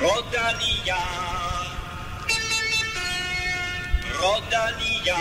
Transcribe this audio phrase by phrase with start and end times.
[0.00, 0.96] Rodania.
[4.20, 5.16] Rodania.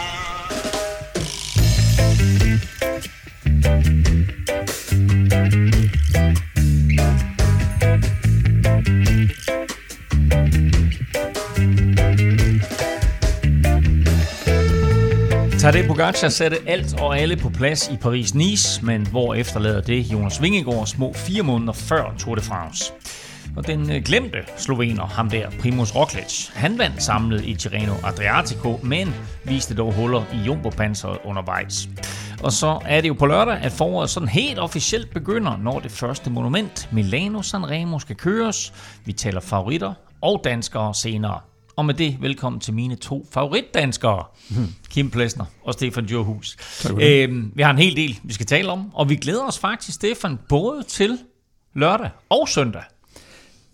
[15.59, 20.41] Tadej Pogacar satte alt og alle på plads i Paris-Nice, men hvor efterlader det Jonas
[20.41, 22.93] Vingegaard små fire måneder før Tour de France.
[23.59, 28.79] Og den øh, glemte slovener, ham der, Primus Roglic, han vandt samlet i Tirreno Adriatico,
[28.83, 29.13] men
[29.43, 30.71] viste dog huller i jumbo
[31.23, 31.89] undervejs.
[32.43, 35.91] Og så er det jo på lørdag, at foråret sådan helt officielt begynder, når det
[35.91, 38.73] første monument, Milano Sanremo, skal køres.
[39.05, 41.39] Vi taler favoritter og danskere senere.
[41.75, 44.67] Og med det, velkommen til mine to favoritdanskere, hmm.
[44.89, 46.57] Kim Plesner og Stefan Djurhus.
[47.01, 49.95] Øhm, vi har en hel del, vi skal tale om, og vi glæder os faktisk,
[49.95, 51.17] Stefan, både til
[51.75, 52.83] lørdag og søndag.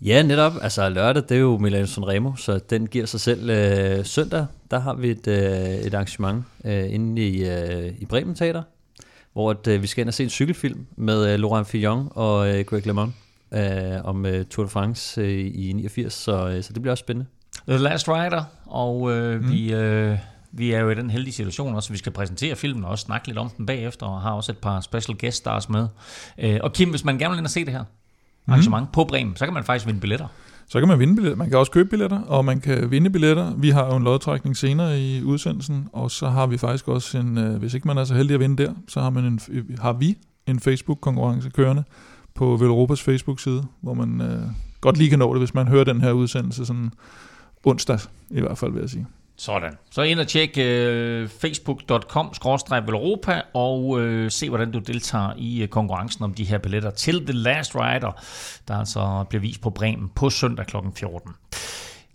[0.00, 0.52] Ja, netop.
[0.62, 3.50] Altså lørdag, det er jo Milano Sanremo, så den giver sig selv.
[3.50, 8.34] Øh, søndag, der har vi et, øh, et arrangement øh, inde i, øh, i Bremen
[8.34, 8.62] Teater,
[9.32, 12.48] hvor at, øh, vi skal ind og se en cykelfilm med øh, Laurent Fillon og
[12.48, 13.12] øh, Greg LeMond
[13.54, 17.02] øh, om øh, Tour de France øh, i 89, så, øh, så det bliver også
[17.02, 17.30] spændende.
[17.68, 19.50] The Last Rider, og øh, mm.
[19.50, 20.18] vi, øh,
[20.52, 23.28] vi er jo i den heldige situation også, vi skal præsentere filmen og også snakke
[23.28, 25.88] lidt om den bagefter, og har også et par special guest stars med.
[26.38, 27.84] Øh, og Kim, hvis man gerne vil ind og se det her
[28.46, 28.52] mm.
[28.52, 30.26] arrangement på Bremen, så kan man faktisk vinde billetter.
[30.68, 31.36] Så kan man vinde billetter.
[31.36, 33.54] Man kan også købe billetter, og man kan vinde billetter.
[33.56, 37.38] Vi har jo en lodtrækning senere i udsendelsen, og så har vi faktisk også en,
[37.38, 39.40] øh, hvis ikke man er så heldig at vinde der, så har, man en,
[39.80, 41.84] har vi en Facebook-konkurrence kørende
[42.34, 44.42] på Velropas Facebook-side, hvor man øh,
[44.80, 46.90] godt lige kan nå det, hvis man hører den her udsendelse sådan
[47.64, 47.98] onsdag,
[48.30, 49.06] i hvert fald vil jeg sige.
[49.38, 49.78] Sådan.
[49.90, 52.32] Så ind og tjek uh, facebook.com
[52.88, 57.26] Europa og uh, se, hvordan du deltager i uh, konkurrencen om de her billetter til
[57.26, 58.22] The Last Rider,
[58.68, 60.76] der altså bliver vist på Bremen på søndag kl.
[60.96, 61.32] 14.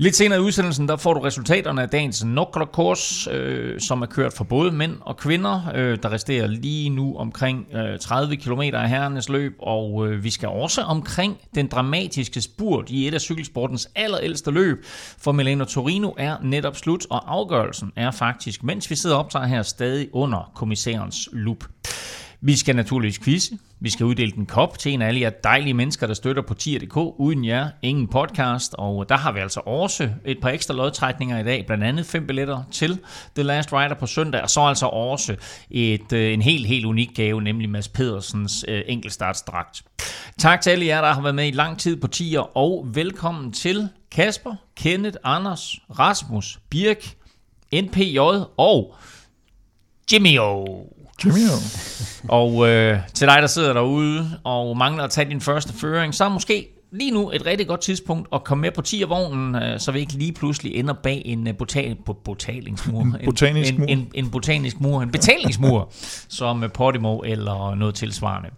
[0.01, 4.33] Lidt senere i udsendelsen, der får du resultaterne af dagens Nokla-kurs, øh, som er kørt
[4.33, 5.71] for både mænd og kvinder.
[5.75, 10.29] Øh, der resterer lige nu omkring øh, 30 km af herrenes løb, og øh, vi
[10.29, 14.85] skal også omkring den dramatiske spurt i et af cykelsportens allerældste løb,
[15.17, 19.45] for Milano Torino er netop slut, og afgørelsen er faktisk, mens vi sidder og optager
[19.45, 21.63] her, stadig under kommissærens lup.
[22.43, 23.57] Vi skal naturligvis quizze.
[23.79, 26.53] Vi skal uddele en kop til en af alle jer dejlige mennesker, der støtter på
[26.53, 26.97] tier.dk.
[26.97, 28.75] Uden jer, ingen podcast.
[28.77, 31.65] Og der har vi altså også et par ekstra lodtrækninger i dag.
[31.65, 32.99] Blandt andet fem billetter til
[33.35, 34.41] The Last Rider på søndag.
[34.41, 35.35] Og så altså også
[35.69, 39.83] et, øh, en helt, helt unik gave, nemlig Mads Pedersens øh, enkeltstartsdragt.
[40.37, 42.57] Tak til alle jer, der har været med i lang tid på tier.
[42.57, 47.15] Og velkommen til Kasper, Kenneth, Anders, Rasmus, Birk,
[47.73, 48.19] NPJ
[48.57, 48.95] og
[50.11, 50.65] Jimmy O.
[51.21, 51.51] Cheerio.
[52.39, 56.25] Og øh, til dig, der sidder derude og mangler at tage din første føring, så
[56.25, 59.91] er måske lige nu et rigtig godt tidspunkt at komme med på 10'er-vognen, øh, så
[59.91, 63.01] vi ikke lige pludselig ender bag en uh, botan, botalingsmur.
[63.01, 63.85] En botanisk mur.
[63.85, 65.91] En, en, en botanisk mur, en betalingsmur,
[66.39, 68.49] som Podimo eller noget tilsvarende.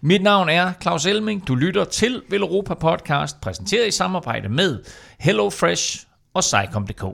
[0.00, 1.48] Mit navn er Claus Elming.
[1.48, 4.78] Du lytter til Europa Podcast, præsenteret i samarbejde med
[5.18, 7.04] HelloFresh og Cycom.dk.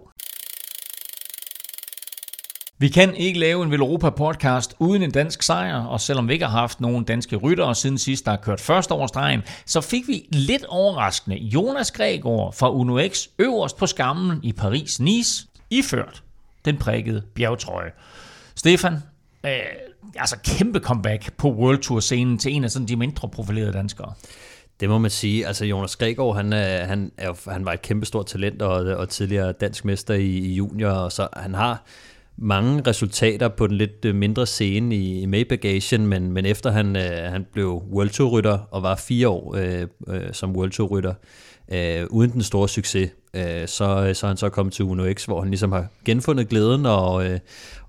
[2.80, 6.44] Vi kan ikke lave en Europa podcast uden en dansk sejr, og selvom vi ikke
[6.44, 10.08] har haft nogen danske ryttere siden sidst, der har kørt først over stregen, så fik
[10.08, 16.22] vi lidt overraskende Jonas Gregor fra Uno X øverst på skammen i Paris-Nice, iført
[16.64, 17.90] den prikkede bjergtrøje.
[18.54, 18.94] Stefan,
[19.46, 19.50] øh,
[20.16, 24.12] altså kæmpe comeback på World Tour scenen til en af sådan de mindre profilerede danskere.
[24.80, 25.46] Det må man sige.
[25.46, 29.08] Altså Jonas Gregor, han, er, han, er, han var et kæmpe stort talent og, og
[29.08, 31.84] tidligere dansk mester i, i junior, og så han har
[32.40, 36.96] mange resultater på den lidt øh, mindre scene i, i May-bagagen, men, men efter han,
[36.96, 41.14] øh, han blev World Tour-rytter og var fire år øh, øh, som World Tour-rytter,
[41.72, 45.12] øh, uden den store succes, øh, så, øh, så er han så kommet til Uno
[45.12, 47.38] X, hvor han ligesom har genfundet glæden, og, øh,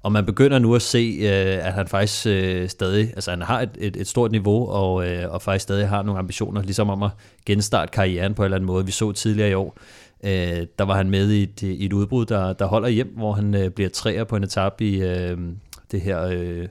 [0.04, 3.62] og man begynder nu at se, øh, at han faktisk øh, stadig, altså han har
[3.62, 7.04] et, et, et stort niveau, og, øh, og faktisk stadig har nogle ambitioner, ligesom om
[7.04, 7.12] at
[7.46, 8.86] genstarte karrieren på en eller anden måde.
[8.86, 11.94] Vi så tidligere i år, Øh, Øh, der var han med i et, i et
[11.94, 15.38] udbrud, der, der holder hjem, hvor han øh, bliver træer på en etape i øh,
[15.92, 16.68] det her øh,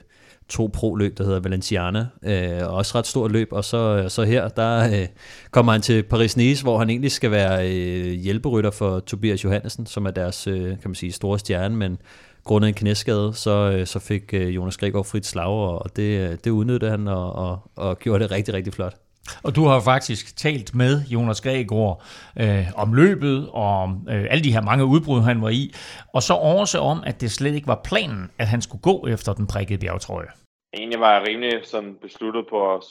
[0.48, 2.06] to pro-løb, der hedder Valenciana.
[2.22, 5.06] Øh, også ret stort løb, og så, så her, der øh,
[5.50, 10.06] kommer han til Paris-Nice, hvor han egentlig skal være øh, hjælperytter for Tobias Johannesen, som
[10.06, 11.98] er deres, øh, kan man sige, store stjerne, men
[12.44, 16.36] grundet en knæskade, så, øh, så fik øh, Jonas Gregor frit slag, og det, øh,
[16.44, 18.96] det udnyttede han og, og, og gjorde det rigtig, rigtig flot.
[19.44, 22.02] Og du har faktisk talt med Jonas Gregor
[22.40, 25.74] øh, om løbet og om øh, alle de her mange udbrud, han var i,
[26.14, 29.32] og så også om, at det slet ikke var planen, at han skulle gå efter
[29.32, 30.28] den prikkede bjergtrøje.
[30.74, 32.82] Egentlig var jeg rimelig sådan besluttet på at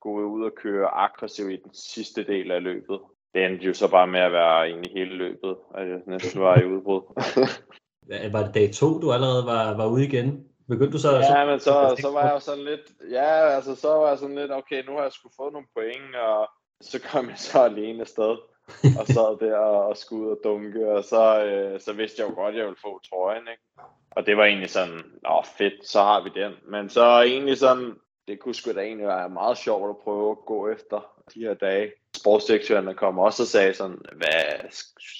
[0.00, 2.98] gå ud og køre aggressivt i den sidste del af løbet.
[3.34, 6.58] det endte jo så bare med at være egentlig hele løbet, at jeg næsten var
[6.58, 7.02] i udbrud.
[8.32, 10.44] var det dag to, du allerede var, var ude igen?
[10.68, 11.12] Begyndte du så?
[11.12, 14.18] Ja, så, men så, så var jeg jo sådan lidt, ja, altså så var jeg
[14.18, 16.48] sådan lidt, okay, nu har jeg sgu fået nogle point, og
[16.80, 18.36] så kom jeg så alene afsted,
[18.98, 22.34] og sad der og skulle ud og dunke, og så, øh, så vidste jeg jo
[22.34, 23.62] godt, at jeg ville få trøjen, ikke?
[24.10, 26.52] Og det var egentlig sådan, åh fedt, så har vi den.
[26.64, 27.94] Men så egentlig sådan,
[28.28, 31.00] det kunne sgu da egentlig være meget sjovt at prøve at gå efter
[31.34, 31.92] de her dage.
[32.16, 34.70] Sportsdirektøren kom også og sagde sådan, hvad,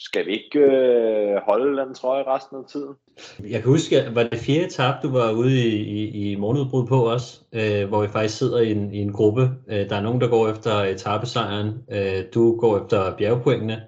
[0.05, 2.97] skal vi ikke øh, holde den trøje resten af tiden?
[3.41, 7.11] Jeg kan huske, var det fjerde etape, du var ude i, i, i morgenudbrud på
[7.13, 9.51] også, øh, hvor vi faktisk sidder i en, i en gruppe.
[9.69, 13.83] Øh, der er nogen, der går efter etapesejren, øh, du går efter bjergpoengene,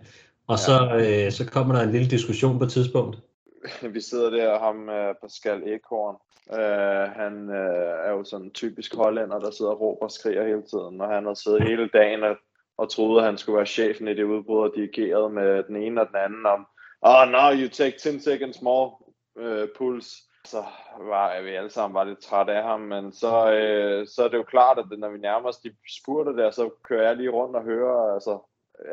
[0.46, 0.64] og ja.
[0.66, 3.19] så, øh, så kommer der en lille diskussion på et tidspunkt.
[3.94, 6.16] vi sidder der, og ham uh, Pascal Ekhorn,
[6.50, 10.46] uh, han uh, er jo sådan en typisk hollænder, der sidder og råber og skriger
[10.46, 12.36] hele tiden, og han har siddet hele dagen og,
[12.78, 16.00] og troede, at han skulle være chefen i det udbrud, og dirigeret med den ene
[16.00, 16.66] og den anden om,
[17.02, 18.90] oh, now you take 10 seconds more
[19.38, 20.29] øh, puls.
[20.44, 20.64] Så
[20.99, 24.37] var vi alle sammen var lidt trætte af ham, men så, øh, så er det
[24.37, 27.56] jo klart, at når vi nærmer os de spurter der, så kører jeg lige rundt
[27.56, 28.38] og hører, altså,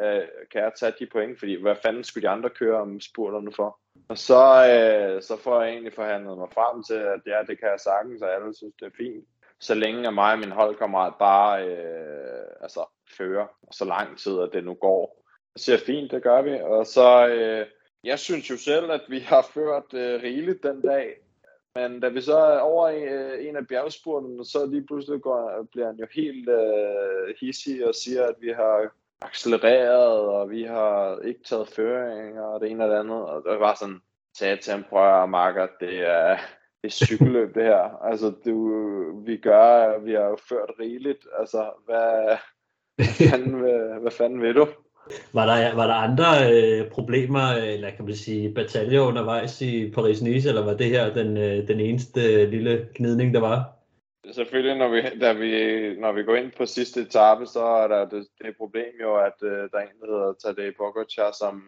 [0.01, 3.51] øh, kan jeg tage de point, fordi hvad fanden skulle de andre køre om spurterne
[3.51, 3.79] for?
[4.09, 4.43] Og så,
[4.73, 8.21] øh, så får jeg egentlig forhandlet mig frem til, at ja, det kan jeg sagtens,
[8.21, 9.25] og alle synes, det er fint.
[9.59, 12.85] Så længe at mig og min holdkammerat bare øh, altså,
[13.17, 15.25] fører så lang tid, at det nu går.
[15.55, 16.59] Så siger fint, det gør vi.
[16.59, 17.65] Og så, øh,
[18.05, 21.17] jeg synes jo selv, at vi har ført øh, rigeligt den dag.
[21.75, 25.67] Men da vi så er over i øh, en af bjergspurtene, så lige pludselig går,
[25.71, 28.91] bliver han jo helt øh, hissig og siger, at vi har
[29.21, 33.25] accelereret, og vi har ikke taget føring, og det ene og det andet.
[33.25, 34.01] Og det var sådan,
[34.37, 36.37] sagde til ham, prøv at marker, det er,
[36.81, 38.03] det er cykelløb det her.
[38.03, 41.27] Altså, du, vi gør, vi har jo ført rigeligt.
[41.39, 42.37] Altså, hvad,
[42.95, 44.67] hvad, fanden, hvad, hvad fanden vil du?
[45.33, 49.91] Var der, var der andre øh, problemer, øh, eller kan man sige, bataljer undervejs i
[49.91, 53.75] Paris-Nice, eller var det her den, øh, den eneste øh, lille gnidning, der var?
[54.31, 55.51] Selvfølgelig, når vi, da vi,
[55.99, 59.33] når vi går ind på sidste etape, så er der det, det problem jo, at
[59.43, 61.63] øh, der er en, der hedder Tadej Pogacar, som,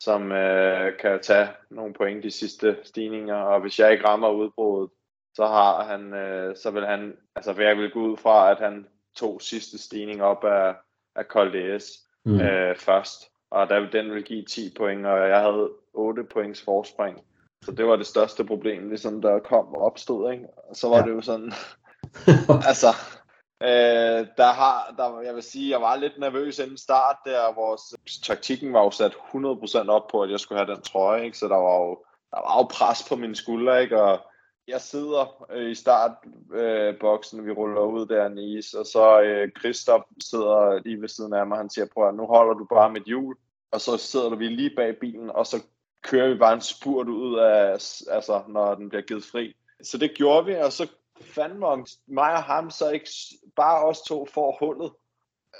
[0.00, 4.90] som øh, kan tage nogle point de sidste stigninger, og hvis jeg ikke rammer udbruddet,
[5.34, 8.86] så har han, øh, så vil han, altså jeg vil gå ud fra, at han
[9.16, 10.74] tog sidste stigning op af,
[11.16, 12.34] af Col d'Es mm.
[12.34, 17.20] uh, først, og der, den vil give 10 point, og jeg havde 8 points forspring.
[17.64, 20.44] Så det var det største problem, ligesom der kom og opstod, ikke?
[20.68, 21.02] Og så var ja.
[21.02, 21.52] det jo sådan,
[22.70, 22.88] altså,
[23.62, 27.78] øh, der har, der, jeg vil sige, jeg var lidt nervøs inden start der, hvor
[28.22, 31.38] taktikken var jo sat 100% op på, at jeg skulle have den trøje, ikke?
[31.38, 34.02] så der var jo, der var jo pres på mine skuldre, ikke?
[34.02, 34.20] og
[34.68, 39.50] jeg sidder øh, i startboksen, øh, vi ruller ud der i is, og så øh,
[39.58, 42.92] Christoph sidder lige ved siden af mig, han siger, prøv at nu holder du bare
[42.92, 43.36] mit hjul,
[43.70, 45.62] og så sidder vi lige bag bilen, og så
[46.02, 47.72] kører vi bare en spurt ud af,
[48.10, 49.56] altså når den bliver givet fri.
[49.82, 50.88] Så det gjorde vi, og så
[51.20, 53.10] fandme om mig og ham så ikke
[53.56, 54.92] bare os to får hullet.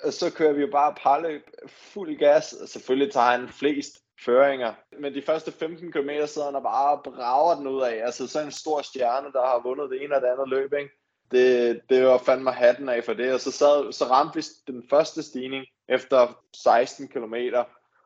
[0.04, 2.54] Og Så kører vi jo bare parløb fuld gas.
[2.66, 4.72] Selvfølgelig tager han flest føringer.
[5.00, 8.04] Men de første 15 km sidder han og bare brager den ud af.
[8.04, 10.90] Altså sådan en stor stjerne, der har vundet det ene og det andet løb, ikke?
[11.30, 13.34] Det, det var fandme hatten af for det.
[13.34, 17.34] Og så, sad, så ramte vi den første stigning efter 16 km.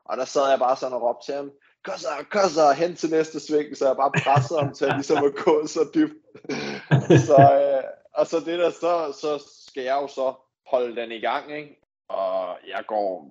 [0.05, 1.51] Og der sad jeg bare sådan og råbte til ham,
[1.85, 5.25] kom så, kom så, hen til næste sving, så jeg bare pressede ham til ligesom
[5.25, 6.15] at gå så dybt.
[7.29, 10.35] så, øh, og så det der, så, så skal jeg jo så
[10.67, 11.81] holde den i gang, ikke?
[12.09, 13.31] Og jeg går,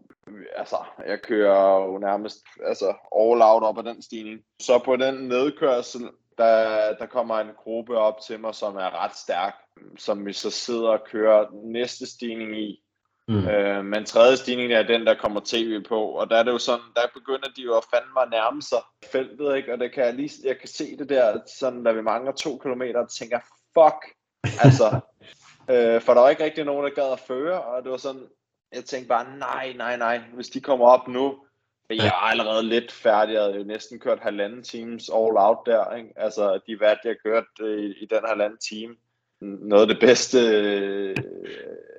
[0.55, 0.77] altså,
[1.07, 4.41] jeg kører jo nærmest altså, all out op ad den stigning.
[4.61, 9.15] Så på den nedkørsel, der, der kommer en gruppe op til mig, som er ret
[9.15, 9.55] stærk,
[9.97, 12.81] som vi så sidder og kører næste stigning i.
[13.27, 13.47] Mm.
[13.47, 16.57] Øh, men tredje stigning er den, der kommer tv på, og der er det jo
[16.57, 19.73] sådan, der begynder de jo at fandme at nærme sig feltet, ikke?
[19.73, 22.57] og det kan jeg, lige, jeg kan se det der, sådan, da vi mangler to
[22.57, 23.39] kilometer, og tænker,
[23.73, 24.15] fuck,
[24.63, 24.99] altså,
[25.73, 28.27] øh, for der var ikke rigtig nogen, der gad at føre, og det var sådan,
[28.73, 31.45] jeg tænkte bare, nej, nej, nej, hvis de kommer op nu,
[31.89, 35.95] jeg er allerede lidt færdig, jeg havde jo næsten kørt halvanden times all out der,
[35.95, 36.09] ikke?
[36.15, 38.95] altså de hvad jeg kørt øh, i, i den halvanden time,
[39.39, 41.15] noget af det bedste, øh,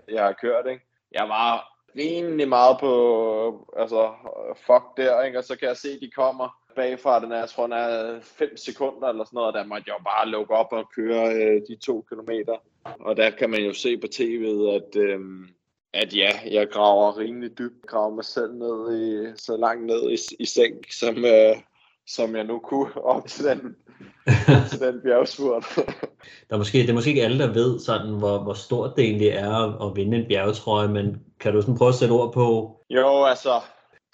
[0.08, 0.84] jeg har kørt, ikke?
[1.12, 4.12] jeg var rimelig meget på, altså,
[4.56, 5.38] fuck der, ikke?
[5.38, 8.20] og så kan jeg se, at de kommer bagfra, den er, jeg tror, den er
[8.20, 11.34] 5 sekunder eller sådan noget, og der måtte jeg jo bare lukke op og køre
[11.34, 12.56] øh, de to kilometer.
[12.84, 15.20] Og der kan man jo se på tv'et, at, øh,
[15.96, 20.42] at ja, jeg graver rimelig dybt, graver mig selv ned i, så langt ned i,
[20.42, 21.56] i seng, som, øh,
[22.06, 23.76] som jeg nu kunne op til den,
[24.70, 25.64] til den bjergspurt.
[26.48, 29.04] der er måske, det er måske ikke alle, der ved, sådan, hvor, hvor stort det
[29.04, 32.32] egentlig er at, at vinde en bjergetrøje, men kan du sådan prøve at sætte ord
[32.32, 32.76] på?
[32.90, 33.60] Jo, altså,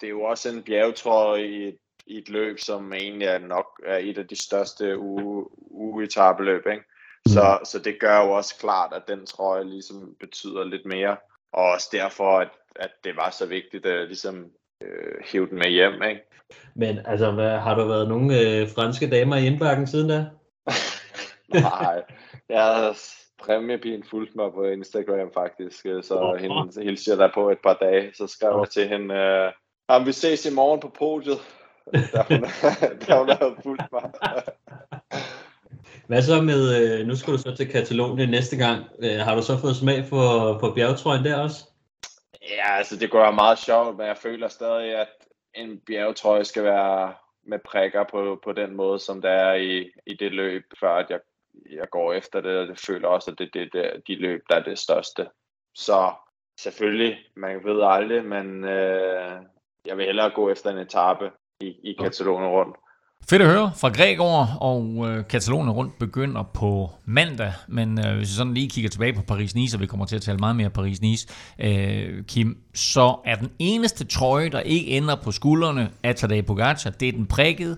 [0.01, 3.65] det er jo også en bjergetrøje i et, i et løb, som egentlig er nok
[3.85, 4.97] er et af de største
[5.71, 6.83] ugetabeløb, ikke?
[7.27, 7.65] Så, mm.
[7.65, 11.17] så det gør jo også klart, at den trøje ligesom betyder lidt mere.
[11.53, 14.45] Og også derfor, at, at det var så vigtigt at ligesom
[14.83, 16.21] øh, hive den med hjem, ikke?
[16.75, 20.25] Men altså, hvad, har der været nogle øh, franske damer i indbakken siden da?
[21.53, 22.03] Nej,
[22.49, 22.95] jeg
[23.43, 27.73] præmiepigen fulgt mig på Instagram faktisk, så oh, hende hilser jeg der på et par
[27.73, 28.59] dage, så skrev oh.
[28.59, 31.39] jeg til hende, øh, vi ses i morgen på podiet,
[32.13, 32.41] der hun,
[33.07, 34.11] der hun havde fulgt mig.
[36.07, 38.85] Hvad så med, øh, nu skal du så til Katalonien næste gang.
[39.03, 41.69] Øh, har du så fået smag for, for bjergetrøjen der også?
[42.41, 45.07] Ja, altså det går meget sjovt, men jeg føler stadig, at
[45.55, 47.13] en bjergetrøje skal være
[47.47, 51.09] med prikker på, på den måde, som det er i, i det løb, før at
[51.09, 51.19] jeg,
[51.71, 54.41] jeg går efter det, og det føler også, at det er det, det, de løb,
[54.49, 55.27] der er det største.
[55.75, 56.11] Så
[56.59, 59.41] selvfølgelig, man ved aldrig, men øh,
[59.85, 61.31] jeg vil hellere gå efter en etape
[61.61, 62.77] i, i Katalonien rundt.
[63.29, 63.71] Fedt at høre.
[63.77, 68.69] Fra Gregor, og øh, Katalonien rundt begynder på mandag, men øh, hvis vi sådan lige
[68.69, 71.27] kigger tilbage på Paris-Nice, og vi kommer til at tale meget mere Paris-Nice,
[71.59, 76.89] øh, Kim, så er den eneste trøje, der ikke ender på skuldrene af Tadej Pogacar,
[76.89, 77.77] det er den prikkede,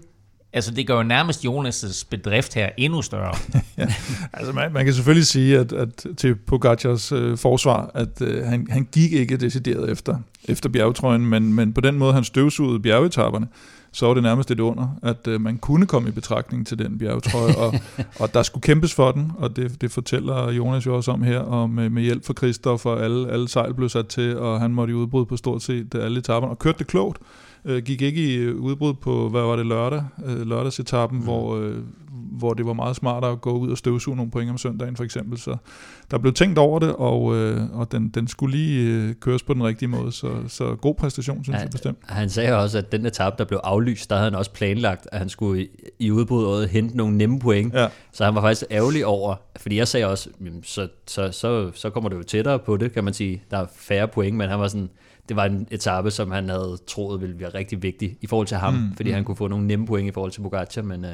[0.54, 3.36] Altså det gør jo nærmest Jonas' bedrift her endnu større.
[3.78, 3.88] ja,
[4.34, 8.68] altså man, man kan selvfølgelig sige, at, at til Pogacars øh, forsvar, at øh, han,
[8.70, 13.48] han gik ikke decideret efter, efter bjergetrøjen, men, men på den måde han støvsugede bjergetapperne
[13.96, 16.98] så var det nærmest et under, at øh, man kunne komme i betragtning til den
[16.98, 17.74] bjergetrøje, og,
[18.22, 21.40] og der skulle kæmpes for den, og det, det fortæller Jonas jo også om her,
[21.40, 24.92] og med, med hjælp fra og alle, alle sejl blev sat til, og han måtte
[24.92, 27.18] i udbrud på stort set alle etaperne, og kørte det klogt,
[27.66, 31.24] øh, gik ikke i udbrud på, hvad var det, lørdag, øh, lørdagsetappen, mm.
[31.24, 31.76] hvor, øh,
[32.32, 35.04] hvor det var meget smart at gå ud og støvsuge nogle point om søndagen for
[35.04, 35.38] eksempel.
[35.38, 35.58] Så
[36.12, 39.54] der blev tænkt over det, og, øh, og den, den skulle lige øh, køres på
[39.54, 40.12] den rigtige måde.
[40.12, 41.98] Så, så god præstation, synes han, jeg bestemt.
[42.04, 45.20] Han sagde også, at den etape, der blev aflyst, der havde han også planlagt, at
[45.20, 45.68] han skulle i,
[46.00, 47.74] i udbruddet hente nogle nemme point.
[47.74, 47.88] Ja.
[48.12, 50.30] Så han var faktisk ærgerlig over, fordi jeg sagde også,
[50.64, 53.44] så, så, så, så kommer det jo tættere på det, kan man sige.
[53.52, 54.90] Der er færre point, men han var sådan,
[55.30, 58.58] det var en etape, som han havde troet ville være rigtig vigtig i forhold til
[58.58, 59.16] ham, mm, fordi mm.
[59.16, 61.12] han kunne få nogle nemme point i forhold til Pogacar, men, øh,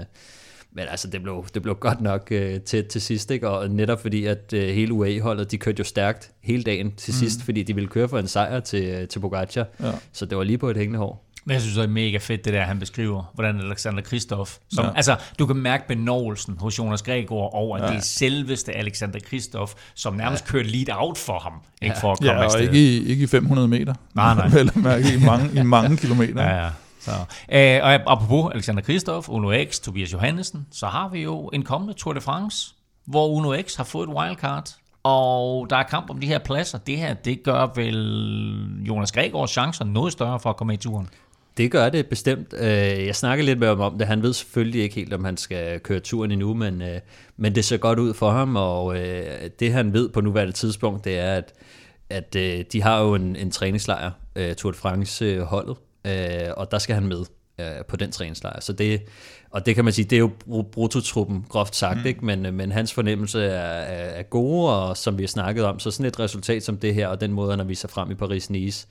[0.71, 3.49] men altså, det blev, det blev godt nok øh, til, til sidst, ikke?
[3.49, 7.17] og netop fordi, at øh, hele UAE-holdet, de kørte jo stærkt hele dagen til mm.
[7.19, 9.91] sidst, fordi de ville køre for en sejr til, øh, til Pogacar, ja.
[10.11, 11.30] så det var lige på et hængende hår.
[11.45, 14.85] Men jeg synes det er mega fedt, det der, han beskriver, hvordan Alexander Kristoff, som,
[14.85, 14.91] ja.
[14.95, 17.87] altså, du kan mærke benåelsen hos Jonas Gregor over, at ja.
[17.87, 20.51] det er selveste Alexander Kristoff, som nærmest ja.
[20.51, 23.27] kørte lead out for ham, ikke for at komme ja, og ikke i, ikke i
[23.27, 23.93] 500 meter.
[24.15, 24.47] Nej, nej.
[24.57, 26.43] Vel mærke i mange, i mange kilometer.
[26.43, 26.69] Ja, ja.
[26.99, 27.11] Så,
[27.51, 31.93] øh, og apropos Alexander Kristoff, Uno X, Tobias Johannesen, så har vi jo en kommende
[31.93, 32.73] Tour de France,
[33.05, 34.69] hvor Uno X har fået et wildcard,
[35.03, 36.77] og der er kamp om de her pladser.
[36.77, 41.09] Det her, det gør vel Jonas Gregors chancer noget større for at komme i turen.
[41.57, 42.53] Det gør det bestemt.
[42.57, 44.07] Øh, jeg snakker lidt med ham om det.
[44.07, 46.99] Han ved selvfølgelig ikke helt, om han skal køre turen endnu, men, øh,
[47.37, 51.05] men det ser godt ud for ham, og øh, det han ved på nuværende tidspunkt,
[51.05, 51.53] det er, at,
[52.09, 52.33] at
[52.73, 54.11] de har jo en, en træningslejr,
[54.57, 55.77] Tour de France-holdet,
[56.57, 57.25] og der skal han med
[57.87, 58.59] på den træningslejr.
[58.59, 59.01] Så det,
[59.49, 60.31] og det kan man sige, det er jo
[60.71, 62.05] brutotruppen, groft sagt, mm.
[62.05, 62.25] ikke?
[62.25, 65.91] Men, men hans fornemmelse er, er, er gode, og som vi har snakket om, så
[65.91, 68.13] sådan et resultat som det her, og den måde, han har vist sig frem i
[68.13, 68.87] Paris-Nice,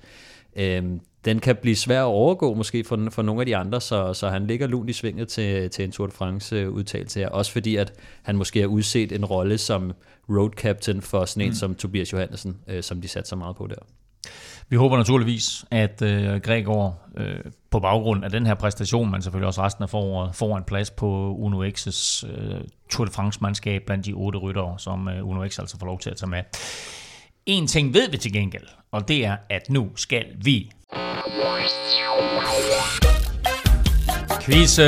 [0.57, 4.15] Øhm, den kan blive svær at overgå måske for, for nogle af de andre, så,
[4.15, 7.29] så han ligger lunt i svinget til, til en Tour de France udtalelse her.
[7.29, 9.93] Også fordi, at han måske har udset en rolle som
[10.29, 11.55] road captain for sådan en mm.
[11.55, 13.77] som Tobias Johansen, øh, som de satte så meget på der.
[14.69, 17.39] Vi håber naturligvis, at øh, Gregor øh,
[17.71, 20.91] på baggrund af den her præstation, men selvfølgelig også resten af foråret, får en plads
[20.91, 22.61] på Uno X's øh,
[22.91, 26.11] Tour de France-mandskab blandt de otte ryttere, som øh, Uno X altså får lov til
[26.11, 26.43] at tage med.
[27.51, 30.73] En ting ved vi til gengæld, og det er, at nu skal vi...
[34.43, 34.79] Quiz!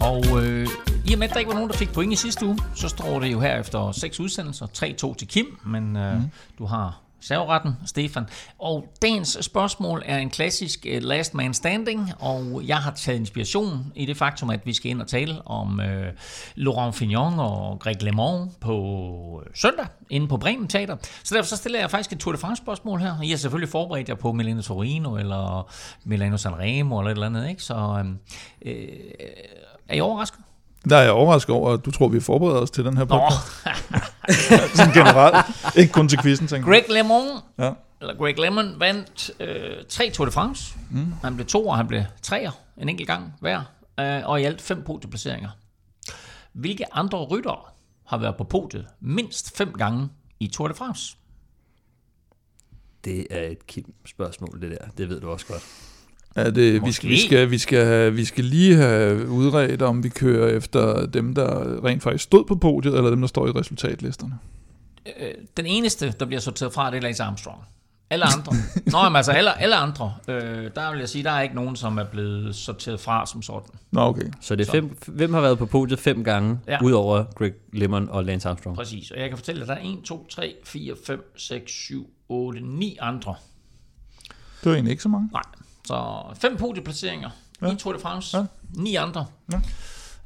[0.00, 0.68] Og øh,
[1.06, 2.88] i og med, at der ikke var nogen, der fik point i sidste uge, så
[2.88, 4.66] står det jo her efter seks udsendelser.
[5.12, 6.30] 3-2 til Kim, men øh, mm.
[6.58, 8.26] du har serveretten, Stefan.
[8.58, 13.92] Og dagens spørgsmål er en klassisk eh, last man standing, og jeg har taget inspiration
[13.94, 16.12] i det faktum, at vi skal ind og tale om øh,
[16.54, 20.96] Laurent Fignon og Greg LeMond på eh, søndag inde på Bremen Teater.
[21.24, 23.22] Så derfor så stiller jeg faktisk et Tour de France spørgsmål her.
[23.22, 25.72] I har selvfølgelig forberedt jer på Milano Torino eller
[26.04, 27.62] Milano Sanremo eller et eller andet, ikke?
[27.62, 28.04] Så
[28.62, 28.72] øh,
[29.88, 30.40] er I overrasket?
[30.90, 33.66] Der er jeg overrasket over, at du tror, vi forbereder os til den her podcast.
[34.76, 35.46] Sådan generelt.
[35.76, 37.72] Ikke kun til quizzen, tænker Greg LeMond, ja.
[38.00, 40.74] eller Greg Lemon vandt øh, tre Tour de France.
[40.90, 41.12] Mm.
[41.22, 43.62] Han blev to, og han blev treer en enkelt gang hver.
[44.00, 45.50] Øh, og i alt fem podieplaceringer.
[46.52, 47.58] Hvilke andre ryttere
[48.06, 50.08] har været på podiet mindst fem gange
[50.40, 51.16] i Tour de France?
[53.04, 54.88] Det er et Kim-spørgsmål, det der.
[54.98, 55.64] Det ved du også godt.
[56.36, 60.04] Ja, det, vi, skal, vi, skal, vi, skal have, vi skal lige have udredt, om
[60.04, 63.50] vi kører efter dem, der rent faktisk stod på podiet, eller dem, der står i
[63.50, 64.38] resultatlisterne.
[65.06, 67.58] Øh, den eneste, der bliver sorteret fra, det er Lance Armstrong.
[68.10, 68.52] Alle andre.
[68.92, 70.14] Nå, men altså alle, alle andre.
[70.28, 73.42] Øh, der vil jeg sige, der er ikke nogen, som er blevet sorteret fra som
[73.42, 73.70] sådan.
[73.90, 74.30] Nå, okay.
[74.40, 76.78] Så det er fem, hvem har været på podiet fem gange, ja.
[76.82, 78.76] udover Greg Lemon og Lance Armstrong?
[78.76, 82.10] Præcis, og jeg kan fortælle, at der er 1, 2, 3, 4, 5, 6, 7,
[82.28, 83.34] 8, 9 andre.
[84.60, 85.28] Det var egentlig ikke så mange.
[85.32, 85.42] Nej,
[85.88, 87.30] så fem podieplaceringer
[87.62, 87.72] ja.
[87.72, 88.36] i Tour de France.
[88.36, 88.44] Ja.
[88.74, 89.26] Ni andre.
[89.52, 89.60] Ja.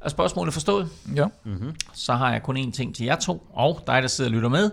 [0.01, 0.89] Er spørgsmålet forstået?
[1.15, 1.25] Ja.
[1.43, 1.75] Mm-hmm.
[1.93, 4.49] Så har jeg kun én ting til jer to, og dig, der sidder og lytter
[4.49, 4.71] med.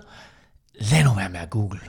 [0.74, 1.80] Lad nu være med at google.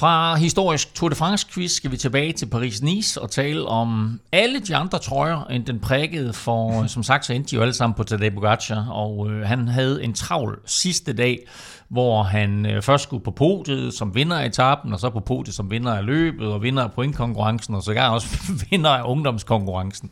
[0.00, 4.60] Fra historisk Tour de France quiz skal vi tilbage til Paris-Nice og tale om alle
[4.60, 7.94] de andre trøjer end den prikkede, for som sagt så endte de jo alle sammen
[7.94, 11.38] på Tadej Pogacar, og øh, han havde en travl sidste dag,
[11.88, 15.54] hvor han øh, først skulle på podiet som vinder af etappen, og så på podiet
[15.54, 18.28] som vinder af løbet, og vinder af pointkonkurrencen, og så også
[18.70, 20.10] vinder af ungdomskonkurrencen.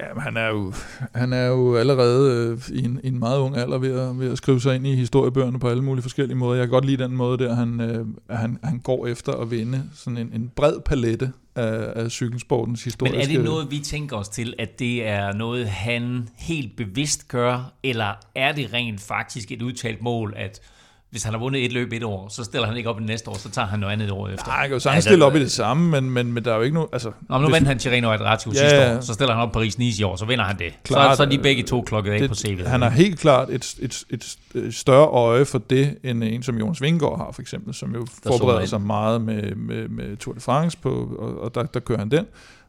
[0.00, 0.72] Ja, han er jo,
[1.14, 4.32] han er jo allerede øh, i, en, i en meget ung alder ved at, ved
[4.32, 6.58] at skrive sig ind i historiebøgerne på alle mulige forskellige måder.
[6.58, 8.06] Jeg kan godt lide den måde der, han, øh,
[8.38, 13.18] han, han går efter at vinde sådan en, en bred palette af, af cykelsportens historiske...
[13.18, 17.28] Men er det noget, vi tænker os til, at det er noget, han helt bevidst
[17.28, 20.60] gør, eller er det rent faktisk et udtalt mål, at
[21.10, 23.30] hvis han har vundet et løb et år, så stiller han ikke op i næste
[23.30, 24.46] år, så tager han noget andet år efter.
[24.46, 26.52] Nej, han kan jo sagtens altså, stille op i det samme, men, men, men der
[26.52, 26.88] er jo ikke nogen...
[26.92, 29.56] Altså, Nå, men nu vandt han Tirreno Adratio ja, sidste år, så stiller han op
[29.56, 30.72] Paris-Nice i år, så vinder han det.
[30.84, 32.68] Klart, så, så er de begge to klokket af på CV'et.
[32.68, 36.58] Han har helt klart et, et, et, et større øje for det, end en som
[36.58, 40.34] Jonas Vingegaard har, for eksempel, som jo der forbereder sig meget med, med, med Tour
[40.34, 42.26] de France, på, og, og der, der kører han den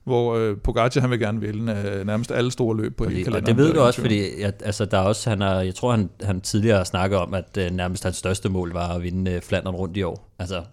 [0.10, 3.44] hvor øh, Pogacar han vil gerne vinde øh, nærmest alle store løb på hele kalenderen.
[3.44, 5.92] Og det ved du også, fordi at, altså, der er også, han er, jeg tror,
[5.92, 9.32] han, han tidligere har snakket om, at øh, nærmest hans største mål var at vinde
[9.32, 10.36] øh, Flandern rundt i år.
[10.40, 10.64] Altså,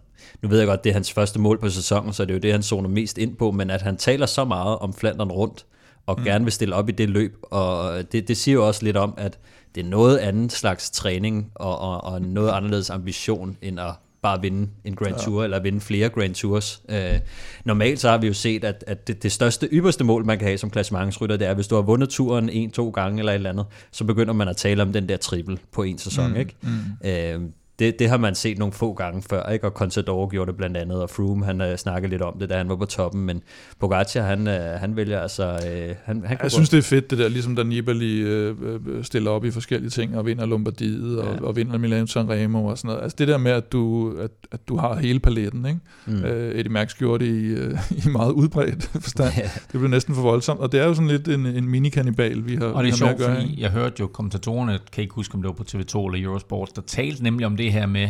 [0.42, 2.40] nu ved jeg godt, det er hans første mål på sæsonen, så det er jo
[2.40, 5.66] det, han zoner mest ind på, men at han taler så meget om Flandern rundt,
[6.06, 6.24] og mm.
[6.24, 9.14] gerne vil stille op i det løb, og det, det siger jo også lidt om,
[9.16, 9.38] at
[9.74, 14.40] det er noget andet slags træning, og, og, og noget anderledes ambition, end at bare
[14.42, 15.44] vinde en Grand Tour, ja.
[15.44, 16.82] eller vinde flere Grand Tours.
[16.88, 17.18] Øh,
[17.64, 20.46] normalt så har vi jo set, at, at det, det største, ypperste mål, man kan
[20.46, 23.36] have som klassementsrytter, det er, hvis du har vundet turen en, to gange eller et
[23.36, 26.30] eller andet, så begynder man at tale om den der triple på en sæson.
[26.30, 26.56] Mm, ikke?
[26.62, 27.08] Mm.
[27.08, 27.40] Øh,
[27.78, 29.66] det, det har man set nogle få gange før, ikke?
[29.66, 32.56] og Contador gjorde det blandt andet, og Froome han uh, snakkede lidt om det, da
[32.56, 33.42] han var på toppen, men
[33.80, 35.52] Pogacar han, uh, han vælger altså...
[35.52, 38.56] Uh, han, han jeg synes, det er fedt det der, ligesom da Nibali uh,
[39.02, 41.40] stiller op i forskellige ting, og vinder Lombardiet, og, ja.
[41.40, 43.02] og vinder Milan Sanremo og sådan noget.
[43.02, 45.80] Altså det der med, at du, at, at du har hele paletten, ikke?
[46.06, 46.14] Mm.
[46.14, 49.32] Uh, Eddie Merckx gjorde det i, uh, i meget udbredt forstand.
[49.36, 49.50] Ja.
[49.72, 52.54] Det blev næsten for voldsomt, og det er jo sådan lidt en, en mini-kannibal, vi
[52.56, 55.48] har Og det er sjovt, fordi jeg hørte jo kommentatorerne, kan ikke huske, om det
[55.48, 58.08] var på TV2 eller Eurosport, der talte nemlig om det her med,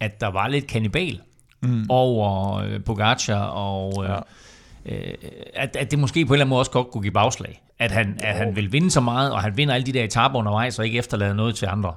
[0.00, 1.20] at der var lidt kannibal
[1.60, 1.86] mm.
[1.88, 4.96] over øh, Pogacar, og øh, ja.
[4.96, 5.14] øh,
[5.54, 7.62] at, at det måske på en eller anden måde også godt kunne give bagslag.
[7.78, 10.38] At han, at han vil vinde så meget, og han vinder alle de der etaper
[10.38, 11.94] undervejs, og ikke efterlade noget til andre.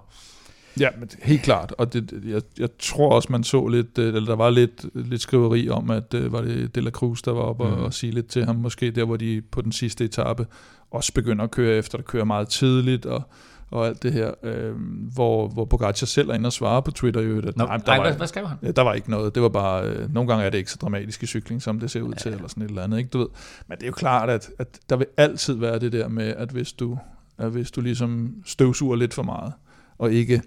[0.79, 1.73] Ja, men helt klart.
[1.77, 5.21] Og det, jeg, jeg tror også, man så lidt, øh, eller der var lidt, lidt
[5.21, 7.73] skriveri om, at øh, var det De La Cruz, der var oppe mm.
[7.73, 10.45] og, og sige lidt til ham, måske der, hvor de på den sidste etape
[10.91, 13.23] også begynder at køre efter, der kører meget tidligt, og
[13.71, 14.75] og alt det her, øh,
[15.13, 17.83] hvor, hvor Pogacar selv er inde og svare på Twitter jo, at Nå, nej, der
[17.87, 18.57] nej, var, hvad, hvad skrev han?
[18.63, 20.77] Ja, der var ikke noget, det var bare, øh, nogle gange er det ikke så
[20.81, 22.19] dramatisk i cykling, som det ser ud ja.
[22.19, 23.27] til, eller sådan et eller andet, ikke, du ved.
[23.67, 26.49] Men det er jo klart, at, at der vil altid være det der med, at
[26.49, 26.97] hvis du,
[27.37, 29.53] at hvis du ligesom støvsuger lidt for meget,
[29.97, 30.41] og ikke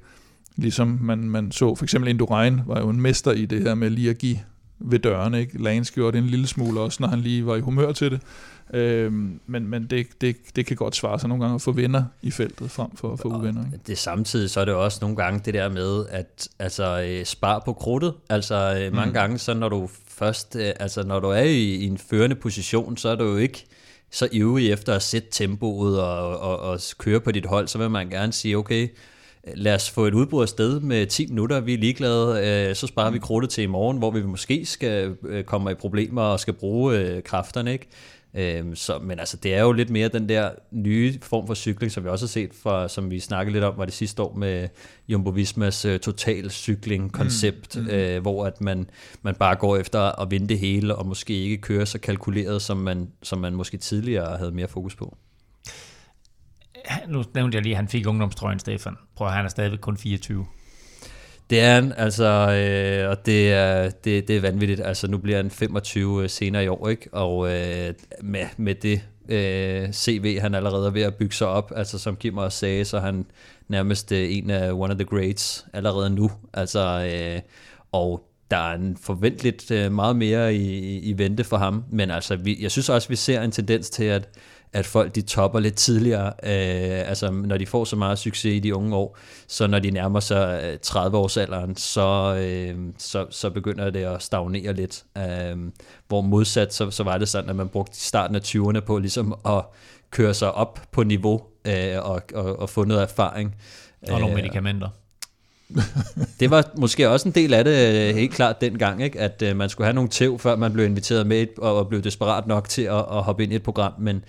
[0.57, 3.91] ligesom man, man så, for eksempel Indurain var jo en mester i det her med
[3.91, 4.39] lige at give
[4.79, 5.63] ved dørene, ikke?
[5.63, 8.21] Lance gjorde det en lille smule også, når han lige var i humør til det.
[8.73, 12.05] Øhm, men men det, det, det kan godt svare sig nogle gange at få venner
[12.23, 13.65] i feltet frem for at få uvenner.
[13.65, 13.79] Ikke?
[13.87, 17.61] Det samtidig så er det også nogle gange det der med at altså øh, spare
[17.65, 18.15] på krudtet.
[18.29, 19.15] Altså øh, mange mm.
[19.15, 22.97] gange så når du først øh, altså når du er i, i en førende position,
[22.97, 23.67] så er du jo ikke
[24.11, 27.91] så ivrig efter at sætte tempoet og, og, og køre på dit hold, så vil
[27.91, 28.89] man gerne sige, okay,
[29.55, 33.11] lad os få et udbrud af sted med 10 minutter, vi er ligeglade, så sparer
[33.11, 37.23] vi krudtet til i morgen, hvor vi måske skal komme i problemer og skal bruge
[37.23, 37.89] kræfterne, ikke?
[38.37, 41.93] Øhm, så, men altså, det er jo lidt mere den der nye form for cykling,
[41.93, 44.35] som vi også har set, fra, som vi snakkede lidt om, var det sidste år
[44.35, 44.69] med
[45.09, 47.89] Jumbo Vismas uh, total cykling-koncept, mm, mm.
[47.89, 48.91] Øh, hvor at man,
[49.23, 52.77] man bare går efter at vinde det hele, og måske ikke kører så kalkuleret, som
[52.77, 55.17] man, som man måske tidligere havde mere fokus på.
[57.09, 58.97] Nu nævnte jeg lige, at han fik ungdomstrøjen, Stefan.
[59.17, 60.47] Prøv at han er stadigvæk kun 24.
[61.51, 64.81] Det er han, altså, øh, og det er, det, det er vanvittigt.
[64.81, 67.09] Altså, nu bliver han 25 øh, senere i år, ikke?
[67.13, 71.73] Og øh, med, med det øh, CV, han allerede er ved at bygge sig op,
[71.77, 73.27] altså som Kim også sagde, så er han
[73.69, 76.31] nærmest øh, en af one of the greats allerede nu.
[76.53, 77.41] Altså, øh,
[77.93, 82.37] og der er en forventeligt øh, meget mere i, i vente for ham, men altså,
[82.37, 84.29] vi, jeg synes også, vi ser en tendens til, at
[84.75, 88.59] at folk de topper lidt tidligere, øh, altså når de får så meget succes i
[88.59, 93.51] de unge år, så når de nærmer sig 30 års alderen, så, øh, så, så
[93.51, 95.05] begynder det at stagnere lidt.
[95.19, 95.57] Øh,
[96.09, 99.35] hvor modsat, så, så var det sådan, at man brugte starten af 20'erne på ligesom
[99.47, 99.65] at
[100.11, 103.55] køre sig op på niveau øh, og, og, og få noget erfaring.
[104.03, 104.89] Og nogle øh, medicamenter.
[106.41, 109.21] det var måske også en del af det øh, helt klart dengang, ikke?
[109.21, 112.03] at uh, man skulle have nogle tæv, før man blev inviteret med og, og blev
[112.03, 114.25] desperat nok til at, at hoppe ind i et program, men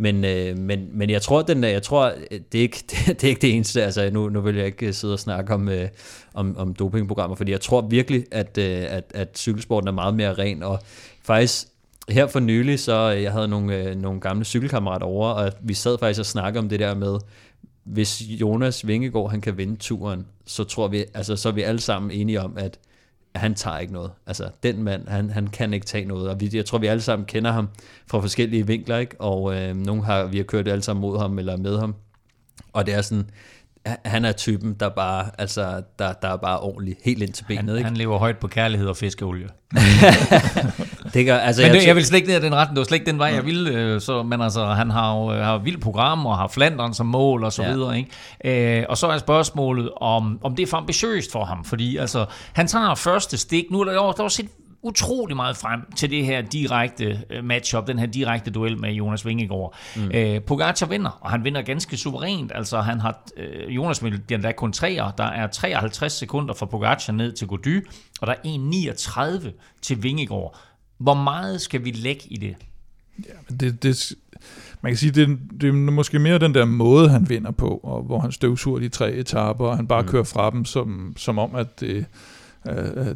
[0.00, 3.24] men, øh, men, men jeg tror, den, jeg tror øh, det, er ikke, det, det
[3.24, 3.82] er ikke det eneste.
[3.82, 5.88] Altså, nu, nu vil jeg ikke øh, sidde og snakke om, øh,
[6.34, 10.32] om, om dopingprogrammer, fordi jeg tror virkelig, at, øh, at, at cykelsporten er meget mere
[10.34, 10.62] ren.
[10.62, 10.78] Og
[11.22, 11.66] faktisk
[12.08, 15.74] her for nylig, så øh, jeg havde nogle, øh, nogle gamle cykelkammerater over, og vi
[15.74, 17.18] sad faktisk og snakkede om det der med,
[17.84, 21.80] hvis Jonas Vingegaard han kan vinde turen, så tror vi, altså så er vi alle
[21.80, 22.78] sammen enige om, at
[23.34, 24.10] han tager ikke noget.
[24.26, 26.28] Altså, den mand, han, han kan ikke tage noget.
[26.28, 27.68] Og vi, jeg tror, vi alle sammen kender ham
[28.06, 29.20] fra forskellige vinkler, ikke?
[29.20, 31.94] Og øh, nogle har, vi har kørt alle sammen mod ham eller med ham.
[32.72, 33.30] Og det er sådan,
[33.86, 37.64] han er typen, der bare, altså, der, der er bare ordentlig helt ind til benet.
[37.64, 37.84] Han, ikke?
[37.84, 39.48] han lever højt på kærlighed og fiskeolie.
[41.14, 42.80] det gør, altså, men det, jeg, jeg vil slet ikke ned ad den retning, det
[42.80, 43.70] var slet ikke den vej, jeg ville.
[43.70, 47.44] Øh, så, men altså, han har jo har vildt program og har Flandern som mål
[47.44, 47.72] og så ja.
[47.72, 47.98] videre.
[47.98, 48.80] Ikke?
[48.80, 51.64] Øh, og så er spørgsmålet, om, om det er for ambitiøst for ham.
[51.64, 53.64] Fordi altså, han tager første stik.
[53.70, 54.48] Nu er der, der var set
[54.82, 59.26] utrolig meget frem til det her direkte øh, matchup, den her direkte duel med Jonas
[59.26, 59.74] Vingegaard.
[59.96, 60.10] Mm.
[60.14, 62.52] Øh, Pogacar vinder, og han vinder ganske suverænt.
[62.54, 65.10] Altså han har, øh, Jonas bliver endda kun treer.
[65.10, 67.86] Der er 53 sekunder fra Pogacar ned til Gody,
[68.20, 69.50] og der er 1,39
[69.82, 70.58] til Vingegaard.
[71.00, 72.56] Hvor meget skal vi lægge i det?
[73.26, 74.12] Ja, men det, det,
[74.82, 78.02] man kan sige, det, det er måske mere den der måde, han vinder på, og
[78.02, 80.08] hvor han støvsuger de tre etaper, og han bare mm.
[80.08, 82.06] kører fra dem, som, som om, at det,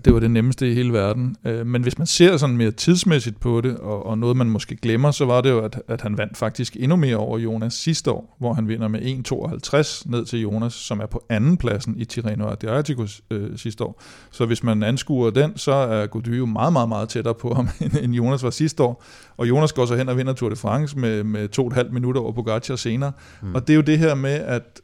[0.05, 1.37] det var det nemmeste i hele verden.
[1.45, 4.77] Øh, men hvis man ser sådan mere tidsmæssigt på det, og, og noget man måske
[4.77, 8.11] glemmer, så var det jo, at, at han vandt faktisk endnu mere over Jonas sidste
[8.11, 12.05] år, hvor han vinder med 1,52 ned til Jonas, som er på anden pladsen i
[12.05, 14.03] Tirreno Adriatico øh, sidste år.
[14.31, 17.69] Så hvis man anskuer den, så er Gody jo meget, meget, meget tættere på ham,
[18.03, 19.05] end Jonas var sidste år.
[19.37, 21.75] Og Jonas går så hen og vinder Tour de France med, med to og et
[21.75, 23.13] halvt minutter over Pogacar senere.
[23.43, 23.55] Mm.
[23.55, 24.81] Og det er jo det her med, at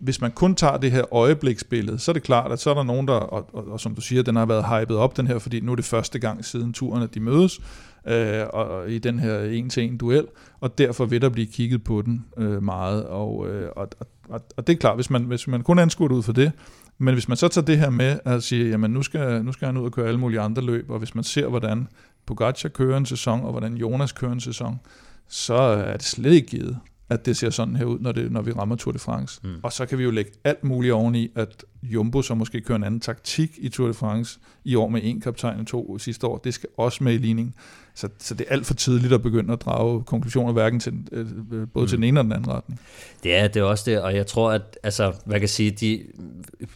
[0.00, 2.82] hvis man kun tager det her øjebliksbillede, så er det klart, at så er der
[2.82, 5.38] nogen, der, og, og, og som du siger, den har været hypet op, den her,
[5.38, 7.60] fordi nu er det første gang siden turen, at de mødes,
[8.06, 10.26] øh, og, i den her en-til-en duel,
[10.60, 13.88] og derfor vil der blive kigget på den øh, meget, og, øh, og,
[14.28, 16.52] og, og det er klart, hvis man, hvis man kun anskuer det ud for det,
[16.98, 19.66] men hvis man så tager det her med at sige, jamen nu skal, nu skal
[19.66, 21.88] han ud og køre alle mulige andre løb, og hvis man ser, hvordan
[22.26, 24.80] Pogacar kører en sæson, og hvordan Jonas kører en sæson,
[25.28, 26.78] så er det slet ikke givet,
[27.10, 29.40] at det ser sådan her ud, når, det, når vi rammer Tour de France.
[29.44, 29.54] Mm.
[29.62, 32.84] Og så kan vi jo lægge alt muligt oveni, at Jumbo så måske kører en
[32.84, 36.38] anden taktik i Tour de France i år med en kaptajn og to sidste år.
[36.38, 37.54] Det skal også med i ligningen.
[37.94, 41.26] Så, så det er alt for tidligt at begynde at drage konklusioner, hverken til, øh,
[41.74, 41.88] både mm.
[41.88, 42.80] til den ene og den anden retning.
[43.22, 46.02] Det er, det er også det, og jeg tror, at altså, hvad kan sige, de,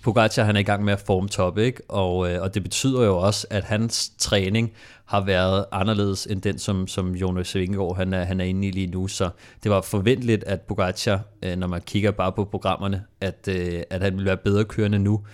[0.03, 1.83] Pogacar han er i gang med at forme top, ikke?
[1.89, 4.73] Og, øh, og det betyder jo også, at hans træning
[5.05, 8.71] har været anderledes end den, som, som Jonas Vingegaard han er, han er inde i
[8.71, 9.09] lige nu.
[9.09, 9.31] Så
[9.63, 14.03] det var forventeligt, at Pogacar, øh, når man kigger bare på programmerne, at, øh, at
[14.03, 15.25] han vil være bedre kørende nu.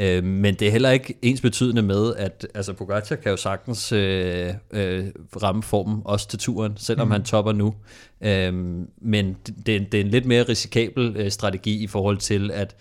[0.00, 3.92] Øh, men det er heller ikke ens betydende med, at altså Pogacar kan jo sagtens
[3.92, 5.06] øh, øh,
[5.42, 7.12] ramme formen også til turen, selvom mm.
[7.12, 7.74] han topper nu.
[8.20, 8.54] Øh,
[9.00, 12.76] men det, det er en lidt mere risikabel øh, strategi i forhold til, at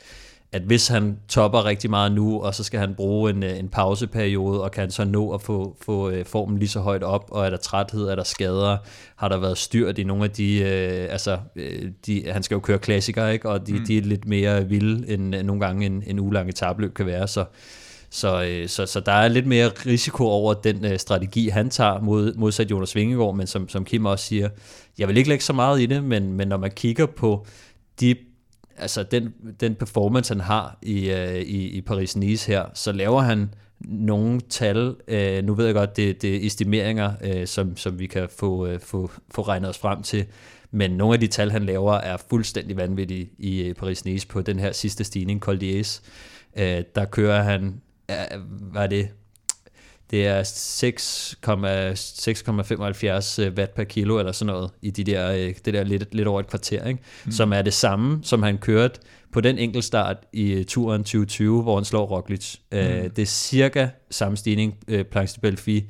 [0.52, 3.70] at hvis han topper rigtig meget nu, og så skal han bruge en, øh, en
[3.70, 7.46] pauseperiode, og kan så nå at få, få øh, formen lige så højt op, og
[7.46, 8.78] er der træthed, er der skader,
[9.16, 12.60] har der været styrt i nogle af de, øh, altså, øh, de, han skal jo
[12.60, 13.50] køre klassikere, ikke?
[13.50, 13.86] og de, mm.
[13.86, 17.46] de er lidt mere vilde, end nogle gange en, en ulang etabløb kan være, så
[18.10, 22.02] så, øh, så, så der er lidt mere risiko over den øh, strategi, han tager
[22.02, 24.50] mod, modsat Jonas Vingegaard, men som, som Kim også siger,
[24.98, 27.46] jeg vil ikke lægge så meget i det, men, men når man kigger på
[28.00, 28.16] de
[28.78, 33.54] altså den, den performance, han har i, øh, i, i Paris-Nice her, så laver han
[33.80, 38.08] nogle tal, øh, nu ved jeg godt, det, det er estimeringer, øh, som, som vi
[38.08, 40.26] kan få, øh, få, få regnet os frem til,
[40.72, 44.60] men nogle af de tal, han laver, er fuldstændig vanvittige i øh, Paris-Nice på den
[44.60, 46.02] her sidste stigning, Col d'Iez.
[46.58, 49.10] Øh, der kører han, øh, hvad er det,
[50.12, 55.74] det er 6,75 øh, watt per kilo eller sådan noget i de der, øh, det
[55.74, 57.00] der lidt, lidt over et kvarter, ikke?
[57.26, 57.32] Mm.
[57.32, 59.00] som er det samme, som han kørte
[59.34, 62.56] på den enkeltstart i øh, turen 2020, hvor han slår Roglic.
[62.72, 62.78] Mm.
[63.10, 64.78] det er cirka samme stigning,
[65.12, 65.86] Planche de Belfi.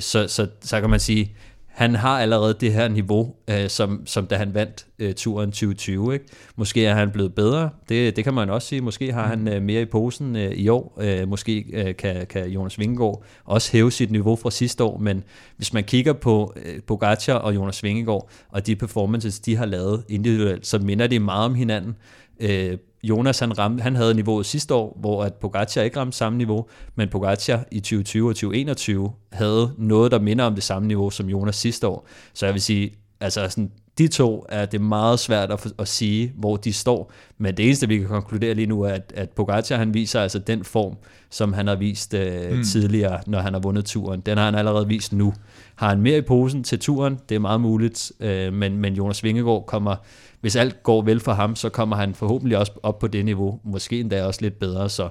[0.00, 1.36] så, så, så kan man sige,
[1.72, 6.14] han har allerede det her niveau, øh, som, som da han vandt øh, turen 2020.
[6.14, 6.26] Ikke?
[6.56, 8.80] Måske er han blevet bedre, det, det kan man også sige.
[8.80, 10.98] Måske har han øh, mere i posen øh, i år.
[11.00, 14.98] Øh, måske øh, kan, kan Jonas Vingegaard også hæve sit niveau fra sidste år.
[14.98, 15.24] Men
[15.56, 20.04] hvis man kigger på øh, Pogacar og Jonas Vingegaard, og de performances, de har lavet
[20.08, 21.96] individuelt, så minder de meget om hinanden.
[22.40, 26.38] Øh, Jonas han, ramte, han havde niveauet sidste år, hvor at Pogacar ikke ramte samme
[26.38, 31.10] niveau, men Pogacar i 2020 og 2021 havde noget, der minder om det samme niveau
[31.10, 32.06] som Jonas sidste år.
[32.34, 36.32] Så jeg vil sige, altså sådan, de to er det meget svært at, at sige,
[36.36, 37.12] hvor de står.
[37.38, 40.38] Men det eneste, vi kan konkludere lige nu, er, at, at Pogacar han viser altså
[40.38, 40.96] den form,
[41.30, 42.64] som han har vist øh, mm.
[42.64, 44.20] tidligere, når han har vundet turen.
[44.20, 45.34] Den har han allerede vist nu.
[45.74, 47.18] Har han mere i posen til turen?
[47.28, 49.96] Det er meget muligt, øh, men, men Jonas Vingegaard kommer
[50.42, 53.60] hvis alt går vel for ham, så kommer han forhåbentlig også op på det niveau,
[53.64, 55.08] måske endda også lidt bedre, så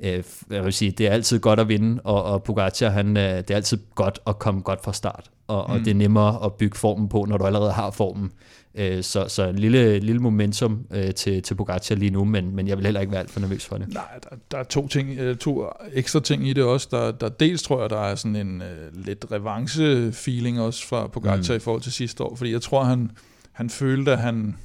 [0.00, 3.36] øh, jeg vil sige, det er altid godt at vinde, og, og Pogacar, han, øh,
[3.38, 5.74] det er altid godt at komme godt fra start, og, mm.
[5.74, 8.30] og det er nemmere at bygge formen på, når du allerede har formen.
[8.74, 12.68] Øh, så, så en lille, lille momentum øh, til, til Pogacar lige nu, men, men
[12.68, 13.94] jeg vil heller ikke være alt for nervøs for det.
[13.94, 16.88] Nej, der, der er to, ting, øh, to ekstra ting i det også.
[16.90, 21.52] Der, der dels tror jeg, der er sådan en uh, lidt revanche-feeling også fra Pogacar
[21.52, 21.56] mm.
[21.56, 23.10] i forhold til sidste år, fordi jeg tror, han,
[23.52, 24.56] han følte, at han,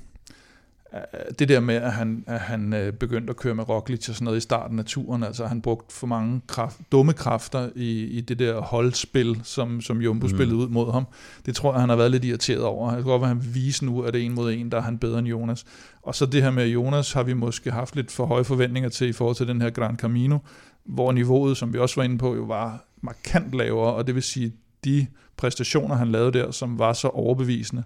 [1.39, 4.25] det der med, at han, at han øh, begyndte at køre med Roglic og sådan
[4.25, 8.21] noget i starten af turen, altså han brugte for mange kraft, dumme kræfter i, i
[8.21, 10.33] det der holdspil, som, som Jumbo mm.
[10.33, 11.07] spillede ud mod ham.
[11.45, 12.93] Det tror jeg, han har været lidt irriteret over.
[12.93, 14.77] Jeg tror godt, at han vil vise nu, at det er en mod en, der
[14.77, 15.65] er han bedre end Jonas.
[16.01, 19.09] Og så det her med Jonas har vi måske haft lidt for høje forventninger til
[19.09, 20.37] i forhold til den her Gran Camino,
[20.85, 24.23] hvor niveauet, som vi også var inde på, jo var markant lavere, og det vil
[24.23, 24.53] sige,
[24.85, 27.83] de præstationer, han lavede der, som var så overbevisende,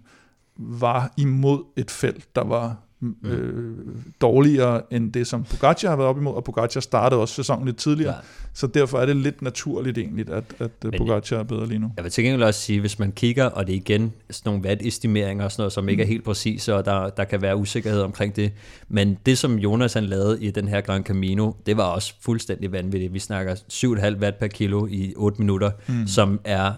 [0.57, 2.77] var imod et felt, der var.
[3.23, 3.73] Øh,
[4.21, 7.77] dårligere end det, som Pogacar har været op imod, og Pogacar startede også sæsonen lidt
[7.77, 8.19] tidligere, ja.
[8.53, 11.91] så derfor er det lidt naturligt egentlig, at, at Men, Pogacar er bedre lige nu.
[11.95, 14.69] Jeg vil til gengæld også sige, hvis man kigger, og det er igen sådan nogle
[14.69, 16.11] vatestimeringer og sådan noget, som ikke er mm.
[16.11, 18.51] helt præcise, og der, der kan være usikkerhed omkring det,
[18.89, 22.71] men det, som Jonas han lavede i den her Gran Camino, det var også fuldstændig
[22.71, 23.13] vanvittigt.
[23.13, 26.07] Vi snakker 7,5 watt per kilo i 8 minutter, mm.
[26.07, 26.71] som er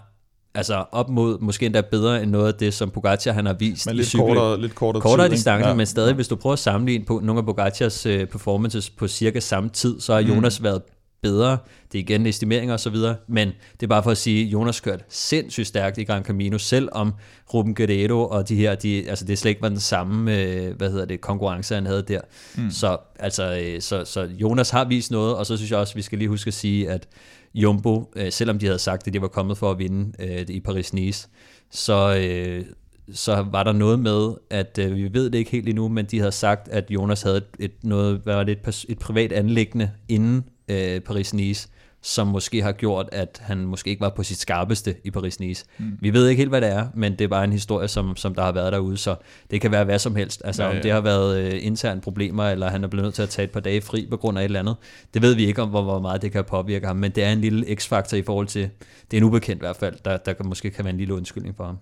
[0.54, 3.86] altså op mod måske endda bedre end noget af det, som Pogacar han har vist
[3.86, 4.16] men lidt i.
[4.16, 5.74] Kortere, lidt kortere, kortere tid, distance, ja.
[5.74, 6.14] men stadig, ja.
[6.14, 10.00] hvis du prøver at sammenligne på nogle af Pogacars uh, performances på cirka samme tid,
[10.00, 10.28] så har mm.
[10.28, 10.82] Jonas været
[11.22, 11.58] bedre.
[11.92, 14.52] Det er igen estimeringer og så videre, men det er bare for at sige, at
[14.52, 17.12] Jonas kørte sindssygt stærkt i Gran Camino, selvom
[17.54, 20.90] Ruben Guerrero og de her, de, altså det slet ikke var den samme, øh, hvad
[20.90, 22.20] hedder det, konkurrence, han havde der.
[22.56, 22.70] Mm.
[22.70, 26.02] Så, altså, øh, så, så Jonas har vist noget, og så synes jeg også, vi
[26.02, 27.08] skal lige huske at sige, at
[27.54, 30.60] Jumbo, øh, selvom de havde sagt, at de var kommet for at vinde øh, i
[30.68, 31.28] Paris-Nice,
[31.70, 32.64] så, øh,
[33.12, 36.18] så var der noget med, at øh, vi ved det ikke helt endnu, men de
[36.18, 39.90] havde sagt, at Jonas havde et, et, noget, hvad var det, et, et privat anlæggende
[40.08, 41.68] inden øh, Paris-Nice,
[42.04, 45.64] som måske har gjort, at han måske ikke var på sit skarpeste i Paris-Nice.
[45.78, 45.98] Mm.
[46.00, 48.34] Vi ved ikke helt, hvad det er, men det er bare en historie, som, som
[48.34, 49.16] der har været derude, så
[49.50, 50.42] det kan være hvad som helst.
[50.44, 50.76] Altså ja, ja.
[50.76, 53.44] om det har været øh, interne problemer, eller han er blevet nødt til at tage
[53.44, 54.76] et par dage fri på grund af et eller andet.
[55.14, 57.32] Det ved vi ikke om, hvor, hvor meget det kan påvirke ham, men det er
[57.32, 58.70] en lille x-faktor i forhold til,
[59.10, 61.14] det er en ubekendt i hvert fald, der, der kan, måske kan være en lille
[61.14, 61.78] undskyldning for ham.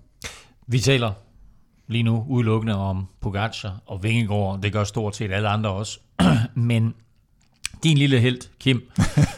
[0.67, 1.13] Vi taler
[1.89, 6.01] lige nu udelukkende om Pogacar og Vingegaard, det gør stort set alle andre også,
[6.55, 6.95] men
[7.83, 8.77] din lille held, Kim,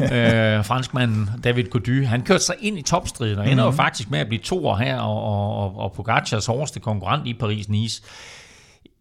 [0.01, 3.65] øh, franskmanden David Gody, han kørte sig ind i topstriden og ender mm-hmm.
[3.65, 3.77] jo mhm.
[3.77, 5.23] faktisk med at blive to år her, og,
[5.63, 8.03] og, og Pogacars hårdeste konkurrent i Paris-Nice.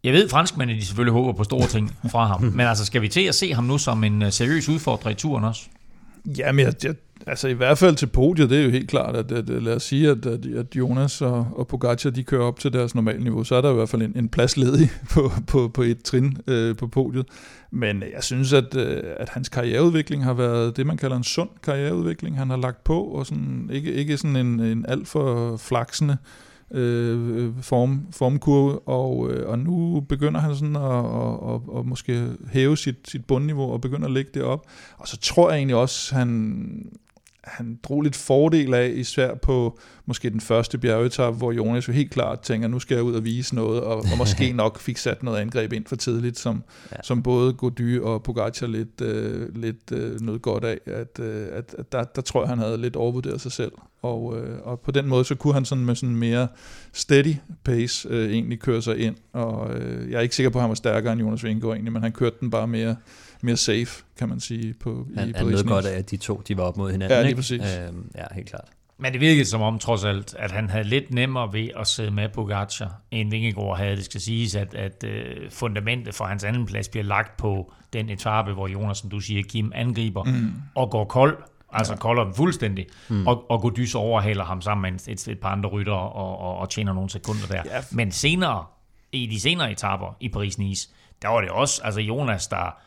[0.03, 3.07] Jeg ved, franskmændene de selvfølgelig håber på store ting fra ham, men altså skal vi
[3.07, 5.61] til at se ham nu som en øh, seriøs udfordrer i turen også?
[6.25, 6.95] Jamen, jeg, jeg,
[7.27, 9.75] altså i hvert fald til podiet, det er jo helt klart, at, at, at lad
[9.75, 13.43] os sige, at, at, Jonas og, og Pogacar, de kører op til deres normale niveau,
[13.43, 16.37] så er der i hvert fald en, en plads ledig på, på, på et trin
[16.47, 17.25] øh, på podiet.
[17.71, 21.49] Men jeg synes, at, øh, at hans karriereudvikling har været det, man kalder en sund
[21.63, 22.37] karriereudvikling.
[22.37, 26.52] Han har lagt på, og sådan, ikke, ikke sådan en, en alt for flaksende øh,
[26.73, 32.27] Øh, form, formkurve, og, øh, og nu begynder han sådan at, at, at, at måske
[32.51, 34.65] hæve sit, sit bundniveau og begynder at lægge det op.
[34.97, 36.91] Og så tror jeg egentlig også, han,
[37.43, 42.11] han drog lidt fordel af, især på måske den første bjergetap, hvor Jonas jo helt
[42.11, 45.23] klart tænker, nu skal jeg ud og vise noget, og, og måske nok fik sat
[45.23, 46.97] noget angreb ind for tidligt, som, ja.
[47.03, 51.75] som både Gody og Pogacar lidt, øh, lidt øh, noget godt af, at, øh, at,
[51.77, 54.91] at der, der tror jeg, han havde lidt overvurderet sig selv, og, øh, og på
[54.91, 56.47] den måde, så kunne han sådan med sådan mere
[56.93, 60.61] steady pace øh, egentlig køre sig ind, og øh, jeg er ikke sikker på, at
[60.61, 62.95] han var stærkere end Jonas Vingegaard egentlig, men han kørte den bare mere
[63.43, 66.41] mere safe, kan man sige, på, han, i Han nød godt af, at de to
[66.47, 67.17] de var op mod hinanden.
[67.17, 67.37] Ja, lige ikke?
[67.37, 67.61] præcis.
[67.61, 68.65] Øhm, ja, helt klart.
[68.97, 72.11] Men det virkede som om, trods alt, at han havde lidt nemmere ved at sidde
[72.11, 73.95] med Pogacar, end Vingegaard havde.
[73.95, 78.09] Det skal siges, at, at uh, fundamentet for hans anden plads bliver lagt på den
[78.09, 80.53] etape, hvor Jonas, som du siger, Kim angriber mm.
[80.75, 81.37] og går kold.
[81.75, 81.97] Altså ja.
[81.97, 83.27] kolder den fuldstændig, mm.
[83.27, 86.69] og, og Godys overhaler ham sammen med et, et par andre rytter og, og, og
[86.69, 87.61] tjener nogle sekunder der.
[87.65, 87.81] Ja.
[87.91, 88.65] Men senere,
[89.11, 90.89] i de senere etaper i Paris-Nice,
[91.21, 92.77] der var det også altså Jonas, der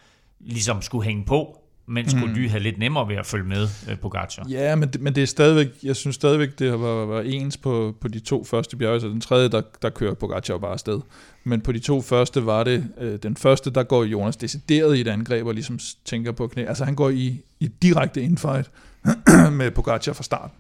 [0.41, 2.21] ligesom skulle hænge på, mens mm.
[2.21, 4.47] Gody havde lidt nemmere ved at følge med øh, Pogacar.
[4.49, 7.95] Ja, men det, men det er stadigvæk, jeg synes stadigvæk, det var, var ens på,
[8.01, 11.01] på de to første bjerge, så den tredje, der, der kører Pogacar jo bare afsted.
[11.45, 15.01] Men på de to første var det, øh, den første, der går Jonas decideret i
[15.01, 16.65] et angreb, og ligesom tænker på knæ.
[16.65, 18.71] Altså han går i, i direkte infight
[19.59, 20.57] med Pogacar fra starten,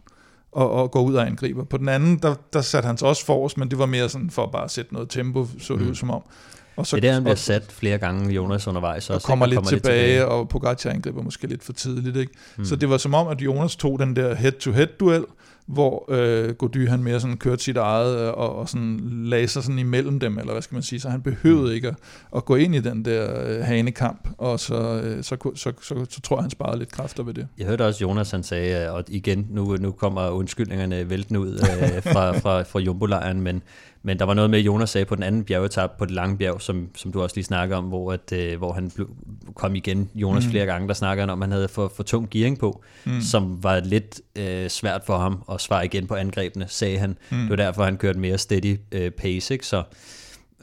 [0.53, 1.65] og, og går ud og angriber.
[1.65, 4.31] På den anden, der, der satte han sig også forrest, men det var mere sådan
[4.31, 5.89] for bare at sætte noget tempo, så det mm.
[5.89, 6.23] ud som om.
[6.77, 9.11] Og så, det er der, han bliver sat flere gange, Jonas, undervejs.
[9.11, 9.51] Og også, kommer, ikke?
[9.51, 12.17] lidt, kommer tilbage, lidt tilbage, og Pogacar angriber måske lidt for tidligt.
[12.17, 12.33] Ikke?
[12.57, 12.65] Mm.
[12.65, 15.25] Så det var som om, at Jonas tog den der head-to-head-duel,
[15.67, 19.63] hvor øh, Gody han mere sådan kørte sit eget, øh, og, og sådan lagde sig
[19.63, 21.75] sådan imellem dem, eller hvad skal man sige, så han behøvede mm.
[21.75, 21.95] ikke at,
[22.37, 26.07] at gå ind i den der øh, hanekamp, og så, øh, så, så, så, så,
[26.11, 27.49] så tror jeg, han sparede lidt kræfter ved det.
[27.59, 32.03] Jeg hørte også Jonas, han sagde, og igen, nu, nu kommer undskyldningerne væltende ud øh,
[32.13, 33.63] fra, fra, fra Jumbo-lejren, men
[34.07, 36.61] men der var noget med, Jonas sagde på den anden bjergetap, på det lange bjerg,
[36.61, 39.11] som, som du også lige snakker om, hvor, at, øh, hvor han blev,
[39.55, 40.51] kom igen, Jonas mm.
[40.51, 43.21] flere gange, der snakker han om, at han havde for, for tung gearing på, mm.
[43.21, 47.17] som var lidt øh, svært for ham at svare igen på angrebene, sagde han.
[47.31, 47.41] Mm.
[47.41, 49.67] Det var derfor, han kørte mere steady øh, pace, ikke?
[49.67, 49.83] så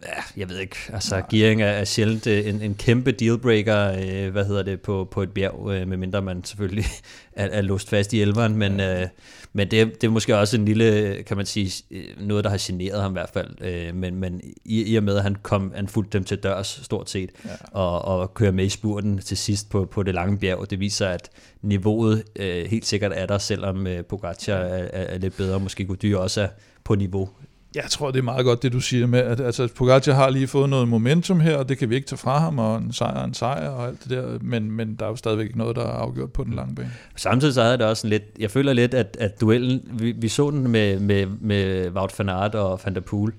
[0.05, 1.27] ja, jeg ved ikke, altså Nej.
[1.31, 5.23] gearing er, er sjældent øh, en, en kæmpe dealbreaker, øh, hvad hedder det, på, på
[5.23, 6.85] et bjerg, øh, medmindre man selvfølgelig
[7.33, 9.07] er, er låst fast i elveren, men, øh,
[9.53, 11.83] men det, det er måske også en lille, kan man sige,
[12.21, 15.17] noget, der har generet ham i hvert fald, øh, men, men i, i og med,
[15.17, 17.49] at han, kom, han fulgte dem til dørs stort set, ja.
[17.71, 21.07] og, og kører med i spurten til sidst på, på det lange bjerg, det viser,
[21.07, 21.29] at
[21.61, 25.85] niveauet øh, helt sikkert er der, selvom øh, Pogacar er, er, er lidt bedre, måske
[25.85, 26.47] Gody også er
[26.83, 27.29] på niveau
[27.75, 30.47] jeg tror, det er meget godt, det du siger med, at altså, Pogacar har lige
[30.47, 33.13] fået noget momentum her, og det kan vi ikke tage fra ham, og en sejr
[33.13, 35.81] er en sejr og alt det der, men, men der er jo stadigvæk noget, der
[35.81, 36.91] er afgjort på den lange bane.
[37.15, 40.51] Samtidig så havde det også lidt, jeg føler lidt, at, at duellen, vi, vi så
[40.51, 43.33] den med, med, med Wout van Aert og Van der Poel,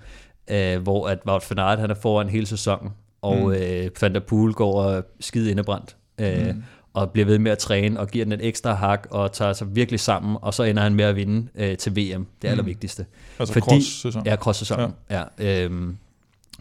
[0.51, 2.90] øh, hvor at Wout van Aert, han er foran hele sæsonen,
[3.23, 3.53] og mm.
[3.53, 5.97] øh, Van der Poel går skide indebrændt.
[6.20, 6.62] Øh, mm
[6.94, 9.76] og bliver ved med at træne, og giver den et ekstra hak, og tager sig
[9.76, 12.48] virkelig sammen, og så ender han med at vinde øh, til VM, det mm.
[12.48, 13.07] allervigtigste.
[13.38, 14.22] Altså Fordi, cross-sæson.
[14.26, 14.94] Ja, cross-sæsonen.
[15.11, 15.22] Ja.
[15.38, 15.96] Ja, øhm,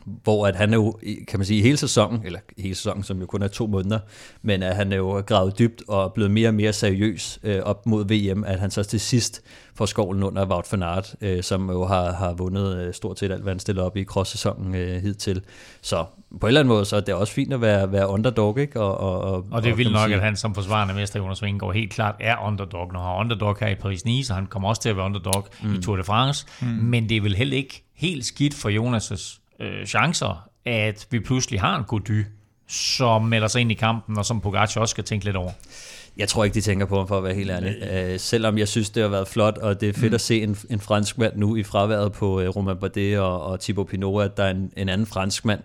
[0.05, 3.41] hvor at han jo, kan man sige, hele sæsonen, eller hele sæsonen, som jo kun
[3.41, 3.99] er to måneder,
[4.41, 7.85] men at han er jo gravet dybt og blevet mere og mere seriøs øh, op
[7.85, 9.41] mod VM, at han så til sidst
[9.75, 13.31] får skovlen under Wout van Aert, øh, som jo har, har vundet øh, stort set
[13.31, 15.41] alt, hvad han stiller op i cross-sæsonen øh, hidtil.
[15.81, 16.05] Så
[16.39, 18.81] på en eller anden måde, så er det også fint at være, være underdog, ikke?
[18.81, 20.15] Og, og, og, og det er vildt nok, sige.
[20.15, 22.93] at han som forsvarende mester, Jonas Vingegaard, helt klart er underdog.
[22.93, 25.47] Når han er underdog her i Paris-Nice, og han kommer også til at være underdog
[25.63, 25.73] mm.
[25.73, 26.67] i Tour de France, mm.
[26.67, 31.61] men det er vel heller ikke helt skidt for Jonas' øh, chancer, at vi pludselig
[31.61, 32.25] har en Gody,
[32.67, 35.51] som melder sig ind i kampen, og som Pogacar også skal tænke lidt over.
[36.17, 37.75] Jeg tror ikke, de tænker på ham, for at være helt ærlig.
[37.91, 40.15] Øh, selvom jeg synes, det har været flot, og det er fedt mm.
[40.15, 43.87] at se en, en franskmand nu i fraværet på uh, Romain Bardet og, og Thibaut
[43.87, 45.59] Pinot, at der er en, en anden franskmand,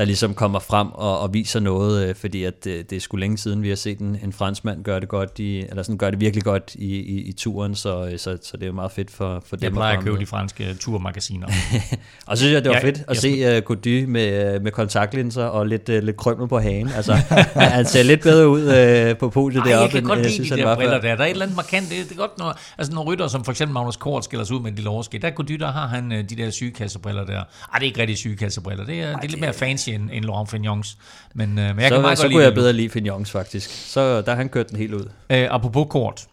[0.00, 3.00] der ligesom kommer frem og, og viser noget, øh, fordi at det, øh, det er
[3.00, 5.98] sgu længe siden, vi har set en, en franskmand gøre det godt i, eller sådan
[5.98, 8.92] gøre det virkelig godt i, i, i turen, så, øh, så, så det er meget
[8.92, 9.64] fedt for, for dem.
[9.64, 11.46] Jeg plejer at købe de franske turmagasiner.
[12.26, 15.44] og så synes jeg, det var ja, fedt at se uh, Gody med, med kontaktlinser
[15.44, 16.90] og lidt, uh, lidt krømmel på hagen.
[17.00, 17.12] Altså,
[17.54, 19.82] han ser lidt bedre ud uh, på podiet deroppe.
[19.82, 21.16] Jeg kan godt lide de der briller der.
[21.16, 21.90] Der er et eller andet markant.
[21.90, 24.56] Det, det er godt, når, altså når rytter, som for eksempel Magnus Kort skiller sig
[24.56, 25.22] ud med en lille overskæg.
[25.22, 27.38] Der Gody, der har han de der sygekassebriller der.
[27.38, 28.84] Ej, det er ikke rigtig sygekassebriller.
[28.84, 30.98] Det er, Ej, det er lidt mere fancy end, end Laurent Fignons.
[31.34, 33.70] Men, øh, men jeg så, kan meget så kunne jeg bedre lide Fignons faktisk.
[33.70, 35.10] Så der han kørt den helt ud.
[35.30, 36.26] Øh, apropos kort,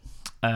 [0.46, 0.52] øh,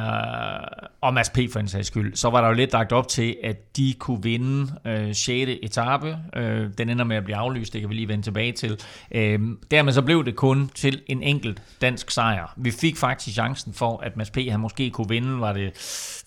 [1.02, 1.40] og Mads P.
[1.54, 4.24] for en sags skyld, så var der jo lidt lagt op til, at de kunne
[4.24, 5.52] vinde øh, 6.
[5.64, 6.18] etape.
[6.36, 8.80] Øh, den ender med at blive aflyst, det kan vi lige vende tilbage til.
[9.12, 9.40] Øh,
[9.72, 12.54] dermed så blev det kun til en enkelt dansk sejr.
[12.58, 14.38] Vi fik faktisk chancen for, at Mads P.
[14.50, 15.72] han måske kunne vinde, var det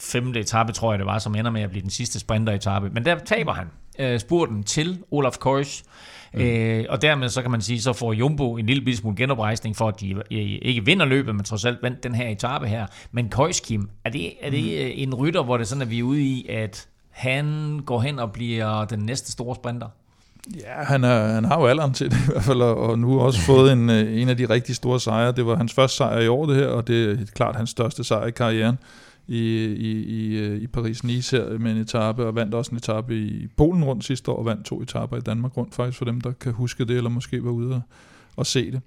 [0.00, 2.90] femte etape, tror jeg det var, som ender med at blive den sidste sprinter-etape.
[2.90, 3.66] Men der taber han
[3.98, 5.84] øh, spurten til Olaf Kois.
[6.34, 6.40] Mm.
[6.40, 9.88] Øh, og dermed så kan man sige, så får Jumbo en lille smule genoprejsning for,
[9.88, 10.22] at de
[10.62, 12.86] ikke vinder løbet, men trods alt vandt den her etape her.
[13.12, 14.92] Men Koiskim, er det, er det mm.
[14.94, 18.32] en rytter, hvor det sådan, at vi er ude i, at han går hen og
[18.32, 19.88] bliver den næste store sprinter?
[20.60, 23.40] Ja, han, er, han har jo alderen til det i hvert fald, og nu også
[23.40, 25.32] fået en, øh, en af de rigtig store sejre.
[25.32, 28.04] Det var hans første sejr i år det her, og det er klart hans største
[28.04, 28.78] sejr i karrieren
[29.26, 33.16] i, i, i, øh, i Paris-Nice her med en etape, og vandt også en etape
[33.16, 36.20] i Polen rundt sidste år, og vandt to etaper i Danmark rundt faktisk, for dem,
[36.20, 37.82] der kan huske det, eller måske var ude
[38.38, 38.80] at se det.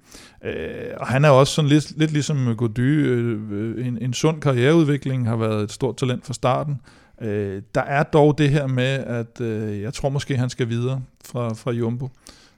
[0.44, 5.28] Øh, og han er også sådan lidt, lidt ligesom Gody, øh, en, en sund karriereudvikling,
[5.28, 6.82] har været et stort talent fra starten.
[7.22, 11.02] Øh, der er dog det her med, at øh, jeg tror måske, han skal videre
[11.26, 12.10] fra, fra Jumbo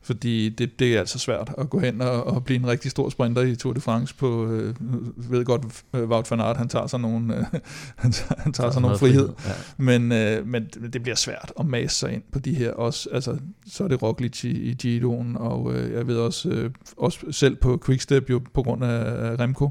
[0.09, 3.09] fordi det, det er altså svært at gå hen og, og blive en rigtig stor
[3.09, 4.75] sprinter i Tour de France på, øh,
[5.15, 7.45] ved godt, øh, Wout van Aert, han tager sig nogle, øh,
[8.03, 9.99] han tager, han tager sig nogle frihed, frihed ja.
[9.99, 13.37] men, øh, men det bliver svært at masse sig ind på de her også, altså
[13.67, 17.55] så er det Roglic i, i Giroen, og øh, jeg ved også, øh, også selv
[17.55, 19.69] på Quickstep jo på grund af Remco,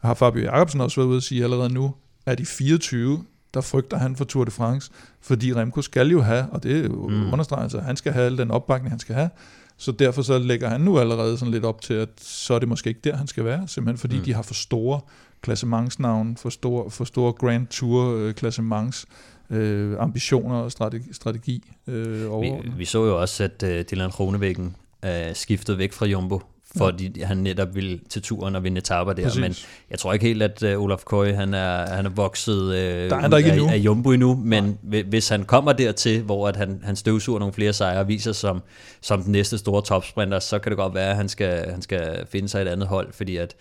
[0.00, 1.94] har Fabio Jacobsen også været ude at sige allerede nu,
[2.26, 3.24] at i 24,
[3.54, 6.82] der frygter han for Tour de France, fordi Remco skal jo have, og det er
[6.82, 7.32] jo mm.
[7.32, 9.30] understreget, altså, han skal have al den opbakning, han skal have,
[9.82, 12.68] så derfor så lægger han nu allerede sådan lidt op til, at så er det
[12.68, 14.24] måske ikke der, han skal være, simpelthen fordi mm.
[14.24, 15.00] de har for store
[15.40, 19.06] klassementsnavn, for store, for store Grand Tour øh, klassements
[19.50, 21.12] øh, ambitioner og strategi.
[21.12, 26.06] strategi øh, vi, vi så jo også, at øh, Dylan Kronevæggen øh, skiftede væk fra
[26.06, 26.40] Jumbo
[26.76, 27.26] fordi ja.
[27.26, 29.22] han netop vil til turen og vinde etapper der.
[29.22, 29.40] Præcis.
[29.40, 29.54] Men
[29.90, 33.16] jeg tror ikke helt, at uh, Olaf Køj, han er, han er vokset uh, der
[33.16, 33.70] er der ikke af, endnu.
[33.70, 35.02] af Jumbo endnu, men ja.
[35.02, 38.62] hvis han kommer dertil, hvor at han, han støvsuger nogle flere sejre og viser som,
[39.00, 42.26] som den næste store topsprinter, så kan det godt være, at han skal, han skal
[42.30, 43.54] finde sig et andet hold, fordi at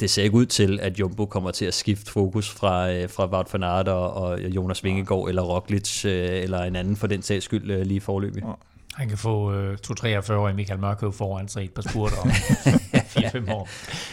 [0.00, 3.26] det ser ikke ud til, at Jumbo kommer til at skifte fokus fra, øh, fra
[3.26, 5.28] Wout van Aert og, og Jonas Vingegaard ja.
[5.28, 8.42] eller Roglic eller en anden for den sags skyld lige forløbig.
[8.42, 8.52] Ja.
[8.94, 12.16] Han kan få øh, 2-43-årige Michael Mørkøv foran sig et par spurter.
[12.16, 12.30] om
[13.08, 13.68] 4-5 år.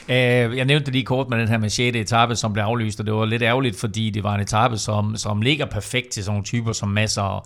[0.10, 1.96] Øh, jeg nævnte lige kort med den her med 6.
[1.96, 5.18] etape, som blev aflyst, og det var lidt ærgerligt, fordi det var en etape, som,
[5.18, 7.46] som ligger perfekt til sådan nogle typer som Mads, og,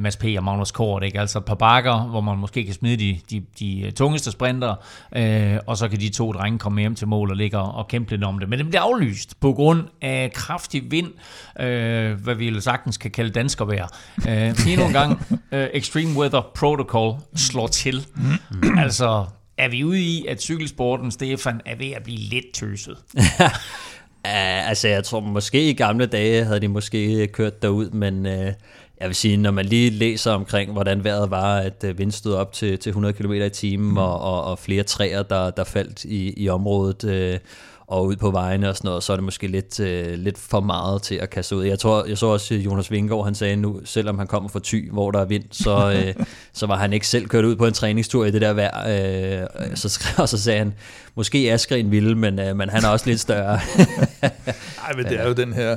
[0.00, 0.24] Mads P.
[0.36, 1.02] og Magnus Kort.
[1.02, 1.20] Ikke?
[1.20, 4.74] Altså et par bakker, hvor man måske kan smide de, de, de tungeste sprinter,
[5.16, 8.10] øh, og så kan de to drenge komme hjem til mål og ligge og kæmpe
[8.10, 8.48] lidt om det.
[8.48, 11.08] Men det bliver aflyst på grund af kraftig vind,
[11.60, 13.86] øh, hvad vi sagtens kan kalde danskervejr.
[14.28, 18.06] Øh, endnu en gang, øh, Extreme Weather Protocol slår til.
[18.14, 18.78] Mm.
[18.78, 19.24] altså,
[19.60, 22.96] er vi ude i, at cykelsporten, Stefan, er ved at blive lidt tøset?
[24.24, 28.52] Ja, altså jeg tror måske i gamle dage havde de måske kørt derud, men øh,
[29.00, 32.34] jeg vil sige, når man lige læser omkring, hvordan vejret var, at øh, vind stod
[32.34, 33.96] op til, til 100 km i timen, mm.
[33.96, 37.38] og, og, og flere træer, der, der faldt i, i området, øh,
[37.90, 40.60] og ud på vejene og sådan noget, så er det måske lidt, øh, lidt for
[40.60, 41.64] meget til at kaste ud.
[41.64, 44.90] Jeg tror, jeg så også Jonas Vingård, han sagde nu, selvom han kommer fra Thy,
[44.90, 47.72] hvor der er vind, så, øh, så var han ikke selv kørt ud på en
[47.72, 49.42] træningstur i det der vejr.
[49.60, 50.74] Øh, så, og så sagde han,
[51.14, 53.60] måske Askren ville, men, øh, men han er også lidt større.
[54.82, 55.76] Nej, men det er jo den her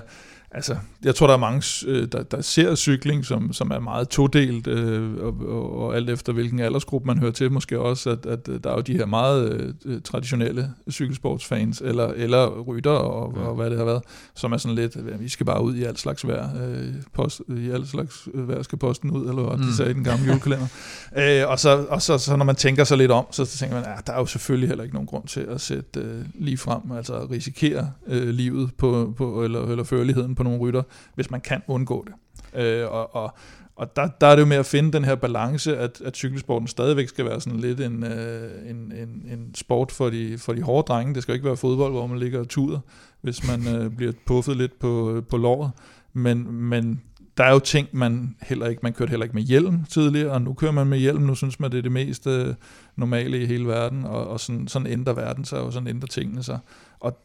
[0.53, 4.09] altså, jeg tror, der er mange, øh, der, der ser cykling, som, som er meget
[4.09, 8.25] todelt, øh, og, og, og alt efter hvilken aldersgruppe man hører til, måske også, at,
[8.25, 13.41] at der er jo de her meget øh, traditionelle cykelsportsfans, eller, eller rytter, og, ja.
[13.41, 14.03] og hvad det har været,
[14.35, 17.69] som er sådan lidt, vi skal bare ud i alt slags vejr, øh, post, i
[17.69, 19.63] alt slags vejr skal posten ud, eller hvad mm.
[19.63, 20.67] de sagde i den gamle julekalender.
[21.43, 23.85] øh, og så, og så, så når man tænker sig lidt om, så tænker man,
[23.97, 26.91] at der er jo selvfølgelig heller ikke nogen grund til at sætte øh, lige frem,
[26.91, 30.83] altså risikere øh, livet på, på, eller, eller førligheden på nogle rytter,
[31.15, 32.13] hvis man kan undgå det.
[32.61, 33.33] Øh, og, og,
[33.75, 36.67] og der, der er det jo med at finde den her balance, at, at cykelsporten
[36.67, 40.61] stadigvæk skal være sådan lidt en, øh, en, en, en sport for de, for de
[40.61, 41.13] hårde drenge.
[41.13, 42.79] Det skal ikke være fodbold, hvor man ligger og tuder,
[43.21, 45.71] hvis man øh, bliver puffet lidt på, på låret.
[46.13, 47.01] Men, men
[47.37, 50.41] der er jo ting, man heller ikke, man kørte heller ikke med hjelm tidligere, og
[50.41, 52.55] nu kører man med hjelm, nu synes man, det er det mest øh,
[52.95, 56.43] normale i hele verden, og, og sådan, sådan ændrer verden sig, og sådan ændrer tingene
[56.43, 56.59] sig.
[56.99, 57.17] Og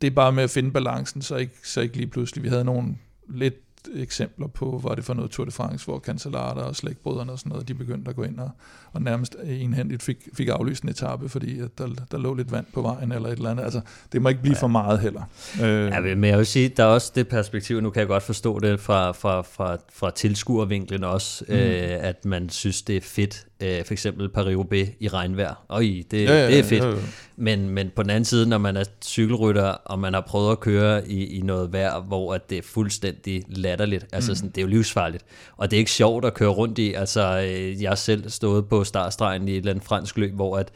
[0.00, 2.64] det er bare med at finde balancen, så ikke, så ikke lige pludselig, vi havde
[2.64, 2.96] nogle
[3.28, 3.54] lidt
[3.94, 7.50] eksempler på, var det for noget Tour de France, hvor Cancellara og slægtbrødrene og sådan
[7.50, 8.50] noget, de begyndte at gå ind og,
[8.92, 12.66] og nærmest enhændigt fik, fik aflyst en etape, fordi at der, der lå lidt vand
[12.72, 13.64] på vejen eller et eller andet.
[13.64, 13.80] Altså,
[14.12, 14.62] det må ikke blive ja.
[14.62, 15.22] for meget heller.
[15.62, 15.90] Øh.
[15.90, 18.58] Ja, men jeg vil sige, der er også det perspektiv, nu kan jeg godt forstå
[18.58, 21.54] det fra, fra, fra, fra tilskuervinklen også, mm.
[21.54, 25.64] øh, at man synes, det er fedt, øh, for eksempel Paris-Roubaix i regnvejr.
[25.68, 26.84] Øj, det, ja, ja, det er fedt.
[26.84, 26.96] Ja, ja.
[27.36, 30.60] Men, men på den anden side, når man er cykelrytter, og man har prøvet at
[30.60, 34.36] køre i, i noget vejr, hvor at det er fuldstændig latterligt, altså mm.
[34.36, 35.24] sådan, det er jo livsfarligt.
[35.56, 36.92] Og det er ikke sjovt at køre rundt i.
[36.92, 40.56] Altså, øh, jeg har selv stået på startstregen i et eller andet fransk løb, hvor
[40.56, 40.70] at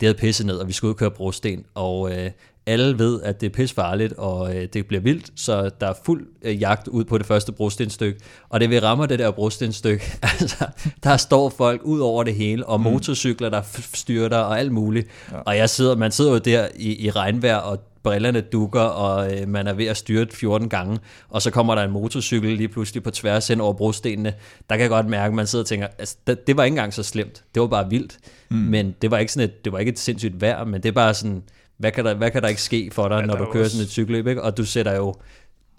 [0.00, 2.30] det havde pisset ned, og vi skulle ud og køre brosten, og øh,
[2.66, 6.26] alle ved, at det er pisfarligt, og øh, det bliver vildt, så der er fuld
[6.42, 8.20] øh, jagt ud på det første brostenstykke.
[8.48, 10.04] Og det vi rammer det der brostenstykke,
[10.40, 10.66] altså,
[11.04, 12.84] der står folk ud over det hele, og mm.
[12.84, 13.62] motorcykler, der
[13.94, 15.08] styrter og alt muligt.
[15.32, 15.36] Ja.
[15.36, 19.48] Og jeg sidder, man sidder jo der i, i regnvejr, og brillerne dukker, og øh,
[19.48, 20.98] man er ved at styrte 14 gange,
[21.28, 24.34] og så kommer der en motorcykel lige pludselig på tværs hen over brostenene.
[24.70, 26.72] Der kan jeg godt mærke, at man sidder og tænker, altså, det, det var ikke
[26.72, 27.44] engang så slemt.
[27.54, 28.18] Det var bare vildt.
[28.50, 28.56] Mm.
[28.56, 30.92] Men det var ikke sådan et, det var ikke et sindssygt vejr, men det er
[30.92, 31.42] bare sådan,
[31.82, 33.76] hvad kan der, hvad kan der ikke ske for dig, ja, når du kører også...
[33.76, 34.42] sådan et cykelløb, ikke?
[34.42, 35.14] og du sætter jo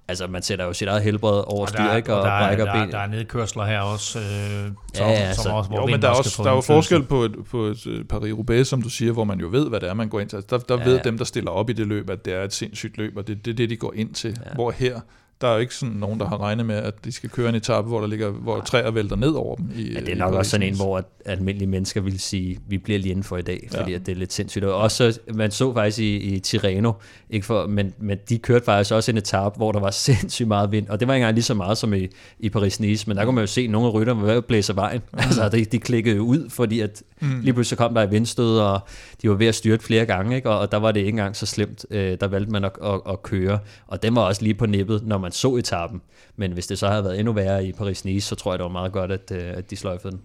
[0.08, 2.14] altså man sætter jo sit eget helbred over Og styr, der, ikke?
[2.14, 2.92] Og, og der, er, brækker der, ben.
[2.92, 6.02] der er nedkørsler her også, øh, som, Ja, ja, som så- også, hvor Jo, men
[6.02, 8.90] der er, også, der er jo forskel på et, på et øh, Paris-Roubaix, som du
[8.90, 10.36] siger, hvor man jo ved, hvad det er, man går ind til.
[10.36, 11.04] Altså, Der, der Ja, ved ja.
[11.04, 13.46] dem, der stiller op i det løb, at det er et sindssygt løb, og det,
[13.46, 14.38] det er det, de går ind til.
[14.46, 14.54] Ja.
[14.56, 15.00] Hvor her,
[15.44, 17.56] der er jo ikke sådan nogen, der har regnet med, at de skal køre en
[17.56, 19.70] etape, hvor der ligger, hvor træer vælter ned over dem.
[19.78, 22.78] I, Ja, det er nok også sådan en, hvor at almindelige mennesker vil sige, vi
[22.78, 23.96] bliver lige inden for i dag, fordi Ja.
[23.98, 24.64] at det er lidt sindssygt.
[24.66, 26.92] Og også, så- man så faktisk i, i Tirreno,
[27.30, 30.72] ikke for, men, men de kørte faktisk også en etape, hvor der var sindssygt meget
[30.72, 32.08] vind, og det var ikke engang lige så meget som i,
[32.40, 34.46] i Paris-Nice, men der kunne man jo se, at nogle af rytterne var ved at
[34.46, 35.02] blæse af vejen.
[35.14, 37.40] altså, de, de klikkede ud, fordi at mm.
[37.42, 38.80] lige pludselig kom der et vindstød, og
[39.22, 40.50] de var ved at styrte flere gange, ikke?
[40.50, 41.86] Og, og der var det ikke engang så slemt.
[41.90, 45.02] Øh, der valgte man at, at, at køre, og den var også lige på nippet,
[45.08, 46.02] når man så etappen.
[46.36, 48.72] Men hvis det så havde været endnu værre i Paris-Nice, så tror jeg, det var
[48.72, 50.22] meget godt, at, øh, at de sløjfede den.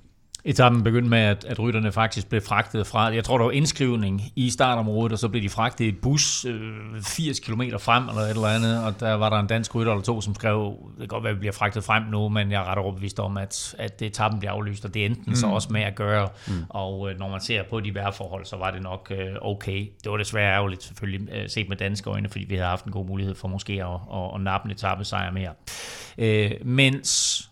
[0.49, 4.23] Etappen begyndte med, at, at rytterne faktisk blev fragtet fra, jeg tror, der var indskrivning
[4.37, 8.21] i startområdet, og så blev de fragtet i et bus øh, 80 km frem, eller
[8.21, 10.99] et eller andet, og der var der en dansk rytter eller to, som skrev, det
[10.99, 13.37] kan godt være, at vi bliver fragtet frem nu, men jeg er ret overbevist om,
[13.37, 16.55] at, at etappen bliver aflyst, og det endte den så også med at gøre, mm.
[16.69, 19.87] og øh, når man ser på de vejrforhold, så var det nok øh, okay.
[20.05, 22.93] Det var desværre ærgerligt selvfølgelig, øh, set med danske øjne, fordi vi havde haft en
[22.93, 25.53] god mulighed for måske at, at, at nappe en etappesejr mere.
[26.19, 27.43] Øh, mens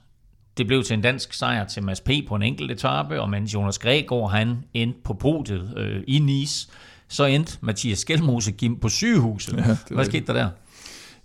[0.57, 2.11] det blev til en dansk sejr til Mads P.
[2.29, 6.69] på en enkelt etape, og mens Jonas Gregor han endte på podiet øh, i Nice,
[7.09, 9.57] så endte Mathias Skelmose Kim på sygehuset.
[9.57, 10.49] Ja, Hvad skete der der?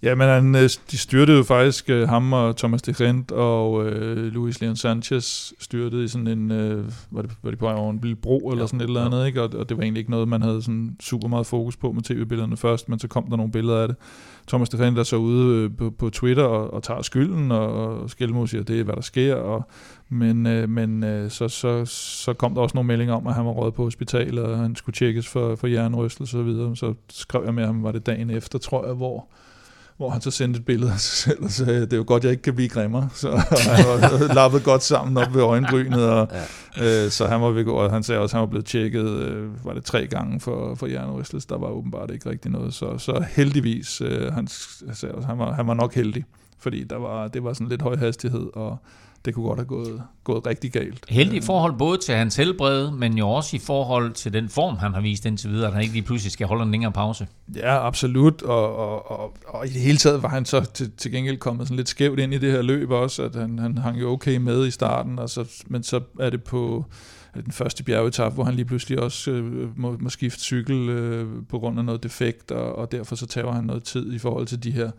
[0.03, 3.85] Ja, men han, øh, de styrtede jo faktisk, øh, ham og Thomas de Gent og
[3.85, 7.91] øh, Luis Leon Sanchez styrtede i sådan en, øh, var, det, var det på over
[7.91, 9.41] en lille bro eller Ja, sådan et eller andet, ikke?
[9.41, 12.01] Og, og det var egentlig ikke noget, man havde sådan super meget fokus på med
[12.01, 13.97] tv-billederne først, men så kom der nogle billeder af det.
[14.47, 17.73] Thomas de Gent er så ude øh, på, på Twitter og, og tager skylden, og,
[17.73, 19.67] og Skelmo siger, det er, hvad der sker, og,
[20.09, 23.45] men, øh, men øh, så, så, så kom der også nogle meldinger om, at han
[23.45, 26.75] var røget på hospital, og han skulle tjekkes for, for hjernerystelse og så videre.
[26.75, 29.27] Så skrev jeg med ham, var det dagen efter, tror jeg, hvor
[30.01, 32.23] hvor han så sendte et billede af sig selv og sagde, det er jo godt,
[32.23, 33.09] jeg ikke kan blive grimmere.
[33.13, 33.29] Så
[33.67, 36.27] han var lappet godt sammen op ved øjenbrynet, og,
[36.77, 37.05] ja.
[37.05, 39.65] øh, så han var ved og han sagde også, at han var blevet tjekket, øh,
[39.65, 42.73] var det tre gange for, for hjernerystelse, der var åbenbart ikke rigtig noget.
[42.73, 44.47] Så, så heldigvis, øh, han
[44.93, 46.25] sagde også, han var, han var nok heldig,
[46.59, 48.77] fordi der var, det var sådan lidt høj hastighed, og
[49.25, 51.05] det kunne godt have gået, gået rigtig galt.
[51.09, 54.77] Heldig i forhold både til hans helbred, men jo også i forhold til den form,
[54.77, 57.27] han har vist indtil videre, at han ikke lige pludselig skal holde en længere pause.
[57.55, 61.11] Ja, absolut, og, og, og, og i det hele taget var han så til, til
[61.11, 64.01] gengæld kommet sådan lidt skævt ind i det her løb også, at han, han hang
[64.01, 66.85] jo okay med i starten, og så, men så er det på
[67.33, 71.59] den første bjergetap, hvor han lige pludselig også øh, må, må skifte cykel øh, på
[71.59, 74.63] grund af noget defekt, og, og derfor så tager han noget tid i forhold til
[74.63, 74.91] de her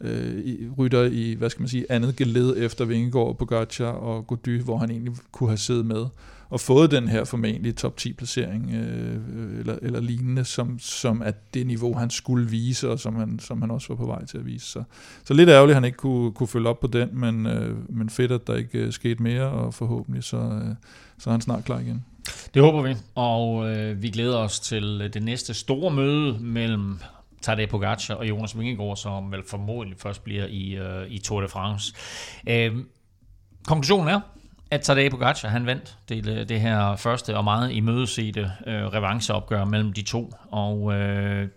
[0.00, 4.76] øh, rytter i, hvad skal man sige, andet geled efter Vingegaard, Pogacar og Gody, hvor
[4.78, 6.06] han egentlig kunne have siddet med
[6.50, 11.54] og fået den her formentlig top 10 placering øh, eller, eller lignende, som, som at
[11.54, 14.38] det niveau, han skulle vise, og som han, som han også var på vej til
[14.38, 14.66] at vise.
[14.66, 14.82] Så,
[15.24, 18.10] så lidt ærgerligt, at han ikke kunne, kunne følge op på den, men, øh, men
[18.10, 20.74] fedt, at der ikke øh, skete mere, og forhåbentlig så, øh,
[21.18, 22.04] så er han snart klar igen.
[22.54, 26.98] Det håber vi, og øh, vi glæder os til det næste store møde mellem
[27.46, 31.48] Tadej Pogacar og Jonas Vingegaard, som vel formodentlig først bliver i, øh, i Tour de
[31.48, 31.94] France.
[32.46, 32.72] Øh,
[33.66, 34.20] konklusionen er,
[34.70, 39.92] at Tadej Pogacar, han vandt det, det her første og meget imødesete øh, revancheopgør mellem
[39.92, 41.48] de to, og øh,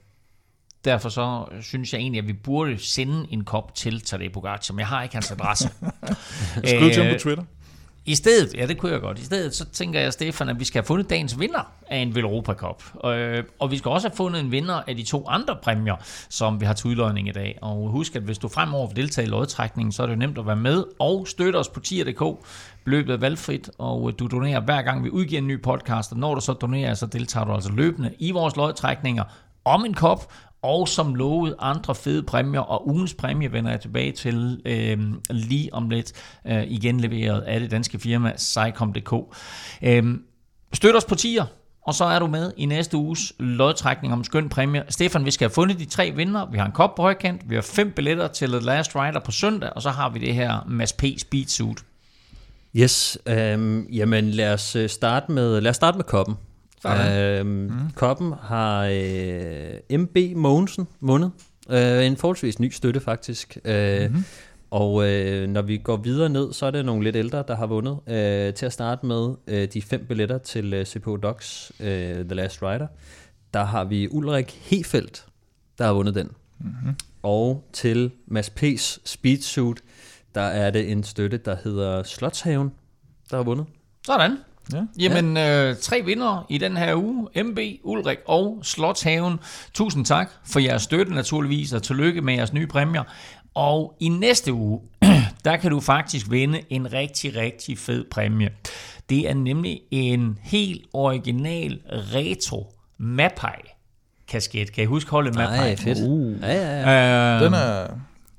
[0.86, 4.80] derfor så synes jeg egentlig, at vi burde sende en kop til Tadej Pogacar, men
[4.80, 5.70] jeg har ikke hans adresse.
[6.64, 7.44] Skriv til ham på Twitter.
[8.06, 10.66] I stedet, ja det kunne jeg godt, i stedet så tænker jeg, Stefan, at vi
[10.66, 13.06] skal have fundet dagens vinder af en Velropa Cup.
[13.06, 15.96] Øh, og vi skal også have fundet en vinder af de to andre præmier,
[16.30, 17.60] som vi har til udløjning i dag.
[17.62, 20.38] Og husk, at hvis du fremover vil deltage i lodtrækningen, så er det jo nemt
[20.38, 22.46] at være med og støtte os på tier.dk.
[22.86, 26.12] Beløbet er valgfrit, og øh, du donerer hver gang vi udgiver en ny podcast.
[26.12, 29.24] Og når du så donerer, så deltager du altså løbende i vores lodtrækninger
[29.66, 34.12] om en kop, og som lovet andre fede præmier, og ugens præmie vender jeg tilbage
[34.12, 35.00] til øh,
[35.30, 36.14] lige om lidt,
[36.48, 39.36] øh, igen leveret af det danske firma Cycom.dk.
[39.82, 40.04] Øh,
[40.74, 41.46] støt os på tier,
[41.82, 44.84] og så er du med i næste uges lodtrækning om skøn præmie.
[44.90, 46.46] Stefan, vi skal have fundet de tre vinder.
[46.52, 49.32] Vi har en kop på højkant, vi har fem billetter til The Last Rider på
[49.32, 51.04] søndag, og så har vi det her Mads P.
[51.18, 51.78] Speedsuit.
[52.76, 56.36] Yes, øh, jamen lad os øh, starte med, lad os starte med koppen.
[56.86, 57.72] Øhm, mm.
[57.96, 61.32] Koppen har øh, MB Mogensen vundet.
[61.70, 63.58] Øh, en forholdsvis ny støtte faktisk.
[63.66, 64.24] Øh, mm-hmm.
[64.72, 67.68] Og øh, når vi går videre ned, så er det nogle lidt ældre, der har
[67.68, 68.00] vundet.
[68.08, 72.36] Øh, til at starte med øh, de fem billetter til øh, CPO Docs øh, The
[72.36, 72.88] Last Rider.
[73.54, 75.26] Der har vi Ulrik Hefeldt,
[75.78, 76.32] der har vundet den.
[76.60, 76.96] Mm-hmm.
[77.24, 79.78] Og til Mads P's Speedsuit,
[80.36, 82.72] der er det en støtte, der hedder Slotshaven,
[83.32, 83.66] der har vundet.
[84.06, 84.38] Sådan.
[84.74, 84.82] Ja.
[85.00, 87.44] Jamen, øh, tre vinder i den her uge.
[87.44, 89.40] MB, Ulrik og Slotshaven.
[89.74, 93.04] Tusind tak for jeres støtte naturligvis, og tillykke med jeres nye præmier.
[93.54, 94.80] Og i næste uge,
[95.46, 98.50] der kan du faktisk vinde en rigtig, rigtig fed præmie.
[99.10, 103.62] Det er nemlig en helt original retro Mapai
[104.28, 104.72] kasket.
[104.72, 105.58] Kan I huske holdet Mapai?
[105.58, 105.98] Nej, fedt.
[106.08, 106.42] Uh.
[106.42, 107.36] Ja, ja, ja.
[107.36, 107.88] Øh, Den er...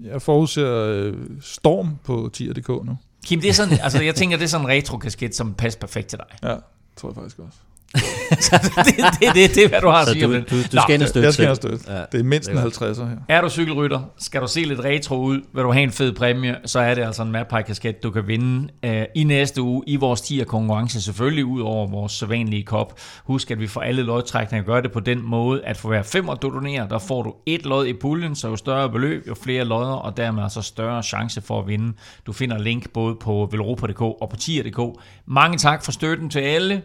[0.00, 2.96] Jeg forudser øh, storm på 10.dk nu.
[3.26, 5.80] Kim, det er sådan, altså jeg tænker, det er sådan en retro kasket, som passer
[5.80, 6.26] perfekt til dig.
[6.42, 6.56] Ja,
[6.96, 7.58] tror jeg faktisk også.
[8.30, 10.94] Det, det, det, det er, hvad du har at sige du, du, du Nå, skal
[10.94, 11.78] ind og støtte Jeg skal støtte.
[11.88, 12.02] Ja.
[12.12, 13.16] Det er mindst en Det er 50'er her.
[13.28, 16.56] Er du cykelrytter, skal du se lidt retro ud, vil du have en fed præmie,
[16.64, 19.96] så er det altså en Mappai kasket, du kan vinde øh, i næste uge i
[19.96, 23.00] vores 10 konkurrence, selvfølgelig ud over vores sædvanlige kop.
[23.24, 26.34] Husk, at vi får alle lodtrækninger gør det på den måde, at for hver femmer
[26.34, 29.64] du donerer, der får du et lod i puljen, så jo større beløb, jo flere
[29.64, 31.92] lodder, og dermed altså større chance for at vinde.
[32.26, 35.00] Du finder link både på velropa.dk og på 10.dk.
[35.26, 36.82] Mange tak for støtten til alle,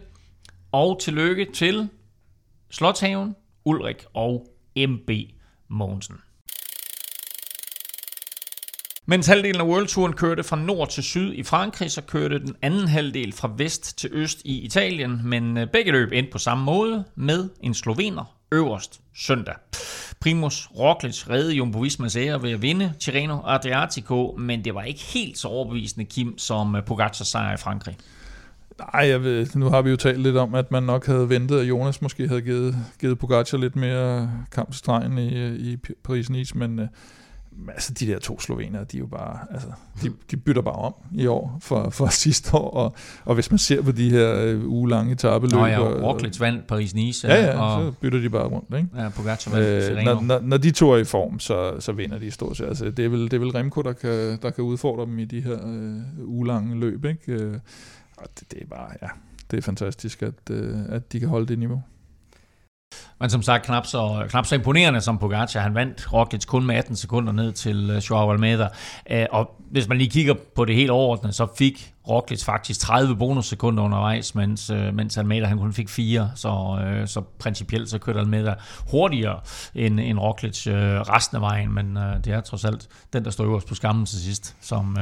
[0.76, 1.88] og tillykke til
[2.70, 4.46] Slotshaven, Ulrik og
[4.76, 5.10] MB
[5.68, 6.14] Mogensen.
[9.06, 12.56] Mens halvdelen af World Touren kørte fra nord til syd i Frankrig, så kørte den
[12.62, 16.64] anden halvdel fra vest til øst i Italien, men øh, begge løb endte på samme
[16.64, 19.54] måde med en slovener øverst søndag.
[20.20, 25.02] Primus Roglic redde Jumbo Vismas ære ved at vinde Tirreno Adriatico, men det var ikke
[25.02, 27.96] helt så overbevisende, Kim, som øh, Pogacar sejr i Frankrig.
[28.78, 31.60] Nej, jeg ved, nu har vi jo talt lidt om, at man nok havde ventet,
[31.60, 35.76] at Jonas måske havde givet, givet Pogacar lidt mere kamp til stregen i, i
[36.08, 36.86] Paris-Nice, men øh,
[37.68, 39.68] altså de der to slovener, de er jo bare, altså,
[40.02, 43.58] de, de bytter bare om i år for, for sidste år, og, og hvis man
[43.58, 47.60] ser på de her øh, ugelange etabeløb, Nå ja, og- Roglic vandt Paris-Nice, ja, ja,
[47.60, 48.88] og så bytter de bare rundt, ikke?
[48.96, 52.18] ja, Pogacar vandt Øh, når, når, når de to er i form, så, så vinder
[52.18, 52.64] de stort set.
[52.66, 55.24] Altså, det, er vel, det er vel Remco, der kan, der kan udfordre dem i
[55.24, 57.04] de her øh, ugelange løb.
[57.04, 57.60] Ikke?
[58.16, 59.08] Og det, det er bare, ja,
[59.50, 61.82] det er fantastisk, at, øh, at de kan holde det niveau.
[63.20, 65.60] Men som sagt, knap så, knap så imponerende som Pogacar.
[65.60, 68.68] Han vandt Roglic kun med 18 sekunder ned til øh, Joao Almeida.
[69.10, 73.16] Øh, og hvis man lige kigger på det helt overordnet, så fik Roglic faktisk 30
[73.16, 76.30] bonussekunder undervejs, mens, mens Almeida han kun fik 4.
[76.34, 78.54] Så, så principielt så kørte Almeida
[78.90, 79.40] hurtigere
[79.74, 81.74] end, end Roglic resten af vejen.
[81.74, 84.98] Men det er trods alt den, der står øverst på skammen til sidst, som,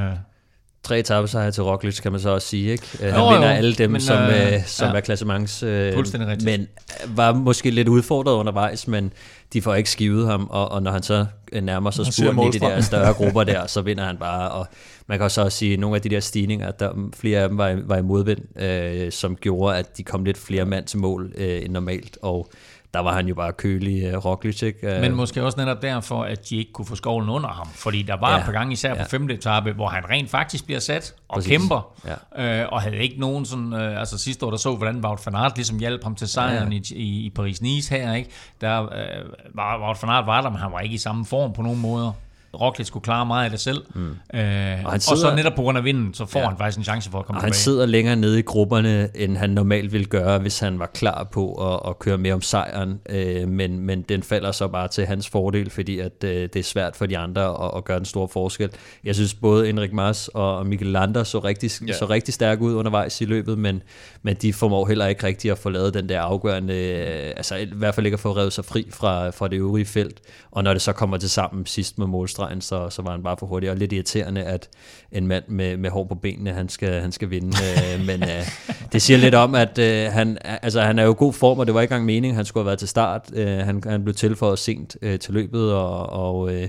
[0.84, 2.72] Tre etappesejre til Roglic, kan man så også sige.
[2.72, 2.84] Ikke?
[3.02, 4.94] Øh, Han Jo, vinder jo, alle dem, men, som, øh, øh, som ja.
[4.96, 5.62] er klassements...
[5.62, 6.50] Øh, Fuldstændig rigtigt.
[6.50, 9.12] Men øh, var måske lidt udfordret undervejs, men
[9.52, 12.50] de får ikke skivet ham, og, og når han så øh, nærmer sig spurten i
[12.50, 14.50] de der større grupper der, så vinder han bare.
[14.50, 14.66] Og
[15.06, 17.58] man kan så også sige, at nogle af de der stigninger, der, flere af dem
[17.58, 20.98] var, i- var i modvind, øh, som gjorde, at de kom lidt flere mand til
[20.98, 22.48] mål øh, end normalt, og
[22.94, 24.94] der var han jo bare kølig øh, Roglic, ikke?
[24.94, 27.68] Øh, Men måske også netop derfor, at de ikke kunne få skovlen under ham.
[27.68, 29.04] Fordi der var ja, et par gange, især på ja.
[29.04, 31.50] femte etape, hvor han rent faktisk bliver sat og Præcis.
[31.50, 31.94] kæmper.
[32.36, 32.62] Ja.
[32.62, 33.72] Øh, og havde ikke nogen sådan...
[33.72, 36.72] Øh, altså sidste år, der så, hvordan Wout van Aert ligesom hjalp ham til sejren
[36.72, 38.30] Ja, i, i, i Paris-Nice her, ikke?
[38.60, 39.24] Der øh,
[39.54, 41.80] var Wout van Aert var der, men han var ikke i samme form på nogen
[41.80, 42.12] måder.
[42.60, 43.84] Roglic skulle klare meget af det selv.
[43.94, 44.02] Mm.
[44.08, 46.48] Øh, og, han og så sidder- netop på grund af vinden, så får ja.
[46.48, 47.60] Han faktisk en chance for at komme Og han tilbage.
[47.62, 51.52] sidder længere nede i grupperne, end han normalt ville gøre, hvis han var klar på
[51.74, 53.00] at, at køre mere om sejren.
[53.08, 56.62] Øh, men, men den falder så bare til hans fordel, fordi at, øh, det er
[56.62, 58.70] svært for de andre at, at gøre en stor forskel.
[59.04, 61.92] Jeg synes både Enrik Mas og Mikkel Lander så rigtig, Ja.
[61.92, 63.82] så rigtig stærke ud undervejs i løbet, men,
[64.22, 67.68] men de formår heller ikke rigtig at få lavet den der afgørende, øh, altså i
[67.74, 70.20] hvert fald ikke at få revet sig fri fra, fra det øvrige felt.
[70.50, 73.36] Og når det så kommer til sammen sidst med målstregen, så, så var han bare
[73.38, 73.70] for hurtig.
[73.70, 74.68] Og lidt irriterende, at
[75.12, 77.46] en mand med, med hår på benene, han skal, han skal vinde.
[77.46, 78.48] Øh, men øh,
[78.92, 81.66] det siger lidt om, at øh, han, altså, han er jo i god form, og
[81.66, 83.30] det var ikke engang meningen, han skulle have været til start.
[83.34, 86.68] Øh, han, han blev tilføjet sent øh, til løbet, og, og, øh,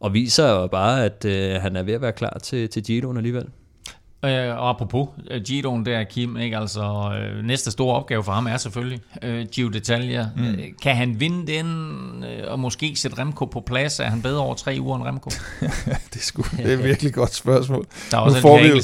[0.00, 3.16] og viser jo bare, at øh, han er ved at være klar til, til Giroen
[3.16, 3.46] alligevel.
[4.24, 6.58] Øh, og apropos øh, Giroen der, Kim, ikke?
[6.58, 6.82] Altså,
[7.38, 10.26] øh, næste store opgave for ham er selvfølgelig øh, Giro d'Italia.
[10.36, 10.44] Mm.
[10.44, 11.66] Øh, kan han vinde den,
[12.24, 14.00] øh, og måske sætte Remco på plads?
[14.00, 15.30] Er han bedre over tre uger end Remco?
[16.12, 17.86] det, er sgu, det er et virkelig godt spørgsmål.
[18.10, 18.74] Der er Nu også får en vi jo-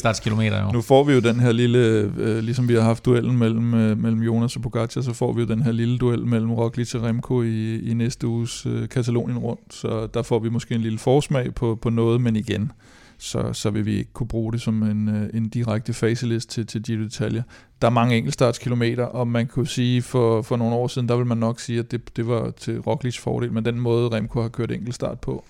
[0.66, 0.72] jo.
[0.72, 1.78] Nu får vi jo den her lille,
[2.16, 5.40] øh, ligesom vi har haft duellen mellem, øh, mellem Jonas og Pogacar, så får vi
[5.40, 9.38] jo den her lille duel mellem Roglic og Remco i, i næste uges øh, Katalonien
[9.38, 9.74] rundt.
[9.74, 12.72] Så der får vi måske en lille forsmag på, på noget, men igen,
[13.20, 16.66] så, så vil vi ikke kunne bruge det som en, øh, en direkte facelist til,
[16.66, 17.42] til de detaljer.
[17.82, 21.26] Der er mange enkeltstartskilometer, og man kunne sige, for, for nogle år siden, der vil
[21.26, 24.48] man nok sige, at det, det var til Roglics fordel, men den måde Remco har
[24.48, 25.44] kørt enkeltstart på,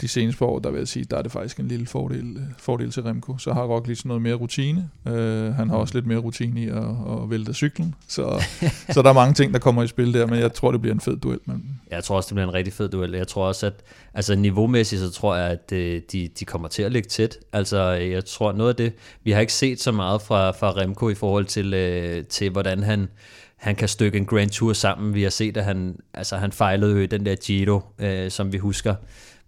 [0.00, 2.90] de seneste år, der vil jeg sige, der er det faktisk en lille fordel, fordel
[2.90, 3.38] til Remco.
[3.38, 4.90] Så har Roglic noget mere rutine.
[5.08, 7.94] Øh, han har også lidt mere rutine i at, at vælte cyklen.
[8.08, 8.44] Så,
[8.94, 10.94] så der er mange ting, der kommer i spil der, men jeg tror, det bliver
[10.94, 11.38] en fed duel.
[11.44, 13.12] Men Jeg tror også, det bliver en rigtig fed duel.
[13.12, 13.74] Jeg tror også, at
[14.14, 17.38] altså, niveaumæssigt, så tror jeg, at øh, de, de kommer til at ligge tæt.
[17.52, 18.92] Altså, jeg tror noget af det,
[19.24, 22.82] vi har ikke set så meget fra, fra Remco i forhold til, øh, til hvordan
[22.82, 23.08] han,
[23.56, 25.14] han kan stykke en Grand Tour sammen.
[25.14, 28.52] Vi har set, at han, altså, han fejlede jo i den der Giro, øh, som
[28.52, 28.94] vi husker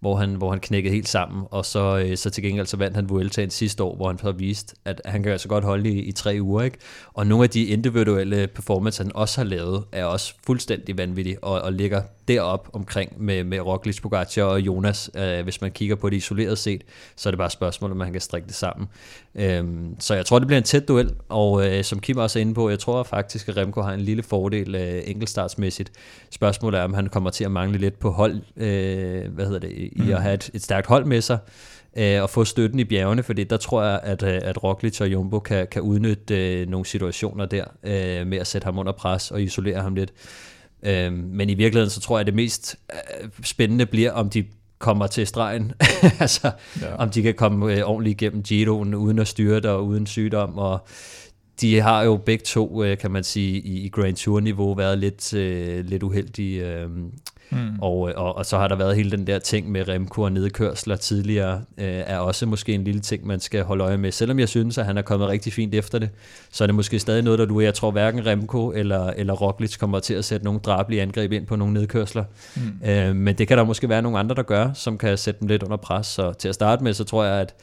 [0.01, 2.95] hvor han, hvor han knækkede helt sammen, og så, øh, så til gengæld så vandt
[2.95, 5.99] han Vueltaen sidste år, hvor han så vist, at han kan altså godt holde i,
[5.99, 6.77] i tre uger, ikke?
[7.13, 11.61] Og nogle af de individuelle performances, han også har lavet, er også fuldstændig vanvittige, og,
[11.61, 15.11] og ligger derop omkring med, med Roglic, Pogacar og Jonas.
[15.15, 16.83] Øh, hvis man kigger på det isoleret set,
[17.15, 18.87] så er det bare et spørgsmål, om man kan strikke det sammen.
[19.35, 22.41] Øhm, så jeg tror, det bliver en tæt duel, og øh, som Kim også er
[22.41, 25.91] inde på, jeg tror faktisk, at Remco har en lille fordel øh, enkeltstartsmæssigt.
[26.29, 29.90] Spørgsmålet er, om han kommer til at mangle lidt på hold, øh, hvad hedder det,
[29.91, 30.11] i mm.
[30.11, 31.37] at have et, et stærkt hold med sig,
[31.97, 35.11] øh, og få støtten i bjergene, fordi der tror jeg, at, øh, at Roglic og
[35.11, 39.31] Jumbo kan, kan udnytte øh, nogle situationer der, øh, med at sætte ham under pres
[39.31, 40.13] og isolere ham lidt.
[40.83, 44.45] Øh, men i virkeligheden, så tror jeg, at det mest øh, spændende bliver, om de
[44.79, 45.71] kommer til stregen.
[46.19, 46.95] altså, ja.
[46.95, 50.57] om de kan komme øh, ordentligt igennem Giroen uden at styre og uden sygdom.
[50.57, 50.87] Og
[51.61, 55.33] de har jo begge to, øh, kan man sige, i, i Grand Tour-niveau været lidt,
[55.33, 56.67] øh, lidt uheldige.
[56.67, 56.89] Øh,
[57.51, 57.79] Mm.
[57.81, 60.95] Og, og, og så har der været hele den der ting med Remco og nedkørsler
[60.95, 64.11] tidligere, øh, er også måske en lille ting, man skal holde øje med.
[64.11, 66.09] Selvom jeg synes, at han er kommet rigtig fint efter det,
[66.51, 69.77] så er det måske stadig noget, der du Jeg tror hverken Remco eller, eller Roglic
[69.77, 72.23] kommer til at sætte nogle drabelige angreb ind på nogle nedkørsler.
[72.55, 72.89] Mm.
[72.89, 75.47] Øh, men det kan der måske være nogle andre, der gør, som kan sætte dem
[75.47, 76.07] lidt under pres.
[76.07, 77.55] Så til at starte med, så tror jeg, at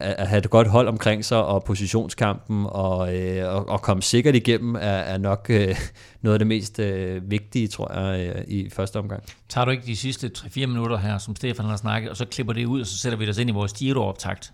[0.00, 4.34] at have et godt hold omkring sig, og positionskampen, og, øh, og, og komme sikkert
[4.34, 5.76] igennem, er, er nok øh,
[6.24, 9.22] noget af det mest øh, vigtige, tror jeg, øh, i første omgang.
[9.48, 12.52] Tager du ikke de sidste 3-4 minutter her, som Stefan har snakket, og så klipper
[12.52, 14.52] det ud, og så sætter vi os ind i vores Giro-optakt?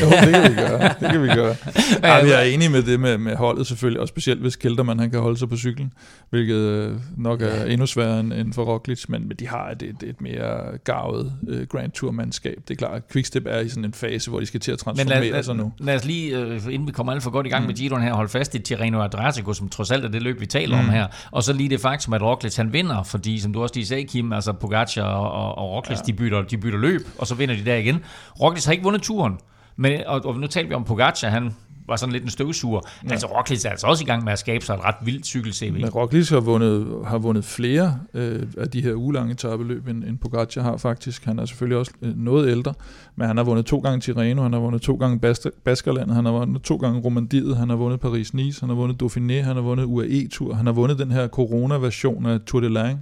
[0.00, 0.94] jo, det kan vi gøre.
[1.00, 1.56] Det kan vi gøre.
[2.02, 5.10] Ja, vi er enige med det med, med holdet selvfølgelig, og specielt hvis Kelterman han
[5.10, 5.92] kan holde sig på cyklen,
[6.30, 9.82] hvilket øh, nok er endnu sværere end, end for Roglic, men, men de har et,
[9.82, 12.56] et, et mere gavet uh, Grand Tour-mandskab.
[12.68, 15.20] Det er klart, Quickstep er i sådan en fase, hvor de skal til at transformere
[15.20, 15.72] men lad, sig nu.
[15.78, 17.66] Lad os lige, uh, inden vi kommer alt for godt i gang mm.
[17.66, 20.46] med Giroen her, holde fast i Tirreno Adriatico, som trods alt er det løb, vi
[20.46, 20.88] taler mm.
[20.88, 21.01] om her.
[21.30, 24.04] Og så lige det faktum, at Roglic han vinder, fordi som du også lige sagde,
[24.04, 26.02] Kim, altså Pogacar og, og, og Roglic, ja.
[26.06, 28.04] de, bytter, de bytter løb, og så vinder de der igen.
[28.40, 29.38] Roglic har ikke vundet turen,
[29.76, 31.54] men, og, og nu talte vi om Pogacar, han
[31.88, 32.80] var sådan lidt en støvsuger.
[33.04, 33.10] Ja.
[33.10, 35.72] Altså Roglic er altså også i gang med at skabe sig et ret vildt cykel-CV.
[35.72, 40.18] Men Roglic har vundet, har vundet flere øh, af de her ugelange tabeløb, end, end
[40.18, 41.24] Pogacar har faktisk.
[41.24, 42.74] Han er selvfølgelig også øh, noget ældre,
[43.16, 46.24] men han har vundet to gange Tirreno, han har vundet to gange Bas- Baskerlandet, han
[46.24, 49.62] har vundet to gange Romandiet, han har vundet Paris-Nice, han har vundet Dauphiné, han har
[49.62, 52.98] vundet UAE-tur, han har vundet den her corona-version af Tour de Lange,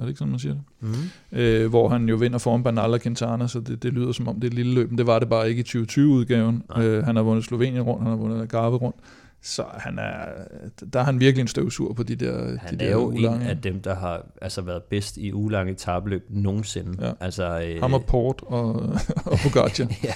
[0.00, 0.62] er det ikke sådan, man siger det?
[0.80, 1.38] Mm.
[1.38, 4.34] Øh, hvor han jo vinder foran Bernal og Quintana, så det, det lyder som om
[4.34, 6.62] det er et lille løb, men det var det bare ikke i 2020-udgaven.
[6.76, 8.96] Øh, han har vundet Slovenien rundt, han har vundet Algarve rundt.
[9.42, 10.24] Så han er,
[10.92, 13.36] der er han virkelig en støvsur på de der Han de er der jo ulange.
[13.44, 17.06] en af dem, der har altså været bedst i ulange tabløb nogensinde.
[17.06, 17.12] Ja.
[17.20, 18.72] Altså, øh, Ham og Port og,
[19.32, 19.84] og Pogacar.
[20.04, 20.12] ja.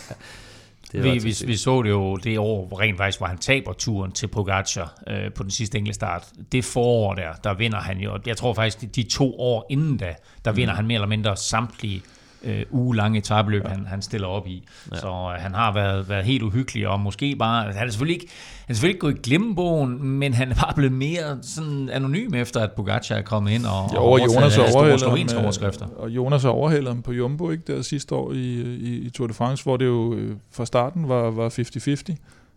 [0.94, 3.72] Det vi, vi, vi så det jo det år, hvor rent faktisk, hvor han taber
[3.72, 6.26] turen til Pogacar øh, på den sidste enkelte start.
[6.52, 8.18] Det forår der, der vinder han jo.
[8.26, 10.14] Jeg tror faktisk, de to år inden da,
[10.44, 10.76] der vinder mm.
[10.76, 12.02] han mere eller mindre samtlige
[12.44, 13.68] øh, ugelange etabløb, ja.
[13.68, 14.64] han, han stiller op i.
[14.92, 14.96] Ja.
[14.96, 18.32] Så øh, han har været, været helt uhyggelig, og måske bare, han er selvfølgelig ikke,
[18.66, 22.34] han er selvfølgelig ikke gået i glemmebogen, men han er bare blevet mere sådan anonym
[22.34, 25.86] efter, at Pogacar er kommet ind og, jo, og Jonas store overskrifter.
[25.86, 29.26] Og Jonas har overhældet ham på Jumbo, ikke, der sidste år i, i, i Tour
[29.26, 32.14] de France, hvor det jo øh, fra starten var, var 50-50.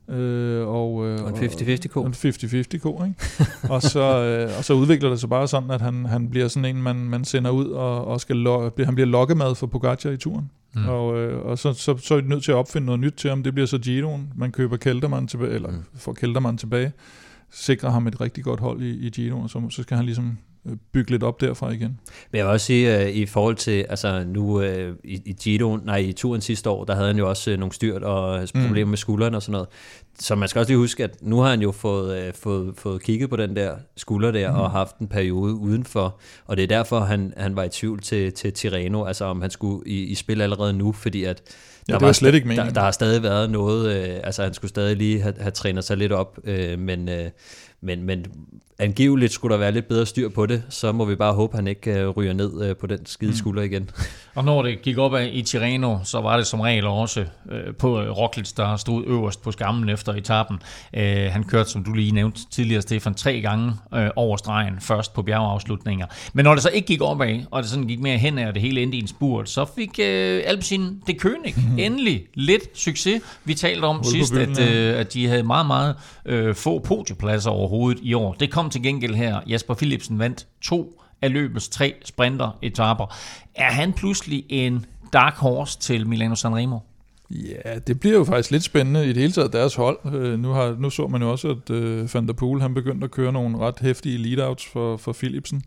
[0.09, 2.03] Øh, og, øh, og en 50-50 ko.
[2.03, 3.15] En 50-50 ko, ikke?
[3.69, 6.75] og, så, øh, og så udvikler det sig bare sådan, at han, han bliver sådan
[6.75, 10.17] en, man, man sender ud, og, og skal lo- han bliver lokkemad for Pogacar i
[10.17, 10.51] turen.
[10.75, 10.87] Mm.
[10.87, 13.29] Og, øh, og så, så, så er de nødt til at opfinde noget nyt til
[13.29, 13.43] ham.
[13.43, 14.33] Det bliver så Giroen.
[14.35, 15.83] Man køber Keltermann tilbage, eller mm.
[15.95, 16.91] får Keltermann tilbage,
[17.51, 20.37] sikrer ham et rigtig godt hold i, i Giroen, så, så skal han ligesom
[20.93, 21.99] bygge lidt op derfra igen.
[22.31, 24.65] Men jeg vil også sige, uh, i forhold til, altså nu uh,
[25.03, 27.73] i, i Giro, nej, i turen sidste år, der havde han jo også uh, nogle
[27.73, 28.61] styrt og mm.
[28.65, 28.89] problemer mm.
[28.89, 29.67] med skuldrene og sådan noget.
[30.19, 33.03] Så man skal også lige huske, at nu har han jo fået, uh, fået, fået
[33.03, 34.59] kigget på den der skulder der, mm.
[34.59, 38.33] og haft en periode udenfor, og det er derfor, han, han var i tvivl til,
[38.33, 41.41] til Tirreno, altså om han skulle i, i spil allerede nu, fordi at
[41.87, 42.67] Ja, der det var slet ikke meningen.
[42.67, 45.83] Der, der har stadig været noget, øh, altså han skulle stadig lige have, have trænet
[45.83, 47.29] sig lidt op, øh, men, øh,
[47.81, 48.25] men, men
[48.79, 51.57] angiveligt skulle der være lidt bedre styr på det, så må vi bare håbe, at
[51.57, 53.37] han ikke uh, ryger ned uh, på den skide mm.
[53.37, 53.89] skulder igen.
[54.35, 57.99] Og når det gik op i Tirreno, så var det som regel også uh, på
[58.01, 60.59] Roglic, der stod øverst på skammen efter etappen.
[60.93, 63.73] Han kørte, som du lige nævnte tidligere, Stefan, tre gange
[64.15, 66.05] over stregen, først på bjergeafslutninger.
[66.33, 68.61] Men når det så ikke gik opad, og det sådan gik mere hen og det
[68.61, 71.79] hele endte i en spurt, så fik Alpecin det König mm-hmm.
[71.85, 73.21] endelig lidt succes.
[73.43, 75.95] Vi talte om Hul sidst, byen, at, uh, at de havde meget, meget
[76.57, 78.33] få podiepladser overhovedet i år.
[78.33, 83.15] Det kom kom til gengæld her, Jasper Philipsen vandt to af løbets tre sprinter-etaper.
[83.55, 86.79] Er han pludselig en dark horse til Milano Sanremo?
[87.31, 89.99] Ja, det bliver jo faktisk lidt spændende i det hele taget deres hold.
[90.13, 93.05] Øh, nu, har, nu så man jo også, at øh, Van der Poel han begyndte
[93.05, 95.63] at køre nogle ret hæftige lead-outs for, for Philipsen.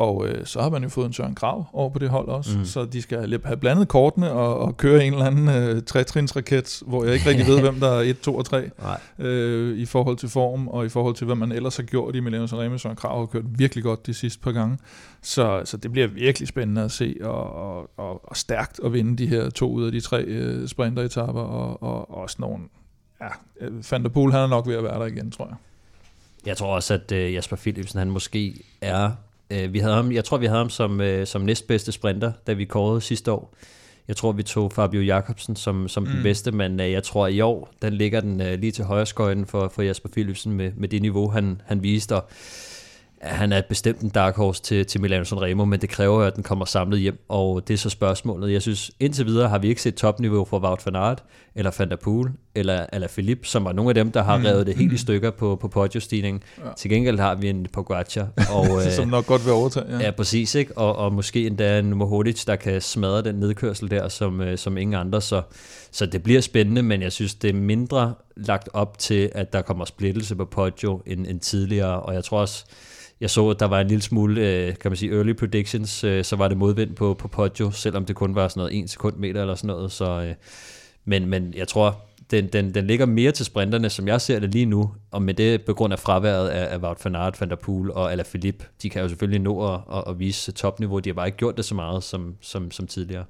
[0.00, 2.58] Og øh, så har man jo fået en Søren Krav over på det hold også,
[2.58, 2.64] mm.
[2.64, 7.04] så de skal have blandet kortene og, og køre en eller anden øh, trætrinsraket, hvor
[7.04, 8.70] jeg ikke rigtig ved, hvem der er 1, 2 og 3
[9.18, 12.20] øh, i forhold til form, og i forhold til, hvad man ellers har gjort i
[12.20, 12.78] Milano Sanremo.
[12.78, 14.78] Søren Krav har kørt virkelig godt de sidste par gange,
[15.22, 19.16] så, så det bliver virkelig spændende at se, og, og, og, og stærkt at vinde
[19.16, 22.58] de her to ud af de tre øh, sprinteretapper, og, og, og også nogle,
[23.20, 23.28] ja,
[23.90, 25.56] Van der Poel, han er nok ved at være der igen, tror jeg.
[26.46, 29.10] Jeg tror også, at øh, Jasper Philipsen, han måske er
[29.50, 32.52] Øh, vi havde ham, jeg tror, vi havde ham som, øh, som næstbedste sprinter, da
[32.52, 33.54] vi kårede sidste år.
[34.08, 36.08] Jeg tror, vi tog Fabio Jacobsen som, som mm.
[36.08, 39.06] den bedste, men øh, jeg tror, i år, den ligger den øh, lige til højre
[39.06, 42.16] skøjten for, for Jasper Philipsen med, med det niveau, han, han viste.
[42.16, 42.28] Og
[43.20, 46.42] han er bestemt en dark horse til, til Milano Sanremo, men det kræver at den
[46.42, 48.52] kommer samlet hjem, og det er så spørgsmålet.
[48.52, 51.90] Jeg synes, indtil videre har vi ikke set topniveau for Wout van Aert, eller Van
[51.90, 54.44] der Poel, eller, eller Philippe, som var nogle af dem, der har mm.
[54.44, 56.42] revet det helt i stykker på, på podiostigningen.
[56.58, 56.70] Ja.
[56.76, 58.28] Til gengæld har vi en Pogacar.
[58.52, 59.86] Og, øh, som nok godt vil overtage.
[59.90, 60.54] Ja, ja præcis.
[60.54, 60.78] Ikke?
[60.78, 64.76] Og, og måske endda en Mohodic, der kan smadre den nedkørsel der, som, øh, som
[64.76, 65.20] ingen andre.
[65.20, 65.42] Så,
[65.90, 69.62] så det bliver spændende, men jeg synes, det er mindre lagt op til, at der
[69.62, 72.00] kommer splittelse på podio end, end tidligere.
[72.00, 72.64] Og jeg tror også,
[73.20, 76.24] jeg så, at der var en lille smule, øh, kan man sige, early predictions, øh,
[76.24, 79.16] så var det modvind på, på Poggio, selvom det kun var sådan noget 1 sekund
[79.16, 79.92] meter eller sådan noget.
[79.92, 80.34] Så, øh,
[81.04, 82.00] men, men jeg tror,
[82.30, 85.34] den, den, den ligger mere til sprinterne, som jeg ser det lige nu, og med
[85.34, 88.64] det på grund af fraværet af, af Wout van Aert, Van der Poel og Alaphilippe.
[88.82, 90.98] De kan jo selvfølgelig nå at, at, at vise topniveau.
[90.98, 93.24] De har bare ikke gjort det så meget som, som, som tidligere.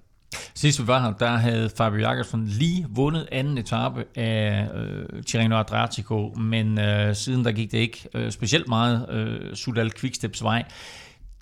[0.54, 5.56] Sidst vi var her, der havde Fabio Jakobsen lige vundet anden etape af øh, Tirreno
[5.56, 10.64] Adriatico, men øh, siden der gik det ikke øh, specielt meget øh, Sudal Quicksteps vej.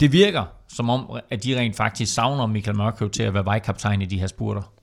[0.01, 4.03] Det virker som om, at de rent faktisk savner Michael Mørkøv til at være vejkaptajn
[4.03, 4.78] i de her spurter.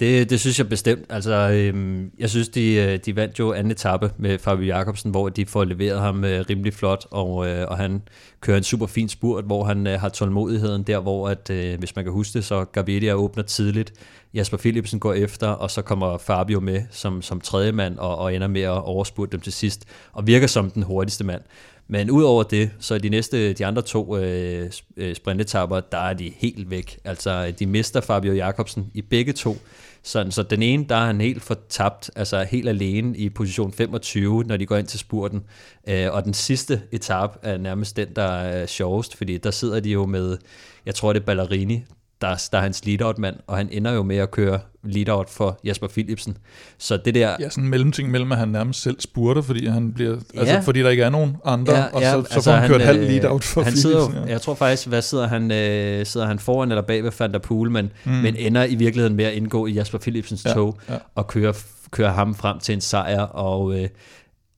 [0.00, 1.06] Det, det synes jeg bestemt.
[1.08, 5.28] Altså, øhm, jeg synes, de, øh, de vandt jo anden etape med Fabio Jacobsen, hvor
[5.28, 8.02] de får leveret ham øh, rimelig flot, og, øh, og han
[8.40, 11.96] kører en super fin spurt, hvor han øh, har tålmodigheden der, hvor, at, øh, hvis
[11.96, 13.92] man kan huske det, så Gaviria åbner tidligt,
[14.34, 18.34] Jasper Philipsen går efter, og så kommer Fabio med som, som tredje mand, og, og
[18.34, 21.42] ender med at overspurte dem til sidst, og virker som den hurtigste mand.
[21.88, 26.14] Men udover det, så er de næste, de andre to øh, øh sprintetapper, der er
[26.14, 26.98] de helt væk.
[27.04, 29.56] Altså, de mister Fabio Jacobsen i begge to,
[30.02, 34.44] sådan, så den ene, der er han helt fortabt, altså helt alene i position 25,
[34.44, 35.42] når de går ind til spurten.
[35.88, 39.90] Øh, og den sidste etape er nærmest den, der er sjovest, fordi der sidder de
[39.90, 40.38] jo med,
[40.86, 41.84] jeg tror det er Ballerini,
[42.20, 45.88] der, der er hans lead-out-mand, og han ender jo med at køre lead-out for Jasper
[45.88, 46.36] Philipsen.
[46.78, 47.36] Så det der...
[47.40, 50.40] Ja, sådan en mellemting mellem, at han nærmest selv spurter, fordi, han bliver, altså, ja.
[50.40, 52.60] altså, fordi der ikke er nogen andre, ja, og så, ja, så altså får han,
[52.60, 53.90] han kørt halv lead-out for han Philipsen.
[53.90, 54.32] Sidder, ja.
[54.32, 57.38] Jeg tror faktisk, hvad sidder han, øh, sidder han foran eller bag ved Van der
[57.38, 58.12] Poel, men, mm.
[58.12, 60.96] men ender i virkeligheden med at indgå i Jasper Philipsens ja, tog, ja.
[61.14, 61.54] og køre,
[61.90, 63.80] køre ham frem til en sejr, og...
[63.80, 63.88] Øh,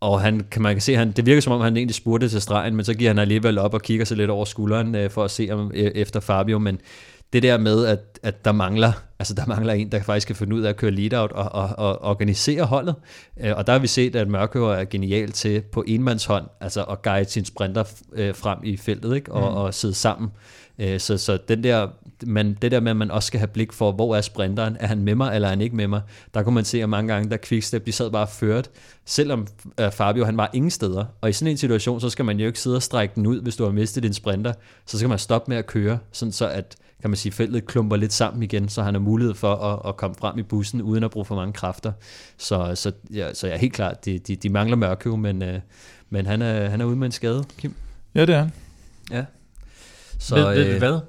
[0.01, 2.41] og han, kan man kan se, han, det virker som om, han egentlig spurgte til
[2.41, 5.25] stregen, men så giver han alligevel op og kigger sig lidt over skulderen øh, for
[5.25, 6.59] at se om, øh, efter Fabio.
[6.59, 6.81] Men
[7.33, 10.57] det der med, at, at der mangler altså der mangler en, der faktisk kan finde
[10.57, 12.95] ud af at køre lead-out og, og, og organisere holdet.
[13.41, 17.03] Øh, og der har vi set, at Mørkøver er genial til på enmandshånd, altså at
[17.03, 19.33] guide sin sprinter øh, frem i feltet, ikke?
[19.33, 19.57] Og, mm.
[19.57, 20.31] og sidde sammen.
[20.79, 21.89] Øh, så, så den der,
[22.27, 24.77] man, det der med, at man også skal have blik for, hvor er sprinteren?
[24.81, 26.01] Er han med mig, eller er han ikke med mig?
[26.35, 28.71] Der kunne man se, at mange gange, der Quickstep, de sad bare ført,
[29.05, 29.47] selvom
[29.91, 31.05] Fabio, han var ingen steder.
[31.21, 33.43] Og i sådan en situation, så skal man jo ikke sidde og strække den ud,
[33.43, 34.53] hvis du har mistet din sprinter.
[34.87, 37.97] Så skal man stoppe med at køre, sådan så at kan man sige, feltet klumper
[37.97, 41.05] lidt sammen igen, så han har mulighed for at, at komme frem i bussen, uden
[41.05, 41.93] at bruge for mange kræfter.
[42.37, 45.55] Så, så, ja, så jeg er helt klart, de, de, de mangler Mørkøv, men, uh,
[46.11, 47.75] men han, er, han er ude med en skade, Kim.
[48.15, 48.53] Ja, det er han.
[49.11, 49.25] Ja.
[50.19, 51.01] Så, ved, ved øh, hvad?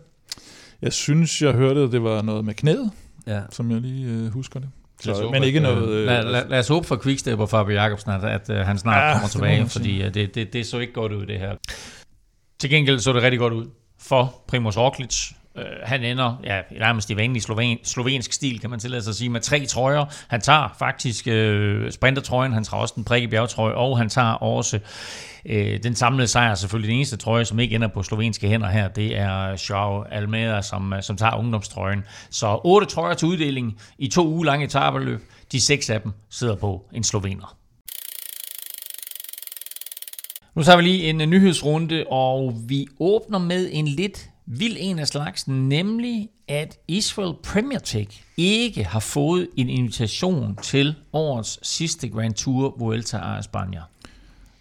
[0.82, 2.92] Jeg synes, jeg hørte, at det var noget med knæet,
[3.28, 3.42] ja.
[3.50, 4.70] som jeg lige øh, husker det.
[5.02, 5.90] Så, håbe, men ikke at, noget...
[5.90, 8.78] Øh, lad, lad, lad os håbe for Quickstep og Fabio Jacobsen, at, at, at han
[8.78, 11.56] snart ja, kommer tilbage, fordi uh, det, det, det så ikke godt ud, det her.
[12.60, 13.66] Til gengæld så det rigtig godt ud
[14.00, 15.32] for Primoz Roglic.
[15.58, 19.16] Øh, han ender ja, nærmest i vanlig sloven, slovensk stil, kan man tillade sig at
[19.16, 20.06] sige, med tre trøjer.
[20.28, 24.80] Han tager faktisk øh, sprintertrøjen, han tager også den prikke bjergtrøje, og han tager også
[25.46, 28.88] Øh, den samlede sejr selvfølgelig den eneste trøje, som ikke ender på slovenske hænder her,
[28.88, 32.04] det er Joao Almeida, som, øh, som tager ungdomstrøjen.
[32.30, 35.22] Så otte trøjer til uddeling i to uge lange etaperløb.
[35.52, 37.58] De seks af dem sidder på en slovener.
[40.56, 45.08] Nu tager vi lige en nyhedsrunde, og vi åbner med en lidt vild en af
[45.08, 52.34] slagsen, nemlig at Israel Premier Tech ikke har fået en invitation til årets sidste Grand
[52.34, 53.82] Tour Vuelta a España.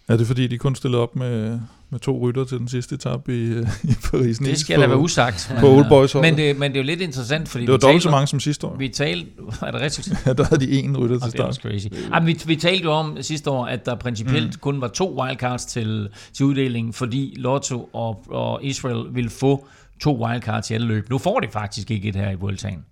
[0.07, 1.59] Er det fordi, de kun stillede op med,
[1.93, 3.51] med to rytter til den sidste etape i,
[3.91, 4.37] i Paris.
[4.37, 5.47] Det skal da være usagt.
[5.51, 7.77] Men, på Old Boys men, det, men det er jo lidt interessant, fordi det var
[7.77, 8.75] dobbelt så mange som sidste år.
[8.77, 9.27] Vi talte,
[9.61, 10.25] er det rigtigt?
[10.25, 11.59] ja, der havde de en rytter til start.
[11.63, 11.87] Det er crazy.
[12.13, 14.59] Ej, vi, vi talte jo om sidste år, at der principielt mm.
[14.59, 19.67] kun var to wildcards til, til uddelingen, fordi Lotto og, og Israel ville få
[20.01, 21.09] to wildcards i alle løb.
[21.09, 22.85] Nu får det faktisk ikke et her i Vueltaen.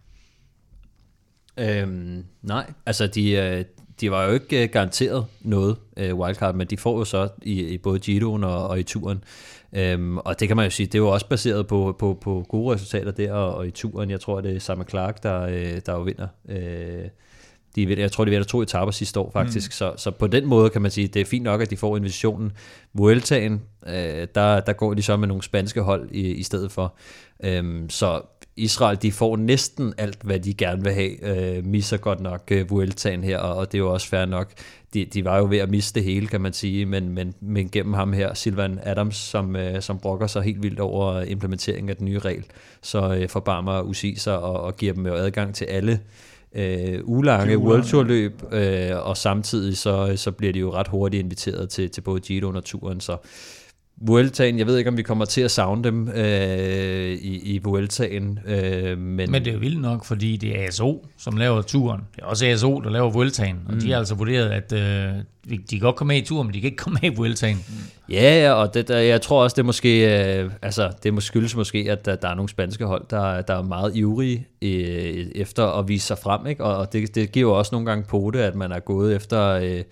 [1.59, 3.65] Øhm, nej, altså de, øh,
[4.01, 7.61] de var jo ikke øh, garanteret noget uh, wildcard, men de får jo så i,
[7.61, 9.23] i både Giroen og, og i turen.
[9.73, 12.45] Øhm, og det kan man jo sige, det er jo også baseret på, på, på
[12.49, 14.09] gode resultater der og, og i turen.
[14.09, 15.39] Jeg tror, det er Sam Clark, der,
[15.79, 16.27] der jo vinder.
[16.49, 17.05] Øh,
[17.75, 19.69] de, jeg tror, de vinder to etaper sidste år faktisk.
[19.69, 19.71] Mm.
[19.71, 21.97] Så, så på den måde kan man sige, det er fint nok, at de får
[21.97, 22.51] invitationen.
[22.93, 26.95] Vueltaen, øh, der, der går de så med nogle spanske hold i, i stedet for.
[27.43, 28.21] Øhm, så
[28.55, 31.23] Israel, de får næsten alt, hvad de gerne vil have.
[31.57, 34.51] Øh, misser godt nok øh, Vueltaen her, og, og det er jo også fair nok.
[34.93, 37.69] De, de var jo ved at miste det hele, kan man sige, men, men, men
[37.69, 41.95] gennem ham her, Silvan Adams, som, øh, som brokker sig helt vildt over implementeringen af
[41.95, 42.45] den nye regel,
[42.81, 45.99] så øh, forbarmer UCI sig og, og giver dem jo adgang til alle
[46.55, 51.23] øh, ulange World Tour løb, øh, og samtidig så, så bliver de jo ret hurtigt
[51.23, 53.17] inviteret til, til både Giro og turen, så
[54.03, 58.39] Vueltaen, jeg ved ikke, om vi kommer til at savne dem øh, i, i Vueltaen.
[58.47, 59.31] Øh, men...
[59.31, 62.01] men det er vildt nok, fordi det er ASO, som laver turen.
[62.15, 63.59] Det er også ASO, der laver Vueltaen.
[63.67, 63.79] Og mm.
[63.79, 65.13] de har altså vurderet, at øh,
[65.49, 67.57] de kan godt komme med i turen, men de kan ikke komme med i Vueltaen.
[67.69, 67.73] Mm.
[68.13, 71.55] Ja, ja, og det, der, jeg tror også, det måske, øh, altså, det må skyldes
[71.55, 75.65] måske, at der, der er nogle spanske hold, der, der er meget ivrige øh, efter
[75.65, 76.47] at vise sig frem.
[76.47, 76.63] Ikke?
[76.63, 79.15] Og, og det, det giver jo også nogle gange på det, at man er gået
[79.15, 79.47] efter...
[79.47, 79.83] Øh,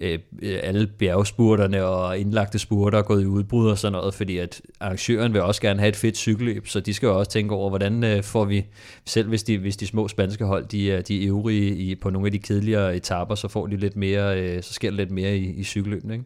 [0.00, 4.38] Øh, øh, alle bjergspurterne og indlagte spurter er gået i udbrud og sådan noget, fordi
[4.38, 7.54] at arrangøren vil også gerne have et fedt cykelløb, så de skal jo også tænke
[7.54, 8.66] over, hvordan øh, får vi,
[9.04, 12.10] selv hvis de, hvis de små spanske hold, de er, de er øvrige i, på
[12.10, 15.10] nogle af de kedeligere etaper, så får de lidt mere, øh, så sker der lidt
[15.10, 16.24] mere i, i cykelløbene, ikke?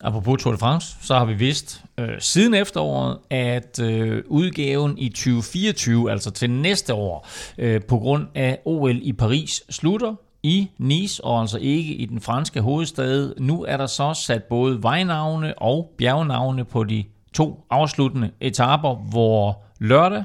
[0.00, 5.08] Apropos Tour de France, så har vi vidst øh, siden efteråret, at øh, udgaven i
[5.08, 11.24] 2024, altså til næste år, øh, på grund af OL i Paris, slutter i Nice,
[11.24, 13.32] og altså ikke i den franske hovedstad.
[13.38, 19.62] Nu er der så sat både vejnavne og bjergnavne på de to afsluttende etaper, hvor
[19.78, 20.24] lørdag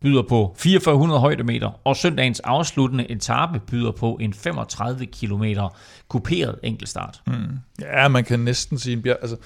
[0.00, 5.44] byder på 4400 højdemeter, og søndagens afsluttende etape byder på en 35 km
[6.08, 7.22] kuperet enkeltstart.
[7.26, 7.58] Mm.
[7.80, 9.36] Ja, man kan næsten sige en bjerg, altså,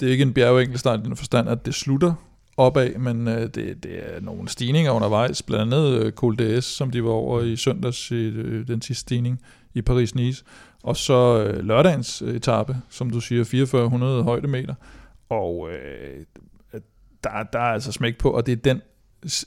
[0.00, 2.14] det er ikke en bjergenkeltstart i den forstand, at det slutter
[2.56, 6.90] opad, men øh, det, det er nogle stigninger undervejs, blandt andet øh, Col DS, som
[6.90, 9.40] de var over i søndags i øh, den sidste stigning
[9.74, 10.44] i Paris-Nice,
[10.82, 14.74] og så øh, lørdagens øh, etape, som du siger, 4400 højdemeter,
[15.28, 16.24] og øh,
[17.24, 18.82] der, der er altså smæk på, og det er den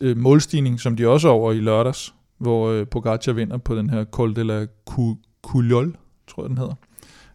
[0.01, 3.89] øh, målstigning, som de også er over i lørdags, hvor øh, Pogacar vinder på den
[3.89, 4.65] her Col de la
[5.43, 5.95] Culiol,
[6.27, 6.73] tror jeg den hedder.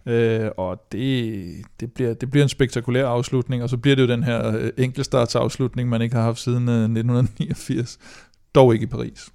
[0.06, 4.08] Øh, og det, det, bliver, det bliver en spektakulær afslutning, og så bliver det jo
[4.08, 7.98] den her øh, enkeltstartsafslutning, man ikke har haft siden øh, 1989,
[8.54, 9.30] dog ikke i Paris.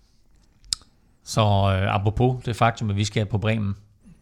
[1.23, 3.75] Så øh, apropos det faktum, at vi skal på Bremen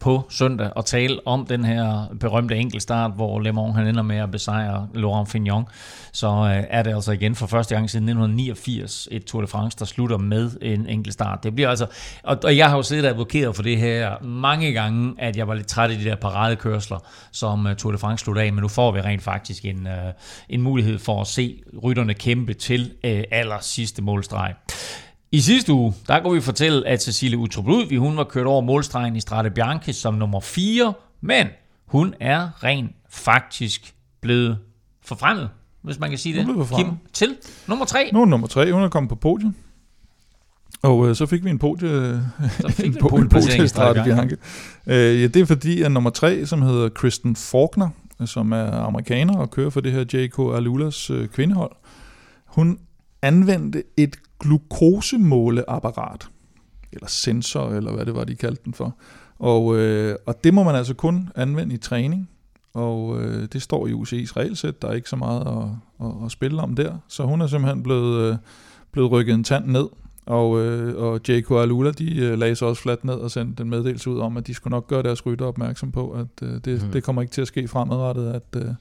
[0.05, 4.17] på søndag og tale om den her berømte enkeltstart, hvor Le Mans han ender med
[4.17, 5.65] at besejre Laurent Fignon,
[6.11, 9.77] så øh, er det altså igen for første gang siden 1989 et Tour de France,
[9.79, 11.43] der slutter med en enkeltstart.
[11.43, 11.85] Det bliver altså,
[12.23, 15.47] og, og jeg har jo siddet og advokeret for det her mange gange, at jeg
[15.47, 16.99] var lidt træt af de der paradekørsler,
[17.31, 20.11] som uh, Tour de France slutter af, men nu får vi rent faktisk en, uh,
[20.49, 24.53] en mulighed for at se rytterne kæmpe til øh, uh, aller sidste målstreg.
[25.31, 28.61] I sidste uge, der kunne vi fortælle, at Cecilie Utrup Ludvig, hun var kørt over
[28.61, 31.47] målstregen i Strade Bianche som nummer 4, men
[31.85, 34.57] hun er rent faktisk blevet
[35.05, 35.49] forfremmet,
[35.81, 37.35] hvis man kan sige det, Kim, til
[37.67, 38.09] nummer 3.
[38.13, 39.53] Nu er nummer 3, hun er kommet på podiet.
[40.81, 42.21] Og øh, så fik vi en podie,
[42.59, 44.37] så fik vi en, en podie Strade Bianche.
[44.87, 47.89] Øh, ja, det er fordi, at nummer 3, som hedder Kristen Faulkner,
[48.25, 50.39] som er amerikaner og kører for det her J.K.
[50.55, 51.71] Alulas øh, kvindehold,
[52.45, 52.79] hun
[53.21, 56.27] anvendte et glukosemåleapparat,
[56.91, 58.95] eller sensor, eller hvad det var, de kaldte den for.
[59.39, 62.29] Og, øh, og det må man altså kun anvende i træning,
[62.73, 66.31] og øh, det står i UCI's regelsæt, der er ikke så meget at, at, at
[66.31, 66.97] spille om der.
[67.07, 68.37] Så hun er simpelthen blevet, øh,
[68.91, 69.87] blevet rykket en tand ned,
[70.25, 71.51] og, øh, og J.K.
[71.51, 74.47] Alula, de øh, lagde sig også fladt ned og sendte en meddelelse ud om, at
[74.47, 76.91] de skulle nok gøre deres rytter opmærksom på, at øh, det, mm.
[76.91, 78.73] det kommer ikke til at ske fremadrettet, at, øh,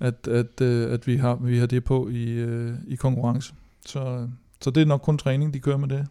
[0.00, 3.54] at, at, øh, at vi, har, vi har det på i, øh, i konkurrence.
[3.86, 4.28] Så,
[4.60, 6.06] så det er nok kun træning, de kører med det,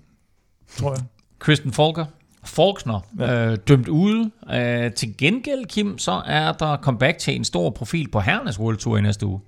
[0.77, 1.03] tror jeg.
[1.39, 2.05] Kristen Folker,
[2.43, 3.51] Faulkner, ja.
[3.51, 4.31] øh, dømt ude.
[4.53, 8.77] Øh, til gengæld, Kim, så er der comeback til en stor profil på Hernes World
[8.77, 9.39] Tour i næste uge.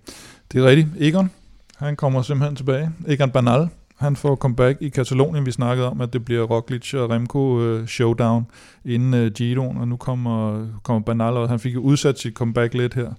[0.52, 0.88] Det er rigtigt.
[1.00, 1.32] Egon,
[1.78, 2.92] han kommer simpelthen tilbage.
[3.08, 5.46] Egon Bernal, han får comeback i Katalonien.
[5.46, 8.46] Vi snakkede om, at det bliver Roglic og Remco uh, showdown
[8.86, 12.74] inden uh, Giroen, og nu kommer, kommer Bernal, og han fik jo udsat sit comeback
[12.74, 13.14] lidt her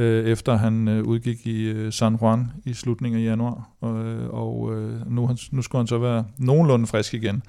[0.00, 4.30] øh, efter han øh, udgik i øh, San Juan i slutningen af januar, og, øh,
[4.30, 7.42] og øh, nu, han, nu skulle han så være nogenlunde frisk igen.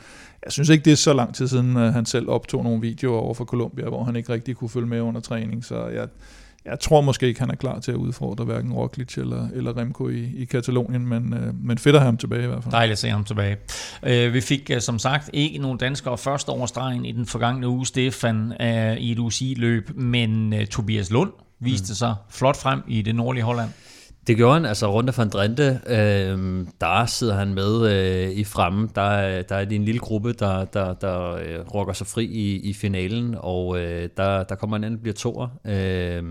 [0.46, 3.20] Jeg synes ikke, det er så lang tid siden, at han selv optog nogle videoer
[3.20, 6.08] over for Colombia, hvor han ikke rigtig kunne følge med under træning, så jeg,
[6.66, 10.10] jeg tror måske ikke, han er klar til at udfordre hverken Roglic eller, eller Remco
[10.10, 12.72] i, i Katalonien, men, øh, men fedt at have ham tilbage i hvert fald.
[12.72, 13.58] Dejligt at se ham tilbage.
[14.04, 17.68] Øh, vi fik øh, som sagt ikke nogen danskere først over stregen i den forgangne
[17.68, 21.32] uge, Stefan, øh, i et UCI-løb, men øh, Tobias Lund
[21.62, 21.96] viste mm.
[21.96, 23.70] sig flot frem i det nordlige Holland.
[24.28, 28.90] Det gjorde han, altså Runde van Drenthe, øh, der sidder han med øh, i fremme.
[28.96, 32.74] Der, der er en lille gruppe, der, der, der øh, rokker sig fri i, i
[32.74, 36.24] finalen, og øh, der, der kommer en anden, bliver toer, øh,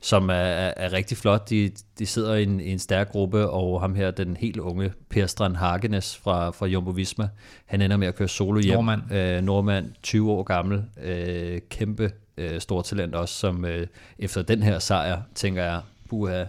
[0.00, 1.50] som er, er, er rigtig flot.
[1.50, 4.92] De, de sidder i en, i en stærk gruppe, og ham her, den helt unge
[5.10, 7.28] Per Strand Hagenes fra, fra Jumbo Visma,
[7.66, 8.74] han ender med at køre solo hjem.
[8.74, 9.12] Nordmand.
[9.12, 13.86] Øh, Nordmand, 20 år gammel, øh, kæmpe øh, stor talent også, som øh,
[14.18, 16.44] efter den her sejr, tænker jeg, buha,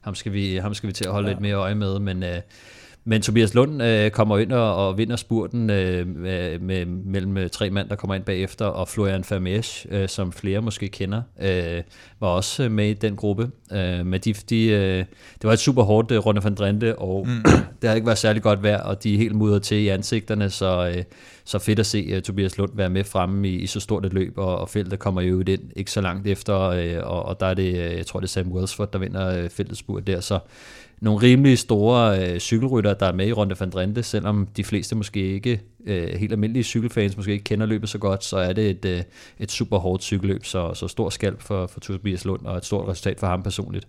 [0.00, 1.32] ham skal vi, ham skal vi til at holde ja.
[1.32, 2.40] lidt mere øje med, men, øh,
[3.04, 7.50] men Tobias Lund øh, kommer ind og, og vinder spurten øh, med, med, mellem øh,
[7.50, 11.82] tre mand, der kommer ind bagefter, og Florian Vermeers, øh, som flere måske kender, øh,
[12.20, 13.50] var også med i den gruppe.
[13.72, 17.26] Øh, men de, de, øh, det var et super hårdt øh, runde van Drenthe, og
[17.28, 17.42] mm.
[17.82, 20.50] det har ikke været særlig godt vejr, og de er helt mudret til i ansigterne,
[20.50, 21.04] så, øh,
[21.44, 24.12] så fedt at se uh, Tobias Lund være med fremme i, i så stort et
[24.12, 27.46] løb, og, og feltet kommer jo ind ikke så langt efter, øh, og, og der
[27.46, 30.38] er det, jeg tror det er Sam Welsford, der vinder øh, feltets spurt der, så
[31.02, 34.96] nogle rimelig store øh, cykelrytter, der er med i Ronde van Drenthe, selvom de fleste
[34.96, 38.70] måske ikke, øh, helt almindelige cykelfans, måske ikke kender løbet så godt, så er det
[38.70, 39.02] et, øh,
[39.38, 42.88] et super hårdt cykelløb, så, så stor skalp for, for Tobias Lund, og et stort
[42.88, 43.86] resultat for ham personligt.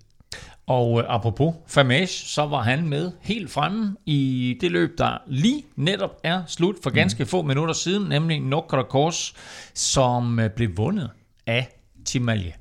[0.67, 5.63] Og øh, apropos Famage, så var han med helt fremme i det løb, der lige
[5.75, 7.27] netop er slut for ganske mm.
[7.27, 9.33] få minutter siden, nemlig Nokra Kors,
[9.73, 11.09] som øh, blev vundet
[11.47, 11.67] af
[12.05, 12.53] Tim Malje.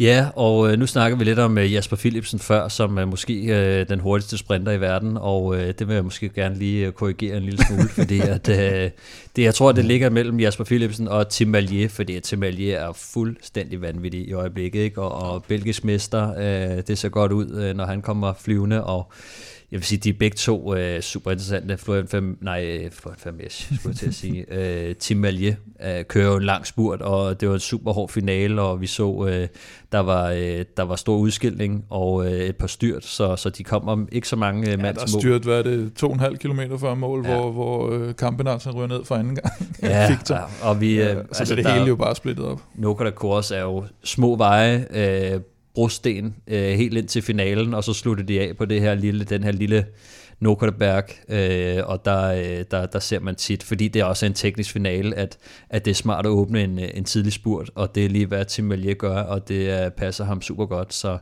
[0.00, 3.34] Ja, og øh, nu snakker vi lidt om øh, Jasper Philipsen før, som er måske
[3.34, 7.36] øh, den hurtigste sprinter i verden, og øh, det vil jeg måske gerne lige korrigere
[7.36, 8.90] en lille smule, fordi at, øh,
[9.36, 12.92] det, jeg tror, det ligger mellem Jasper Philipsen og Tim Malje, fordi Tim Malje er
[12.92, 15.02] fuldstændig vanvittig i øjeblikket, ikke?
[15.02, 19.12] Og, og belgisk mester, øh, det ser godt ud, øh, når han kommer flyvende, og
[19.72, 21.76] jeg vil sige, de er begge to uh, super interessante.
[21.76, 24.46] Florian Fem, nej, Florian Femish, skulle jeg til at sige.
[24.88, 28.08] Uh, Tim Malje uh, kører jo en lang spurt, og det var en super hård
[28.08, 29.28] finale, og vi så, uh,
[29.92, 30.38] der, var, uh,
[30.76, 34.28] der var stor udskilning og uh, et par styrt, så, så de kom om ikke
[34.28, 36.78] så mange uh, ja, der er styrt, hvad er det, to og en halv kilometer
[36.78, 37.34] før mål, ja.
[37.34, 39.52] hvor, hvor uh, Kampenarsen ryger ned for anden gang.
[39.82, 40.92] ja, ja, og vi...
[40.92, 42.62] Uh, ja, så altså, det hele jo bare splittet op.
[42.74, 44.86] Nokada Kors er jo små veje,
[45.34, 45.40] uh,
[45.74, 49.24] brosten øh, helt ind til finalen, og så sluttede de af på det her lille,
[49.24, 49.86] den her lille
[50.40, 54.34] Nokerberg, øh, og der, øh, der, der ser man tit, fordi det er også en
[54.34, 55.38] teknisk finale, at,
[55.70, 58.44] at det er smart at åbne en, en tidlig spurt, og det er lige hvad
[58.44, 61.18] Tim Malier gør, og det øh, passer ham super godt, så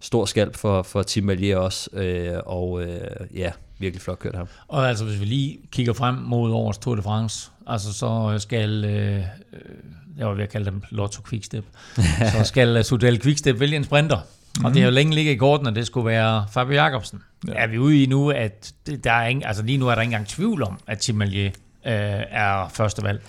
[0.00, 3.00] stor skalp for, for Tim Malier også, øh, og øh,
[3.34, 4.46] ja, virkelig flot kørt ham.
[4.68, 8.84] Og altså, hvis vi lige kigger frem mod årets Tour de France, altså så skal
[8.84, 9.22] øh,
[10.18, 11.64] jeg var ved at kalde dem Lotto Quickstep,
[12.32, 14.18] så skal Sudal Quickstep vælge en sprinter.
[14.58, 14.64] Mm.
[14.64, 17.22] Og det har jo længe ligget i korten, at det skulle være Fabio Jacobsen.
[17.48, 17.52] Ja.
[17.52, 18.72] Er vi ude i nu, at
[19.04, 21.46] der er ingen, altså lige nu er der ikke engang tvivl om, at Tim Malier
[21.46, 21.52] øh,
[22.30, 23.20] er første valg?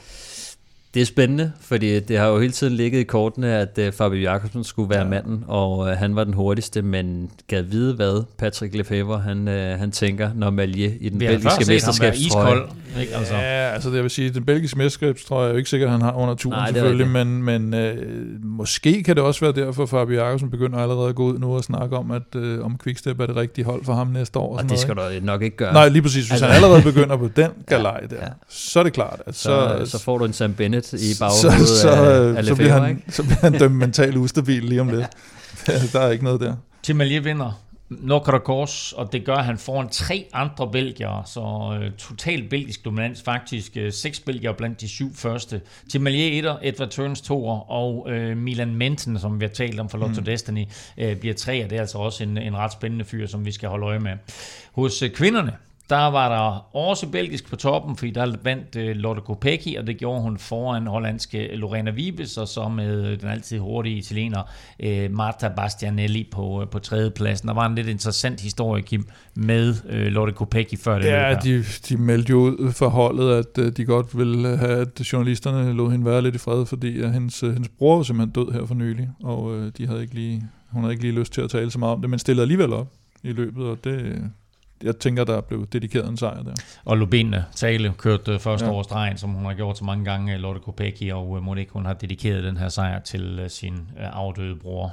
[0.94, 4.22] Det er spændende, fordi det har jo hele tiden ligget i kortene, at uh, Fabio
[4.22, 5.10] Jakobsen skulle være ja.
[5.10, 9.54] manden, og uh, han var den hurtigste, men gad vide, hvad Patrick Lefebvre han, uh,
[9.54, 12.62] han tænker, når Malje i den belgiske mesterskabstrøje.
[13.02, 13.16] Ikke?
[13.16, 13.34] Altså.
[13.34, 16.02] Ja, altså det jeg vil sige, den belgiske mesterskabstrøje er jo ikke sikkert, at han
[16.02, 19.90] har under turen Nej, selvfølgelig, men, men uh, måske kan det også være derfor, at
[19.90, 23.20] Fabio Jakobsen begynder allerede at gå ud nu og snakke om, at uh, om Quickstep
[23.20, 24.52] er det rigtige hold for ham næste år.
[24.52, 25.74] Og, og det skal du nok ikke gøre.
[25.74, 26.24] Nej, lige præcis.
[26.24, 26.46] Hvis altså.
[26.46, 28.30] han allerede begynder på den galej der, ja, ja.
[28.48, 31.20] så er det klart, at så, så, så får du en Sam Bennett Bennett i
[31.20, 34.82] baghovedet så, så, af, af så, bliver han, så bliver han dømt mentalt ustabil lige
[34.82, 35.08] om lidt.
[35.94, 36.56] der er ikke noget der.
[36.84, 41.98] Tim Malier vinder Nokra Kors, og det gør han foran tre andre belgiere, så uh,
[41.98, 43.78] totalt belgisk dominans faktisk.
[43.82, 45.62] Uh, seks belgiere blandt de syv første.
[45.90, 49.90] Tim Malier 1'er, Edward Turns 2'er, og uh, Milan Menten, som vi har talt om
[49.90, 50.26] for Lotto mm.
[50.26, 50.66] Destiny,
[50.98, 53.52] uh, bliver tre, og det er altså også en, en ret spændende fyr, som vi
[53.52, 54.12] skal holde øje med.
[54.72, 55.52] Hos uh, kvinderne,
[55.90, 59.98] der var der også belgisk på toppen, fordi der vandt uh, Lotte Kopecky, og det
[59.98, 64.42] gjorde hun foran hollandske Lorena Vibes, og så med den altid hurtige italiener
[64.84, 67.48] uh, Marta Bastianelli på, uh, på tredjepladsen.
[67.48, 69.76] Der var en lidt interessant historie, Kim, med
[70.10, 74.18] Lotte Kopecky før det Ja, de, de meldte jo ud for holdet, at de godt
[74.18, 78.04] ville have, at journalisterne lod hende være lidt i fred, fordi hendes, hendes bror var
[78.04, 81.34] simpelthen død her for nylig, og de havde ikke lige, hun havde ikke lige lyst
[81.34, 82.88] til at tale så meget om det, men stillede alligevel op
[83.24, 84.30] i løbet, og det,
[84.84, 86.54] jeg tænker, der blev dedikeret en sejr der.
[86.86, 88.72] Og Lubin Tale kørte første ja.
[88.72, 91.86] års stregen, som hun har gjort så mange gange, Lotte Kopecky, og øh, Monique, hun
[91.86, 94.92] har dedikeret den her sejr til øh, sin øh, afdøde bror.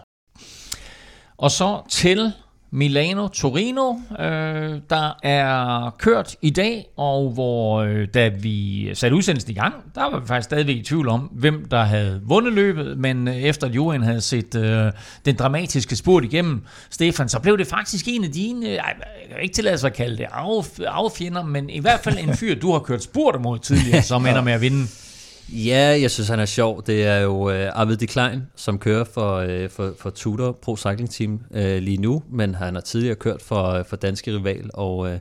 [1.36, 2.32] Og så til
[2.70, 9.50] Milano Torino, øh, der er kørt i dag, og hvor øh, da vi satte udsendelsen
[9.50, 12.98] i gang, der var vi faktisk stadigvæk i tvivl om, hvem der havde vundet løbet,
[12.98, 14.92] men øh, efter at Johan havde set øh,
[15.24, 18.94] den dramatiske spurt igennem, Stefan, så blev det faktisk en af dine, øh, jeg
[19.30, 22.54] kan ikke tillade sig at kalde det af, affjender, men i hvert fald en fyr,
[22.54, 24.86] du har kørt spurt mod tidligere, som ender med at vinde.
[25.52, 26.82] Ja, jeg synes, han er sjov.
[26.86, 30.76] Det er jo øh, Arvid de Klein, som kører for, øh, for, for Tudor Pro
[30.76, 35.10] Cycling Team øh, lige nu, men han har tidligere kørt for, for danske rival, og
[35.10, 35.18] øh,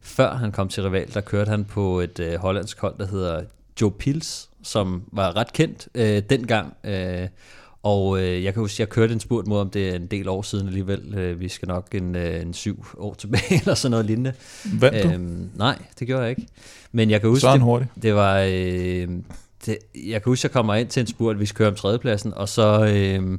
[0.00, 3.42] før han kom til rival, der kørte han på et øh, hollandsk hold, der hedder
[3.80, 6.74] Joe Pils, som var ret kendt øh, dengang.
[6.84, 7.28] Øh,
[7.82, 10.28] og øh, jeg kan huske, jeg kørte en spurt mod, om det er en del
[10.28, 11.14] år siden alligevel.
[11.14, 14.32] Øh, vi skal nok en, øh, en syv år tilbage, eller sådan noget lignende.
[14.80, 15.08] Vandt du?
[15.08, 16.46] Øhm, nej, det gjorde jeg ikke.
[16.92, 18.46] Men jeg kan huske, det, det var...
[18.48, 19.08] Øh,
[19.66, 22.34] det, jeg kan huske, jeg kommer ind til en spurt, vi skal køre om tredjepladsen,
[22.34, 22.86] og så...
[22.94, 23.38] Øh,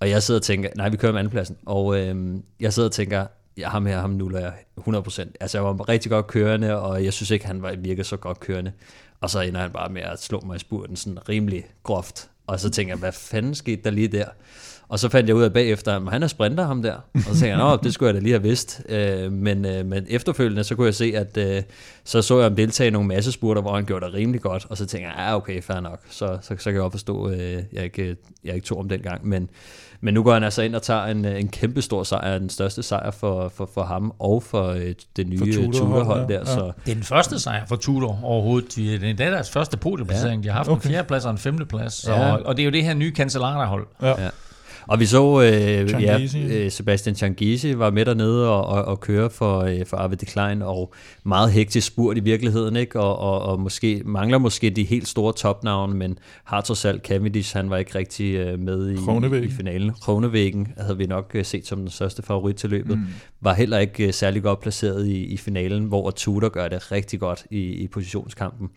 [0.00, 1.56] og jeg sidder og tænker, nej, vi kører om andenpladsen.
[1.66, 3.26] Og øh, jeg sidder og tænker,
[3.56, 5.32] ja, ham her, ham nuller jeg 100%.
[5.40, 8.40] Altså, jeg var rigtig godt kørende, og jeg synes ikke, han var virkede så godt
[8.40, 8.72] kørende.
[9.20, 12.30] Og så ender han bare med at slå mig i spurten sådan rimelig groft.
[12.46, 14.26] Og så tænker jeg, hvad fanden skete der lige der?
[14.92, 16.92] Og så fandt jeg ud af bagefter, at han er sprinter, ham der.
[17.14, 18.82] Og så tænkte jeg, nå, det skulle jeg da lige have vidst.
[18.88, 21.62] Øh, men, øh, men efterfølgende, så kunne jeg se, at øh,
[22.04, 24.66] så så jeg ham deltage i nogle massespurter, hvor han gjorde det rimelig godt.
[24.70, 26.00] Og så tænkte jeg, ja, okay, fair nok.
[26.10, 27.38] Så, så, så kan jeg også forstå, at
[27.72, 29.26] jeg ikke, jeg ikke tog om dengang.
[29.28, 29.48] Men,
[30.00, 32.82] men nu går han altså ind og tager en, en kæmpe stor sejr, den største
[32.82, 36.26] sejr for, for, for ham og for øh, det nye Tudor-hold, ja.
[36.34, 36.38] der.
[36.38, 36.44] Ja.
[36.44, 38.76] Så, Det er den første sejr for Tudor overhovedet.
[38.76, 40.42] De- Det er deres første podiumplacering.
[40.44, 40.84] De har haft Okay.
[40.86, 42.04] en fjerdeplads og en femteplads.
[42.08, 42.32] Ja.
[42.32, 43.86] Og, og det er jo det her nye Cancellara-hold.
[44.02, 44.22] Ja.
[44.22, 44.28] Ja.
[44.86, 46.38] Og vi så, øh, Changizi.
[46.38, 50.16] ja, øh, Sebastian Changizi var med dernede og, og, og køre for, øh, for Arvid
[50.16, 50.92] de Klein, og
[51.24, 53.00] meget hektisk spurt i virkeligheden, ikke?
[53.00, 57.56] Og, og, og måske mangler måske de helt store topnavne, men har trods alt Cavendish,
[57.56, 59.48] han var ikke rigtig øh, med i, Kronevæggen.
[59.48, 59.92] i finalen.
[60.00, 62.98] Kronevæggen havde vi nok øh, set som den største favorit til løbet.
[62.98, 63.04] Mm.
[63.40, 67.20] Var heller ikke øh, særlig godt placeret i, i finalen, hvor Tudor gør det rigtig
[67.20, 68.68] godt i, i positionskampen.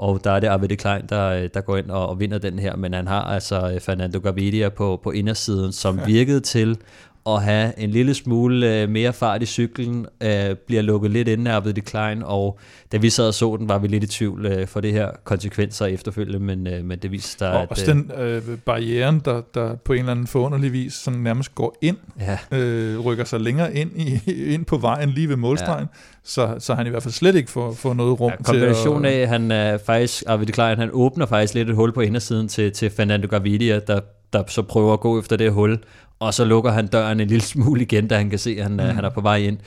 [0.00, 2.38] Og der er det Arvid de Klein, der, øh, der går ind og, og vinder
[2.38, 6.78] den her, men han har altså øh, Fernando Gaviria på, på indersiden, som virkede til
[7.26, 11.50] at have en lille smule øh, mere fart i cyklen, øh, bliver lukket lidt inde
[11.50, 12.58] af Arvid de Klein, og
[12.92, 15.10] da vi sad og så den, var vi lidt i tvivl øh, for det her
[15.24, 17.70] konsekvenser efterfølgende, men, øh, men det viste sig, Og at...
[17.70, 21.76] også den øh, barrieren, der, der på en eller anden forunderlig vis sådan nærmest går
[21.82, 24.20] ind, ja, øh, rykker sig længere ind, i,
[24.54, 25.98] ind på vejen lige ved målstregen, ja.
[26.30, 29.08] Så, så han i hvert fald slet ikke får, får noget rum Ja, kombination til
[29.08, 29.14] at...
[29.14, 32.72] af, han er faktisk, Arvid Klein, han åbner faktisk lidt et hul på indersiden til,
[32.72, 34.00] til Fernando Gaviria, der,
[34.32, 35.78] der så prøver at gå efter det hul,
[36.18, 38.72] og så lukker han døren en lille smule igen, da han kan se, at han,
[38.72, 38.78] mm.
[38.78, 39.58] han er på vej ind.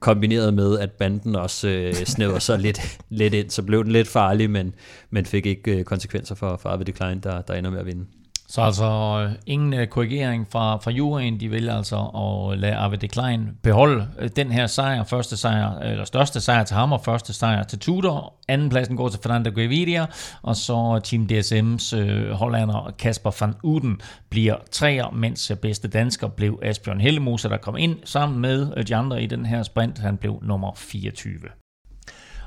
[0.00, 4.08] Kombineret med, at banden også øh, snæver sig lidt, lidt ind, så blev den lidt
[4.08, 4.74] farlig, men,
[5.10, 8.04] men fik ikke øh, konsekvenser for, for Arvid Klein, der, der ender med at vinde.
[8.50, 8.84] Så altså
[9.24, 11.40] øh, ingen øh, korrigering fra, fra juryen.
[11.40, 15.04] De vil altså at øh, lade Arvid de Klein beholde øh, den her sejr.
[15.04, 18.34] Første sejr, eller største sejr til ham, og første sejr til Tudor.
[18.48, 20.06] Anden pladsen går til Fernando Gaviria,
[20.42, 24.00] og så Team DSM's øh, hollander Kasper van Uden
[24.30, 28.86] bliver treer, mens øh, bedste dansker blev Asbjørn Hellemose, der kom ind sammen med øh,
[28.86, 29.98] de andre i den her sprint.
[29.98, 31.34] Han blev nummer 24.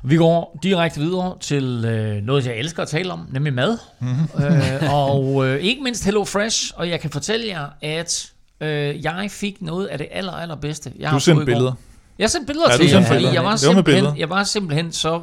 [0.04, 3.78] Vi går direkte videre til øh, noget, jeg elsker at tale om, nemlig mad.
[4.00, 4.44] Mm-hmm.
[4.44, 6.72] øh, og øh, ikke mindst Hello Fresh.
[6.76, 10.92] Og jeg kan fortælle jer, at øh, jeg fik noget af det aller, allerbedste.
[10.98, 11.72] Jeg Du har sendte billeder.
[12.18, 15.20] Jeg sendte billeder Ja, til jer, fordi jeg var, simpelthen, jeg var simpelthen så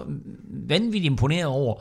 [0.68, 1.76] vanvittigt imponeret over,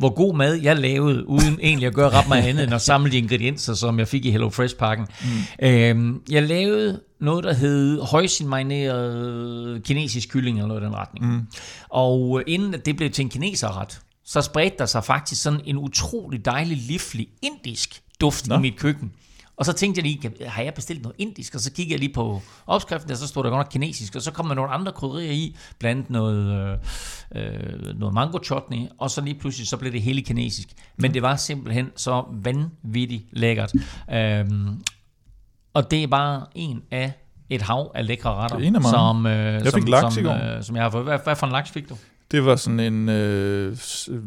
[0.00, 3.12] hvor god mad jeg lavede, uden egentlig at gøre ret meget andet end at samle
[3.12, 5.06] de ingredienser, som jeg fik i Hello Fresh-pakken.
[5.22, 5.66] Mm.
[5.66, 11.26] Øhm, jeg lavede noget, der hed højsinmarineret kinesisk kylling, eller noget i den retning.
[11.26, 11.40] Mm.
[11.88, 15.76] Og øh, inden det blev til en kineserret, så spredte der sig faktisk sådan en
[15.78, 18.54] utrolig dejlig, livlig indisk duft Nå.
[18.54, 19.12] i mit køkken.
[19.60, 21.54] Og så tænkte jeg lige, har jeg bestilt noget indisk?
[21.54, 24.16] Og så kiggede jeg lige på opskriften, og så stod der godt nok kinesisk.
[24.16, 26.78] Og så kom der nogle andre krydderier i, blandt andet noget,
[27.36, 28.86] øh, øh, noget mango chutney.
[28.98, 30.68] Og så lige pludselig, så blev det hele kinesisk.
[30.96, 33.72] Men det var simpelthen så vanvittigt lækkert.
[34.12, 34.82] Øhm,
[35.74, 37.12] og det er bare en af
[37.50, 38.56] et hav af lækre retter.
[38.56, 38.60] Er.
[38.90, 41.04] Som, øh, som, som, øh, som jeg har fået.
[41.04, 41.96] Hvad, hvad for en laks fik du?
[42.30, 43.76] Det var sådan en øh,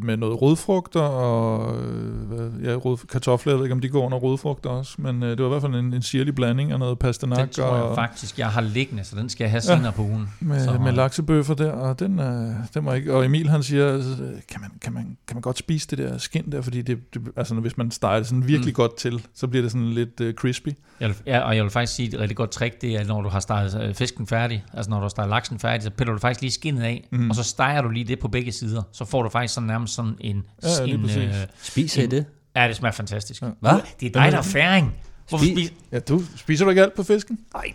[0.02, 3.54] med noget rødfrugter og øh, hvad, ja, rød, kartofler.
[3.54, 5.62] Jeg ved ikke, om de går under rødfrugter også, men øh, det var i hvert
[5.62, 8.62] fald en, en sirlig blanding af noget pastanak Den tror jeg og faktisk, jeg har
[8.62, 10.30] liggende, så den skal jeg have senere på ugen.
[10.40, 13.14] med, så, med laksebøffer der, og den, øh, den var ikke...
[13.14, 14.04] Og Emil han siger, øh,
[14.50, 17.22] kan man, kan, man, kan man godt spise det der skin der, fordi det, det
[17.36, 18.76] altså, hvis man steger det sådan virkelig mm.
[18.76, 20.70] godt til, så bliver det sådan lidt øh, crispy.
[21.00, 23.22] Jeg vil, ja, og jeg vil faktisk sige, et rigtig godt trick, det er, når
[23.22, 26.14] du har steget øh, fisken færdig, altså når du har steget laksen færdig, så piller
[26.14, 27.30] du faktisk lige skinnet af, mm.
[27.30, 28.84] og så steger du lige det på begge sider.
[28.92, 30.44] Så får du faktisk sådan nærmest sådan en...
[30.64, 31.30] Ja, en præcis.
[31.62, 32.26] Spiser I det?
[32.56, 33.42] ja, det smager fantastisk.
[33.42, 33.48] Ja.
[33.60, 33.80] Hvad?
[34.00, 34.94] Det er dig, der er færing.
[35.30, 35.74] Hvorfor Spi- spiser...
[35.92, 37.40] Ja, du spiser du ikke alt på fisken?
[37.54, 37.74] Nej,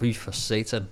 [0.00, 0.82] Fy for satan.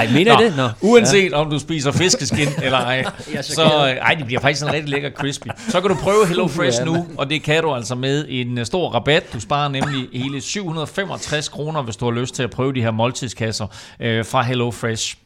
[0.00, 0.56] Ej, mener Nå, det?
[0.56, 0.68] Nå.
[0.80, 1.36] Uanset ja.
[1.36, 3.04] om du spiser fiskeskin eller ej,
[3.42, 3.62] så
[4.02, 5.48] ej, det bliver faktisk en rigtig lækker crispy.
[5.68, 8.66] Så kan du prøve Hello Fresh nu, og det kan du altså med en øh,
[8.66, 9.32] stor rabat.
[9.32, 12.90] Du sparer nemlig hele 765 kroner, hvis du har lyst til at prøve de her
[12.90, 13.66] måltidskasser
[14.00, 15.16] øh, fra Hello Fresh.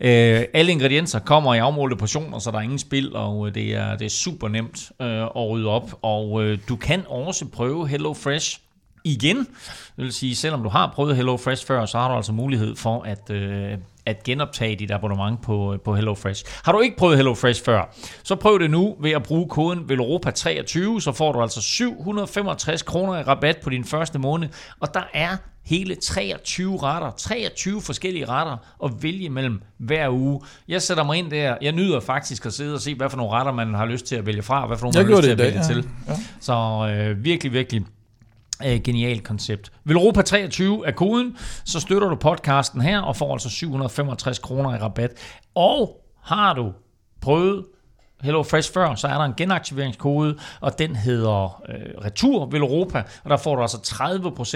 [0.00, 3.74] Øh, alle ingredienser kommer i afmålte portioner, så der er ingen spild, og øh, det
[3.74, 5.98] er, det er super nemt øh, at rydde op.
[6.02, 8.58] Og øh, du kan også prøve Hello Fresh
[9.04, 9.36] igen.
[9.36, 12.76] Det vil sige, selvom du har prøvet Hello Fresh før, så har du altså mulighed
[12.76, 16.44] for at, øh, at genoptage dit abonnement på, på HelloFresh.
[16.64, 21.00] Har du ikke prøvet HelloFresh før, så prøv det nu ved at bruge koden VELOROPA23,
[21.00, 24.48] så får du altså 765 kroner i rabat på din første måned,
[24.80, 30.40] og der er hele 23 retter, 23 forskellige retter at vælge mellem hver uge.
[30.68, 33.32] Jeg sætter mig ind der, jeg nyder faktisk at sidde og se, hvad for nogle
[33.32, 35.24] retter man har lyst til at vælge fra, og hvad for nogle man har lyst
[35.24, 35.62] til at vælge ja.
[35.62, 35.88] til.
[36.08, 36.16] Ja.
[36.40, 36.52] Så
[36.92, 37.84] øh, virkelig, virkelig
[38.66, 39.72] øh, genialt koncept.
[39.84, 44.78] Velropa 23 er koden, så støtter du podcasten her og får altså 765 kroner i
[44.78, 45.10] rabat.
[45.54, 46.72] Og har du
[47.20, 47.64] prøvet
[48.22, 53.30] Hello Fresh før, så er der en genaktiveringskode, og den hedder øh, Retur Velropa, og
[53.30, 53.76] der får du altså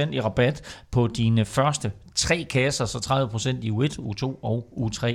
[0.09, 5.07] 30% i rabat på dine første tre kasser, så 30% i U1, U2 og U3.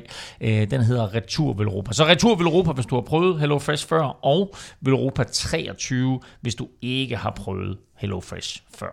[0.42, 1.94] Øh, den hedder Retur Velropa.
[1.94, 6.68] Så Retur Velropa, hvis du har prøvet Hello Fresh før, og Velropa 23, hvis du
[6.82, 8.90] ikke har prøvet Hello Fresh før.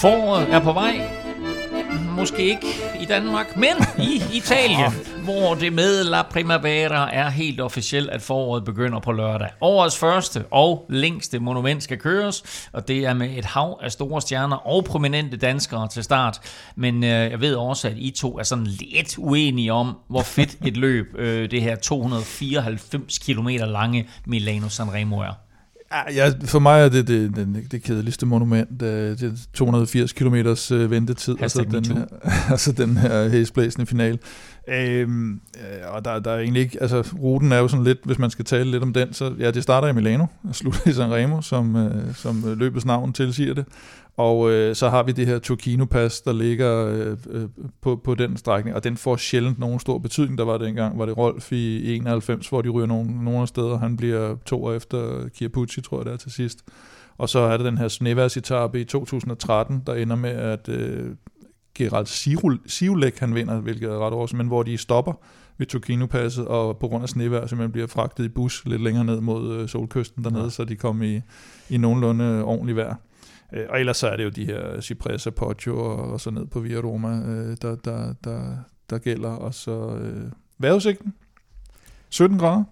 [0.00, 1.25] Foråret er på vej,
[2.16, 2.66] måske ikke
[3.00, 4.92] i Danmark, men i Italien,
[5.24, 9.48] hvor det med La Primavera er helt officielt, at foråret begynder på lørdag.
[9.60, 14.20] Årets første og længste monument skal køres, og det er med et hav af store
[14.20, 16.40] stjerner og prominente danskere til start.
[16.76, 20.56] Men øh, jeg ved også, at I to er sådan lidt uenige om, hvor fedt
[20.66, 25.45] et løb øh, det her 294 km lange Milano Sanremo er.
[26.14, 28.80] Ja, for mig er det det, det, det kedeligste monument.
[28.80, 32.04] Det er 280 km øh, ventetid, altså den, her,
[32.52, 34.18] altså den her hæsblæsende finale.
[34.68, 38.18] Øhm, øh, og der, der er egentlig ikke, altså ruten er jo sådan lidt, hvis
[38.18, 40.92] man skal tale lidt om den, så ja, det starter i Milano og slutter i
[40.92, 43.64] Sanremo, som, øh, som løbets navn tilsiger det.
[44.16, 47.48] Og øh, så har vi det her Turkino Pass, der ligger øh, øh,
[47.80, 50.38] på, på den strækning, og den får sjældent nogen stor betydning.
[50.38, 53.78] Der var det engang, var det Rolf i 91, hvor de ryger nogle, nogle steder.
[53.78, 56.58] Han bliver to år efter Chiapucci, tror jeg det er til sidst.
[57.18, 61.10] Og så er det den her Sneværs i 2013, der ender med, at øh,
[61.74, 62.06] Gerald
[62.66, 65.12] Sivulek han vinder, hvilket er ret også, men hvor de stopper
[65.58, 69.20] ved Turkino-passet, og på grund af snevejr simpelthen bliver fragtet i bus lidt længere ned
[69.20, 70.50] mod øh, solkysten dernede, ja.
[70.50, 71.20] så de kommer i,
[71.70, 72.94] i nogenlunde ordentlig vejr.
[73.52, 76.46] Øh, og ellers så er det jo de her Cipressa, Poggio og, og så ned
[76.46, 78.56] på Via Roma, øh, der, der, der,
[78.90, 79.30] der gælder.
[79.30, 80.22] Og så øh,
[80.58, 81.14] vejrudsigten.
[82.10, 82.64] 17 grader.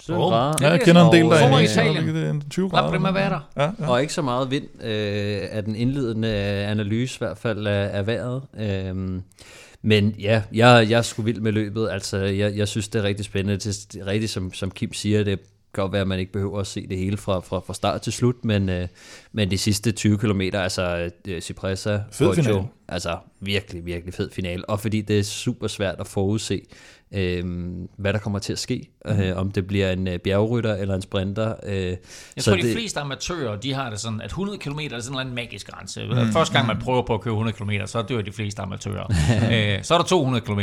[0.00, 0.54] 17 oh, grader.
[0.60, 2.08] Ja, jeg kender en del der i Italien.
[2.08, 2.84] Det er 20 grader.
[2.84, 3.40] La primavera.
[3.56, 3.90] Ja, ja.
[3.90, 8.06] Og ikke så meget vind øh, af den indledende analyse, i hvert fald af, af
[8.06, 8.42] vejret.
[8.58, 9.20] Øh,
[9.82, 11.88] men ja, jeg, jeg er sgu vild med løbet.
[11.90, 13.56] Altså, jeg, jeg synes, det er rigtig spændende.
[13.56, 15.40] Det er rigtigt, som, som Kim siger, det
[15.74, 18.02] kan godt være, at man ikke behøver at se det hele fra, fra, fra start
[18.02, 18.88] til slut, men, øh,
[19.32, 24.80] men de sidste 20 km, altså øh, Cipressa, Poggio, altså virkelig, virkelig fed final, og
[24.80, 26.62] fordi det er super svært at forudse,
[27.12, 27.44] øh,
[27.96, 29.20] hvad der kommer til at ske, mm.
[29.20, 31.54] øh, om det bliver en øh, bjergrytter eller en sprinter.
[31.62, 31.98] Øh, jeg
[32.38, 35.26] så tror, det, de fleste amatører, de har det sådan, at 100 km er sådan
[35.26, 36.06] en magisk grænse.
[36.06, 36.32] Mm.
[36.32, 39.06] Første gang man prøver på at køre 100 km, så dør de fleste amatører.
[39.76, 40.60] øh, så er der 200 km.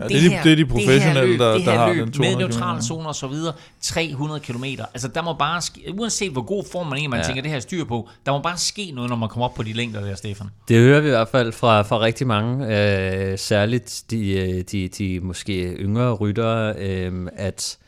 [0.00, 2.12] Ja, det, det, er de, det er de professionelle, løb, der, der har løb, den
[2.12, 4.64] 200 med neutralzoner og så videre, 300 km.
[4.64, 7.26] Altså der må bare ske, uanset hvor god form man er, man ja.
[7.26, 9.62] tænker det her styr på, der må bare ske noget, når man kommer op på
[9.62, 10.46] de længder der, Stefan.
[10.68, 14.88] Det hører vi i hvert fald fra, fra rigtig mange, øh, særligt de, øh, de,
[14.88, 17.78] de måske yngre ryttere, øh, at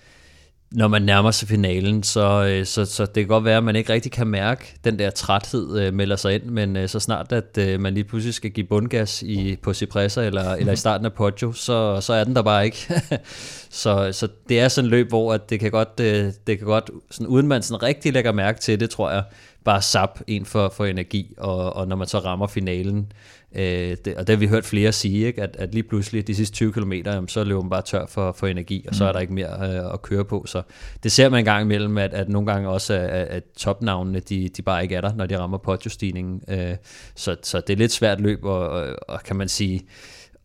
[0.72, 3.76] når man nærmer sig finalen, så, øh, så, så det kan godt være, at man
[3.76, 7.32] ikke rigtig kan mærke, den der træthed øh, melder sig ind, men øh, så snart,
[7.32, 11.06] at øh, man lige pludselig skal give bundgas i, på Cipressa eller, eller i starten
[11.06, 13.02] af Poggio, så, så er den der bare ikke.
[13.82, 16.66] så, så det er sådan et løb, hvor at det kan godt, øh, det kan
[16.66, 19.24] godt sådan, uden man sådan rigtig lægger mærke til det, tror jeg,
[19.64, 23.12] bare sap ind for, for energi, og, og når man så rammer finalen,
[23.54, 25.42] Øh, det, og det har vi hørt flere sige, ikke?
[25.42, 28.32] At, at lige pludselig de sidste 20 km, jamen, så løber man bare tør for,
[28.32, 29.12] for energi, og så er mm.
[29.12, 30.44] der ikke mere øh, at køre på.
[30.46, 30.62] Så
[31.02, 34.48] det ser man en gang imellem, at, at nogle gange også, at, at topnavnene, de,
[34.48, 36.42] de bare ikke er der, når de rammer podio-stigningen.
[36.48, 36.76] Øh,
[37.14, 39.82] så, så det er lidt svært løb, og, og, og kan man sige,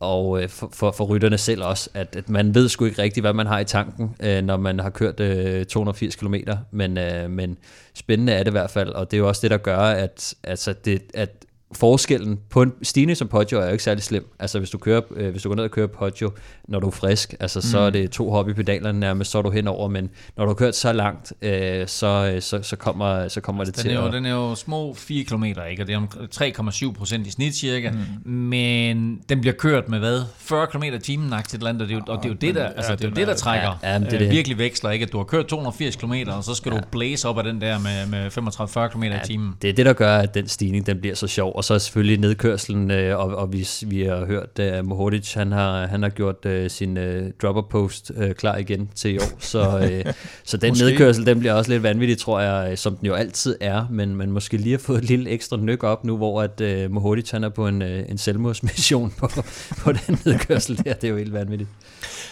[0.00, 3.24] og øh, for, for, for rytterne selv også, at, at man ved sgu ikke rigtigt,
[3.24, 6.34] hvad man har i tanken, øh, når man har kørt øh, 280 km,
[6.70, 7.58] men, øh, men
[7.94, 10.34] spændende er det i hvert fald, og det er jo også det, der gør, at,
[10.44, 14.34] altså det, at forskellen på en stigning som Poggio er jo ikke særlig slem.
[14.38, 16.30] Altså hvis du, kører, øh, hvis du går ned og kører Poggio,
[16.68, 17.86] når du er frisk, altså, så mm.
[17.86, 20.54] er det to hop i pedalerne nærmest, så er du henover, men når du har
[20.54, 23.96] kørt så langt, øh, så, øh, så, så, kommer, så kommer altså, det den til
[23.96, 24.12] er jo, at...
[24.12, 25.82] Den er jo små 4 km, ikke?
[25.82, 28.30] og det er om 3,7 procent i snit cirka, mm.
[28.30, 30.22] men den bliver kørt med hvad?
[30.38, 32.96] 40 km i timen, og det er jo, og det er jo det, der, altså,
[32.96, 34.30] det er jo det, der trækker Ja, ja, det øh, det.
[34.30, 35.02] virkelig veksler, ikke?
[35.02, 37.78] at du har kørt 280 km, og så skal du blaze op af den der
[37.78, 39.54] med, med 35-40 km i timen.
[39.62, 41.57] Det er det, der gør, at den stigning den bliver så sjov.
[41.58, 45.86] Og så selvfølgelig nedkørselen, øh, og, og vi, vi har hørt, at Mohodic han har,
[45.86, 49.38] han har gjort øh, sin øh, dropper post øh, klar igen til i år.
[49.38, 50.12] Så, øh,
[50.44, 50.84] så den Måske.
[50.84, 53.86] nedkørsel, den bliver også lidt vanvittig, tror jeg, øh, som den jo altid er.
[53.90, 56.90] Men, men måske lige har fået et lille ekstra nyk op nu, hvor at øh,
[56.90, 59.28] Mohodic han er på en, øh, en selvmordsmission på,
[59.82, 60.94] på den nedkørsel der.
[60.94, 61.70] Det er jo helt vanvittigt.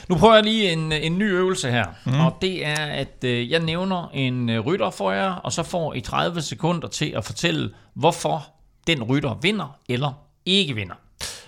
[0.08, 2.20] Nu prøver jeg lige en, en ny øvelse her, mm.
[2.20, 5.94] og det er, at øh, jeg nævner en øh, rytter for jer, og så får
[5.94, 8.55] I 30 sekunder til at fortælle, hvorfor
[8.86, 10.12] den rytter vinder eller
[10.46, 10.94] ikke vinder.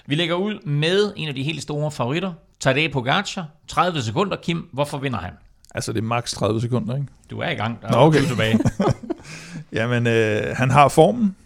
[0.07, 3.47] Vi lægger ud med en af de helt store favoritter, Tadej Pogacar.
[3.69, 4.69] 30 sekunder, Kim.
[4.73, 5.33] Hvorfor vinder han?
[5.75, 7.07] Altså, det er maks 30 sekunder, ikke?
[7.31, 7.83] Du er i gang.
[7.83, 8.23] Der Nå, er okay.
[8.27, 8.59] tilbage.
[9.73, 11.37] Jamen, øh, han har formen,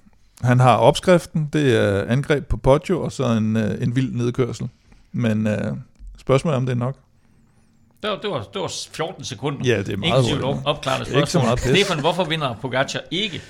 [0.43, 4.69] han har opskriften, det er angreb på Poggio, og så en, øh, en vild nedkørsel.
[5.13, 5.77] Men øh,
[6.19, 6.97] spørgsmålet er, om det er nok.
[8.03, 9.61] Det var, det, var, det var 14 sekunder.
[9.65, 10.67] Ja, det er meget Inklusive hurtigt.
[10.67, 11.65] op- opklarende Ikke så meget pis.
[11.79, 13.41] Stefan, hvorfor vinder Pogacar ikke?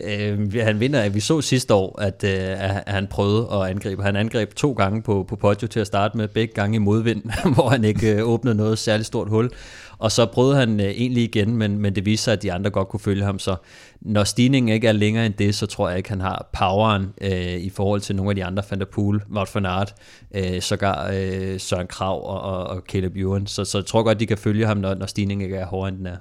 [0.00, 4.02] Øh, han vinder, vi så sidste år, at, øh, at han prøvede at angribe.
[4.02, 7.22] Han angreb to gange på, på Poggio til at starte med, begge gange i modvind,
[7.54, 9.50] hvor han ikke øh, åbnede noget særligt stort hul.
[9.98, 12.70] Og så prøvede han øh, egentlig igen, men, men det viste sig, at de andre
[12.70, 13.38] godt kunne følge ham.
[13.38, 13.56] Så
[14.00, 17.56] når stigningen ikke er længere end det, så tror jeg ikke, han har poweren øh,
[17.56, 19.94] i forhold til nogle af de andre, Van der Poel, Wout van Aert,
[20.34, 23.46] øh, sågar øh, Søren Krav og, og, og Caleb Ewan.
[23.46, 25.88] Så, så jeg tror godt, de kan følge ham, når, når stigningen ikke er hårdere,
[25.88, 26.16] end den er.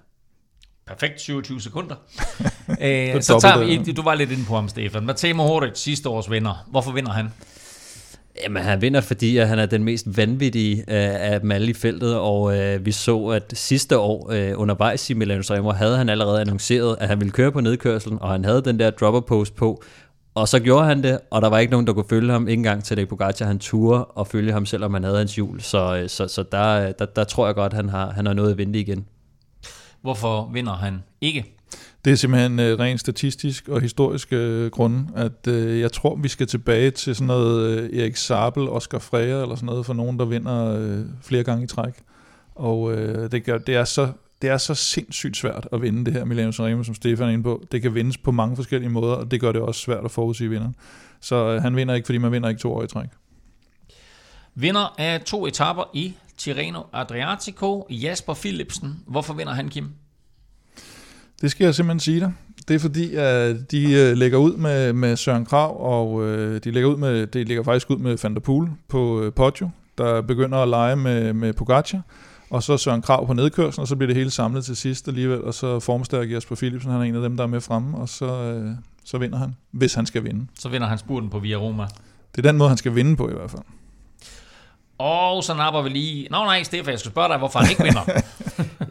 [0.92, 1.96] Perfekt, 27 sekunder.
[2.80, 5.06] er Æh, så tager det, vi, du var lidt inde på ham, Stefan.
[5.06, 6.66] Matej Mohoric, sidste års vinder.
[6.72, 7.28] Hvorfor vinder han?
[8.44, 11.74] Jamen, han vinder, fordi at han er den mest vanvittige øh, af dem alle i
[11.74, 16.10] feltet, og øh, vi så, at sidste år øh, undervejs i Milano Sanremo havde han
[16.10, 19.56] allerede annonceret, at han ville køre på nedkørselen, og han havde den der dropper post
[19.56, 19.84] på,
[20.36, 22.60] og så gjorde han det, og der var ikke nogen, der kunne følge ham, ikke
[22.60, 25.98] engang til det Pogacar, han turde og følge ham, selvom han havde hans hjul, så,
[25.98, 28.58] øh, så, så der, der, der tror jeg godt, han har, han har noget at
[28.58, 29.06] vente igen.
[30.02, 31.56] Hvorfor vinder han ikke?
[32.06, 36.28] Det er simpelthen øh, rent statistisk og historisk øh, grunde, at øh, jeg tror, vi
[36.28, 40.20] skal tilbage til sådan noget øh, Erik Sabel, Oscar Freire eller sådan noget, for nogen,
[40.20, 41.94] der vinder øh, flere gange i træk.
[42.56, 44.12] Og øh, det, gør, det, er så,
[44.42, 47.44] det er så sindssygt svært at vinde det her Milano Sanremo, som Stefan er inde
[47.44, 47.64] på.
[47.72, 50.50] Det kan vindes på mange forskellige måder, og det gør det også svært at forudsige
[50.50, 50.76] vinderen.
[51.22, 53.08] Så øh, han vinder ikke, fordi man vinder ikke to år i træk.
[54.56, 59.00] Vinder af to etapper i Tirreno Adriatico, Jasper Philipsen.
[59.08, 59.90] Hvorfor vinder han, Kim?
[61.42, 62.34] Det skal jeg simpelthen sige dig.
[62.68, 66.72] Det er fordi, at de øh, lægger ud med, med Søren Krav, og øh, de
[66.72, 70.22] lægger ud med, det ligger faktisk ud med Van der Poel på øh, Poggio, der
[70.22, 72.02] begynder at lege med, med Pogacar,
[72.50, 75.44] og så Søren Krav på nedkørslen, og så bliver det hele samlet til sidst alligevel,
[75.44, 78.10] og så formstærk Jesper Philipsen, han er en af dem, der er med fremme, og
[78.10, 78.72] så, øh,
[79.06, 80.48] så vinder han, hvis han skal vinde.
[80.60, 81.84] Så vinder han spurten på Via Roma.
[82.36, 83.64] Det er den måde, han skal vinde på i hvert fald.
[85.02, 86.28] Og så napper vi lige...
[86.32, 88.22] Nå nej, Stefan, jeg skal spørge dig, hvorfor han ikke vinder.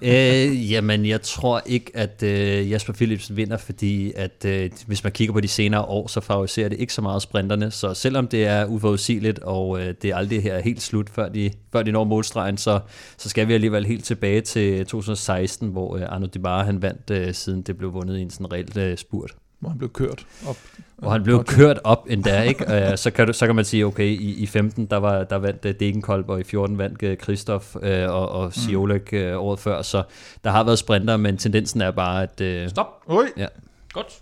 [0.50, 5.12] øh, jamen, jeg tror ikke, at øh, Jasper Philipsen vinder, fordi at øh, hvis man
[5.12, 7.70] kigger på de senere år, så favoriserer det ikke så meget sprinterne.
[7.70, 11.50] Så selvom det er uforudsigeligt, og øh, det er aldrig her helt slut, før de,
[11.72, 12.80] før de når målstregen, så,
[13.18, 17.10] så skal vi alligevel helt tilbage til øh, 2016, hvor øh, Arno Dibara han vandt,
[17.10, 19.34] øh, siden det blev vundet i en sådan reelt øh, spurt.
[19.60, 20.56] Hvor han blev kørt op.
[20.98, 22.90] Og han blev kørt op endda, ikke?
[22.90, 25.36] Øh, så, kan du, så kan man sige, okay, i, i 15, der, var, der
[25.36, 29.58] vandt uh, Degenkolb, og i 14 vandt uh, Christoph uh, og, og Siolek uh, året
[29.58, 30.02] før, så
[30.44, 32.70] der har været sprinter, men tendensen er bare, at...
[32.70, 33.02] Stop.
[33.06, 33.24] Oj!
[33.36, 33.46] ja.
[33.92, 34.20] Godt.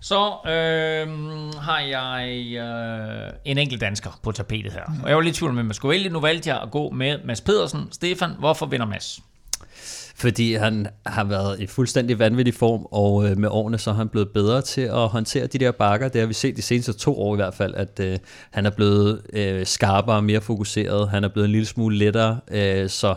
[0.00, 0.16] Så
[0.46, 1.08] øh,
[1.54, 4.82] har jeg øh, en enkelt dansker på tapetet her.
[5.02, 6.10] Og jeg var lidt i tvivl om, hvem jeg skulle vælge.
[6.10, 7.88] Nu valgte jeg at gå med Mads Pedersen.
[7.92, 9.20] Stefan, hvorfor vinder Mads?
[10.16, 14.08] Fordi han har været i fuldstændig vanvittig form, og øh, med årene så er han
[14.08, 16.08] blevet bedre til at håndtere de der bakker.
[16.08, 18.18] Det har vi set de seneste to år i hvert fald, at øh,
[18.50, 22.88] han er blevet øh, skarpere, mere fokuseret, han er blevet en lille smule lettere, øh,
[22.88, 23.14] så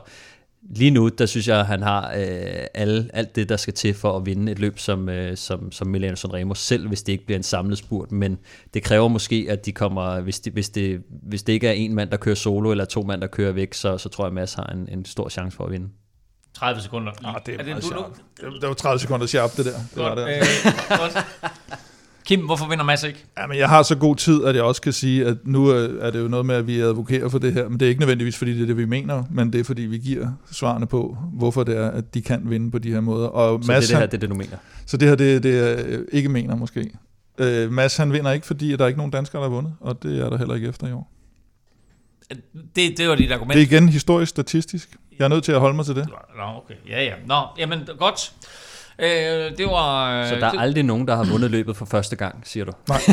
[0.69, 3.93] lige nu, der synes jeg, at han har øh, alle, alt det, der skal til
[3.93, 7.25] for at vinde et løb som, øh, som, som Milano Sanremo, selv hvis det ikke
[7.25, 8.11] bliver en samlet spurt.
[8.11, 8.37] Men
[8.73, 11.93] det kræver måske, at de kommer, hvis, de, hvis, det, hvis det ikke er en
[11.93, 14.33] mand, der kører solo, eller to mand, der kører væk, så, så tror jeg, at
[14.33, 15.89] Mads har en, en stor chance for at vinde.
[16.57, 17.11] 30 sekunder.
[17.25, 18.11] Ah, det er, det meget du- sharp.
[18.41, 19.71] Det, det var 30 sekunder sharp, det der.
[19.71, 20.25] Det var det.
[20.27, 20.67] altså.
[20.91, 21.25] Øh, godt.
[22.25, 23.25] Kim, hvorfor vinder Mads ikke?
[23.37, 25.87] Ja, men jeg har så god tid, at jeg også kan sige, at nu er
[26.01, 27.99] er det jo noget med, at vi advokerer for det her, men det er ikke
[27.99, 31.17] nødvendigvis, fordi det er det, vi mener, men det er, fordi vi giver svarene på,
[31.33, 33.27] hvorfor det er, at de kan vinde på de her måder.
[33.27, 34.57] Og Så Mads, det, er det her, det er det, du mener.
[34.85, 36.89] så det her, det, det er øh, ikke mener måske.
[37.37, 40.03] Øh, Mads han vinder ikke, fordi der er ikke nogen danskere, der har vundet, og
[40.03, 41.11] det er der heller ikke efter i år.
[42.75, 43.53] Det, det var dit argument.
[43.53, 44.89] Det er igen historisk statistisk.
[45.19, 46.07] Jeg er nødt til at holde mig til det.
[46.07, 46.73] Nå, okay.
[46.89, 47.13] Ja, ja.
[47.25, 48.31] Nå, jamen, godt.
[48.99, 50.25] Øh, det var...
[50.27, 52.71] Så der er det, aldrig nogen, der har vundet løbet for første gang, siger du?
[52.87, 53.01] Nej.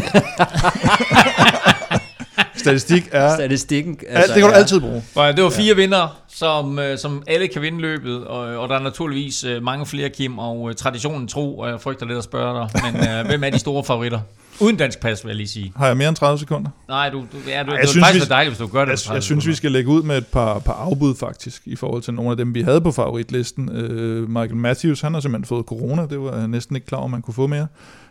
[2.56, 3.34] Statistik er...
[3.34, 3.98] Statistikken...
[4.08, 5.02] Altså, det kan du altid bruge.
[5.16, 5.74] Det var fire ja.
[5.74, 9.86] vinder, som, øh, som alle kan vinde løbet, og, og der er naturligvis øh, mange
[9.86, 13.26] flere, Kim, og uh, traditionen tro, og jeg frygter lidt at spørge dig, men uh,
[13.26, 14.20] hvem er de store favoritter?
[14.60, 15.72] Uden dansk pas, vil jeg lige sige.
[15.76, 16.70] Har jeg mere end 30 sekunder?
[16.88, 18.90] Nej, du, du, ja, du, Ej, det synes, faktisk vi- dejligt, hvis du gør det.
[18.90, 21.62] Jeg, på 30 jeg synes, vi skal lægge ud med et par, par afbud faktisk,
[21.64, 23.68] i forhold til nogle af dem, vi havde på favoritlisten.
[23.72, 27.08] Øh, Michael Matthews, han har simpelthen fået corona, det var jeg næsten ikke klar over,
[27.08, 27.66] man kunne få mere.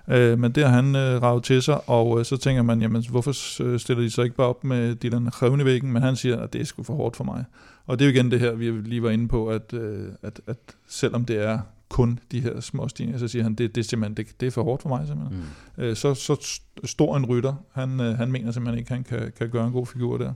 [0.10, 3.04] Øh, men det har han øh, ravet til sig, og øh, så tænker man, jamen
[3.10, 5.94] hvorfor øh, stiller de så ikke bare op med Dylan Røvnevæggen?
[5.94, 7.45] Men han siger, at det er sgu for hårdt for mig.
[7.85, 10.41] Og det er jo igen det her, vi lige var inde på, at, øh, at,
[10.47, 10.57] at
[10.88, 14.18] selvom det er kun de her små stigninger, så siger han, det, det er simpelthen
[14.18, 15.43] det, det er for hårdt for mig simpelthen.
[15.77, 15.84] Mm.
[15.84, 19.31] Øh, så, så st- stor en rytter, han, øh, han mener simpelthen ikke, han kan,
[19.38, 20.34] kan gøre en god figur der.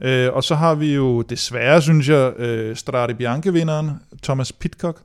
[0.00, 3.90] Øh, og så har vi jo desværre, synes jeg, øh, Strade Bianche-vinderen,
[4.22, 5.00] Thomas Pitcock,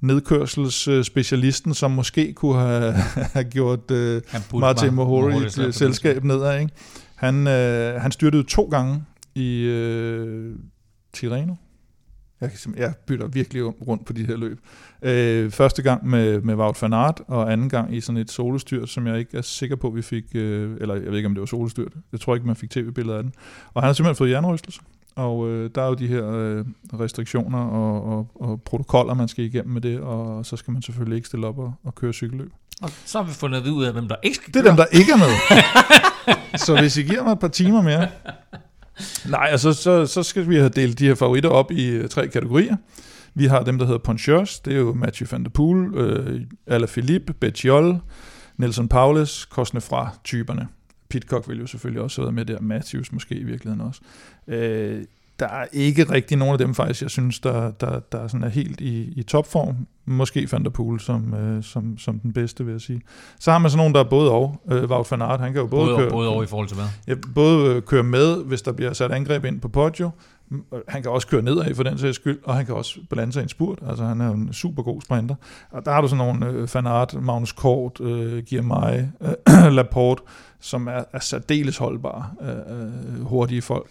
[0.00, 2.92] nedkørselsspecialisten, som måske kunne have,
[3.34, 4.22] have gjort øh,
[4.54, 6.60] Martin Mohori et øh, selskab nedad.
[6.60, 6.72] Ikke?
[7.14, 10.54] Han, øh, han styrtede to gange i øh,
[11.12, 11.54] Tirreno.
[12.40, 14.60] Jeg, kan jeg bytter virkelig rundt på de her løb.
[15.02, 18.88] Øh, første gang med, med Wout van Aert, og anden gang i sådan et solostyrt,
[18.88, 21.40] som jeg ikke er sikker på, vi fik, øh, eller jeg ved ikke, om det
[21.40, 21.92] var solostyrt.
[22.12, 23.32] Jeg tror ikke, man fik tv-billeder af den.
[23.74, 24.80] Og han har simpelthen fået jernrystelse.
[25.16, 26.64] Og øh, der er jo de her øh,
[27.00, 31.16] restriktioner og, og, og protokoller, man skal igennem med det, og så skal man selvfølgelig
[31.16, 32.52] ikke stille op og, og køre cykelløb.
[32.82, 34.86] Og så har vi fundet ud af, hvem der ikke skal Det er dem, der
[34.92, 35.32] ikke er med.
[36.64, 38.08] så hvis I giver mig et par timer mere.
[39.28, 42.28] Nej, altså så, så skal vi have delt de her favoritter op i øh, tre
[42.28, 42.76] kategorier.
[43.34, 44.60] Vi har dem, der hedder Ponchers.
[44.60, 48.00] Det er jo Mathieu van der Poel, øh, Alaphilippe, Betjol,
[48.56, 50.68] Nelson Paulus, Kosne fra typerne.
[51.08, 52.60] Pitcock vil jo selvfølgelig også have været med der.
[52.60, 54.00] Matthews måske i virkeligheden også.
[54.48, 55.04] Øh,
[55.38, 58.48] der er ikke rigtig nogen af dem faktisk, jeg synes, der, der, der sådan er
[58.48, 59.76] helt i, i topform.
[60.04, 63.00] Måske Van der Poel som, øh, som, som den bedste, vil jeg sige.
[63.38, 64.60] Så har man sådan nogen, der er både og.
[64.70, 66.76] Øh, Wout van Aert, han kan jo både, både, køre, både over i forhold til
[66.76, 66.86] hvad?
[67.06, 70.10] ja, både øh, køre med, hvis der bliver sat angreb ind på Poggio.
[70.48, 73.32] Mm, Han kan også køre nedad for den sags skyld, og han kan også balance
[73.32, 73.78] sig i en spurt.
[73.88, 75.34] Altså han er en super god sprinter.
[75.70, 80.22] Og der har du sådan nogle øh, Van Aert, Magnus Kort, øh, Girmay, øh, Laporte,
[80.60, 83.90] som er, er særdeles holdbare, øh, øh, hurtige folk.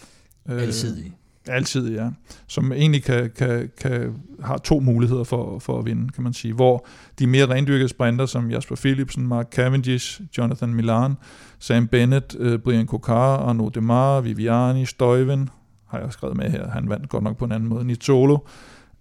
[0.50, 1.17] Øh, Alsidig.
[1.50, 2.10] Altid, ja.
[2.48, 6.54] Som egentlig kan, kan, kan, har to muligheder for, for at vinde, kan man sige.
[6.54, 6.88] Hvor
[7.20, 11.16] de mere rendyrkede sprinter, som Jasper Philipsen, Mark Cavendish, Jonathan Milan,
[11.60, 15.50] Sam Bennett, øh, Brian Kokar, Arnaud Demar, Viviani, Støjven,
[15.88, 16.70] har jeg skrevet med her.
[16.70, 17.86] Han vandt godt nok på en anden måde.
[17.86, 18.38] Nitolo.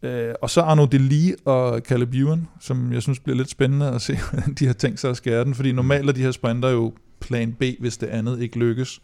[0.02, 4.02] Øh, og så Arnaud Deli og Caleb Ewan, som jeg synes bliver lidt spændende at
[4.02, 5.54] se, hvordan de har tænkt sig at skære den.
[5.54, 9.00] Fordi normalt er de her sprinter jo plan B, hvis det andet ikke lykkes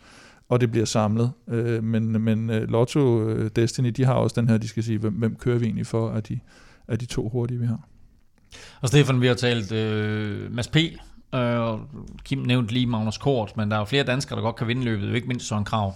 [0.48, 1.32] og det bliver samlet.
[1.48, 4.98] Øh, men men øh, Lotto øh, Destiny, de har også den her, de skal sige,
[4.98, 6.40] hvem, hvem kører vi egentlig for af de,
[6.88, 7.88] af de to hurtige, vi har.
[8.80, 11.80] Og Stefan, vi har talt øh, Mads P., øh, og
[12.24, 14.84] Kim nævnte lige Magnus Kort, men der er jo flere danskere, der godt kan vinde
[14.84, 15.94] løbet, jo ikke mindst Søren Krav.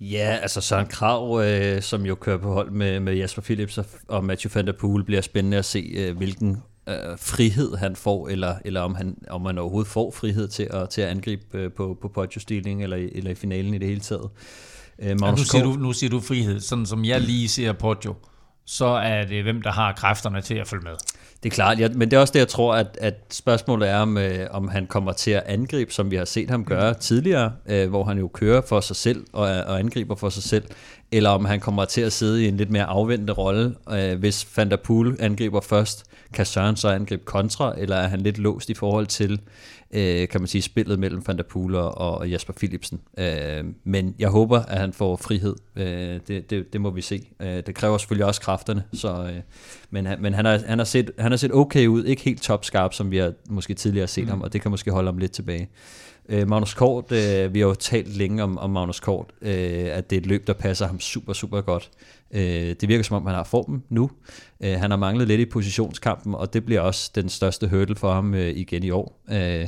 [0.00, 3.84] Ja, altså Søren Krav, øh, som jo kører på hold med, med Jasper Philips og,
[4.08, 8.28] og Matthew van der Poel, bliver spændende at se, øh, hvilken øh, frihed han får,
[8.28, 11.72] eller, eller om, han, om han overhovedet får frihed til at, til at angribe øh,
[11.72, 14.28] på, på podiumstilling eller, i- eller i finalen i det hele taget.
[14.98, 16.60] Øh, Ja, nu, siger du, nu siger du frihed.
[16.60, 18.14] Sådan som jeg lige ser Poggio,
[18.66, 20.92] så er det hvem, der har kræfterne til at følge med.
[21.42, 23.98] Det er klart, ja, men det er også det, jeg tror, at, at spørgsmålet er,
[23.98, 27.52] om, øh, om han kommer til at angribe, som vi har set ham gøre tidligere,
[27.66, 30.64] øh, hvor han jo kører for sig selv og, og angriber for sig selv,
[31.12, 33.74] eller om han kommer til at sidde i en lidt mere afventende rolle.
[33.90, 38.20] Øh, hvis Van der Poel angriber først, kan Søren så angribe kontra, eller er han
[38.20, 39.40] lidt låst i forhold til,
[39.90, 43.00] øh, kan man sige, spillet mellem Van der Poel og, Jasper Philipsen.
[43.18, 45.56] Øh, men jeg håber, at han får frihed.
[45.76, 47.28] Øh, det, det, det må vi se.
[47.40, 49.40] Øh, det kræver selvfølgelig også kræfterne, så, øh,
[49.90, 52.42] men, han, men han, har, han, har set, han har set okay ud, ikke helt
[52.42, 54.30] topskarp, som vi har måske tidligere set mm.
[54.30, 55.68] ham, og det kan måske holde ham lidt tilbage.
[56.28, 59.50] Øh, Magnus Kort, øh, vi har jo talt længe om, om Magnus Kort, øh,
[59.92, 61.90] at det er et løb, der passer ham super, super godt.
[62.30, 62.40] Øh,
[62.80, 64.10] det virker som om, han har formen nu.
[64.60, 68.12] Øh, han har manglet lidt i positionskampen, og det bliver også den største hurdle for
[68.12, 69.22] ham øh, igen i år.
[69.32, 69.66] Øh,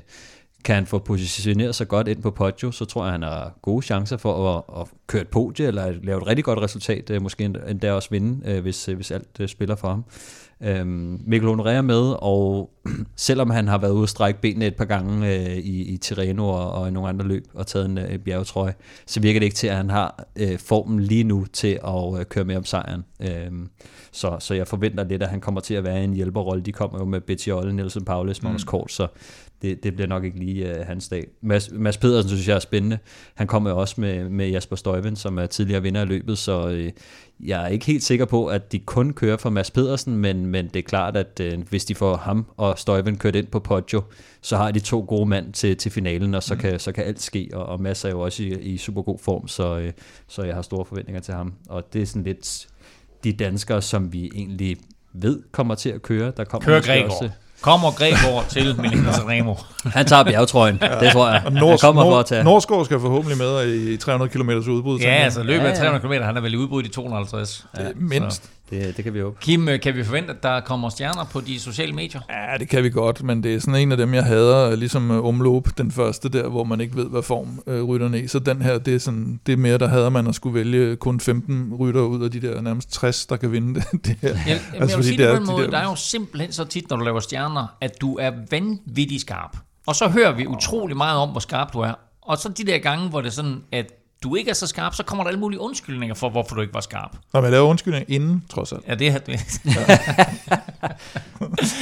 [0.64, 3.82] kan han få positioneret sig godt ind på Poggio, så tror jeg, han har gode
[3.82, 7.44] chancer for at, at køre et podie, eller lave et rigtig godt resultat, øh, måske
[7.44, 10.04] endda også vinde, øh, hvis, øh, hvis alt øh, spiller for ham.
[10.62, 12.70] Øhm, Mikkel Honoré er med, og
[13.16, 16.48] selvom han har været ude at strække benene et par gange øh, i, i Tirreno
[16.48, 18.74] og, og i nogle andre løb og taget en øh, bjergetrøje,
[19.06, 22.24] så virker det ikke til, at han har øh, formen lige nu til at øh,
[22.24, 23.04] køre med om sejren.
[23.20, 23.68] Øhm,
[24.12, 26.62] så, så jeg forventer lidt, at han kommer til at være i en hjælperrolle.
[26.62, 28.68] De kommer jo med Betty Olle, Nielsen Paulus, Magnus mm.
[28.68, 29.06] Kort, så
[29.62, 31.26] det, det bliver nok ikke lige uh, hans dag.
[31.40, 32.98] Mads, Mads Pedersen synes jeg er spændende.
[33.34, 36.92] Han kommer også med, med Jasper Støjven, som er tidligere vinder af løbet, så øh,
[37.40, 40.66] jeg er ikke helt sikker på, at de kun kører for Mads Pedersen, men, men
[40.66, 44.02] det er klart, at øh, hvis de får ham og Støjven kørt ind på Poggio,
[44.40, 46.60] så har de to gode mand til, til finalen, og så, mm.
[46.60, 49.18] kan, så kan alt ske, og, og Mads er jo også i, i super god
[49.18, 49.92] form, så, øh,
[50.28, 51.54] så jeg har store forventninger til ham.
[51.68, 52.68] Og det er sådan lidt
[53.24, 54.76] de danskere, som vi egentlig
[55.12, 56.32] ved kommer til at køre.
[56.36, 57.10] Der kommer Kør Gregor.
[57.10, 57.30] Også,
[57.60, 59.54] Kommer Gregor til Milano Sanremo.
[59.84, 61.00] Han tager bjergtrøjen, ja.
[61.00, 61.42] det tror jeg.
[61.46, 62.44] Og Nors, kommer Nord, for at tage.
[62.44, 64.98] Norsgaard skal forhåbentlig med i 300 km udbrud.
[65.00, 67.66] Ja, altså løbet af 300 km, han er vel i udbrud i 250.
[67.78, 68.44] Ja, mindst.
[68.44, 68.50] Så.
[68.70, 69.36] Det, det kan vi håbe.
[69.40, 72.20] Kim, øh, kan vi forvente, at der kommer stjerner på de sociale medier?
[72.30, 75.10] Ja, det kan vi godt, men det er sådan en af dem, jeg hader, ligesom
[75.10, 78.26] øh, Omloop, den første der, hvor man ikke ved, hvad form øh, rytterne i.
[78.26, 80.96] Så den her, det er, sådan, det er mere, der hader man at skulle vælge
[80.96, 84.36] kun 15 rytter ud af de der nærmest 60, der kan vinde det, det her.
[84.46, 85.70] Ja, altså, jeg vil sige det, er, måde, de der...
[85.70, 89.56] der er jo simpelthen så tit, når du laver stjerner, at du er vanvittig skarp.
[89.86, 91.92] Og så hører vi utrolig meget om, hvor skarp du er.
[92.22, 93.92] Og så de der gange, hvor det er sådan, at
[94.22, 96.74] du ikke er så skarp, så kommer der alle mulige undskyldninger for, hvorfor du ikke
[96.74, 97.16] var skarp.
[97.32, 98.88] Nå, men der er undskyldninger inden, trods alt.
[98.88, 99.40] Ja, det er det.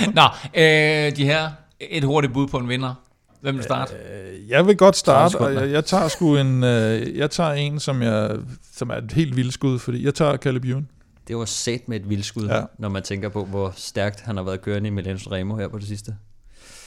[0.19, 0.23] Nå,
[0.55, 1.51] øh, de her,
[1.81, 2.95] et hurtigt bud på en vinder.
[3.41, 3.95] Hvem vil starte?
[3.95, 7.81] Øh, jeg vil godt starte, og jeg, jeg tager sgu en, øh, jeg tager en,
[7.81, 8.37] som, jeg,
[8.75, 10.89] som er et helt vildt skud, fordi jeg tager Caleb Ewan.
[11.29, 12.63] Det var sat med et vildskud, ja.
[12.79, 15.79] når man tænker på, hvor stærkt han har været kørende i Milano Remo her på
[15.79, 16.17] det sidste.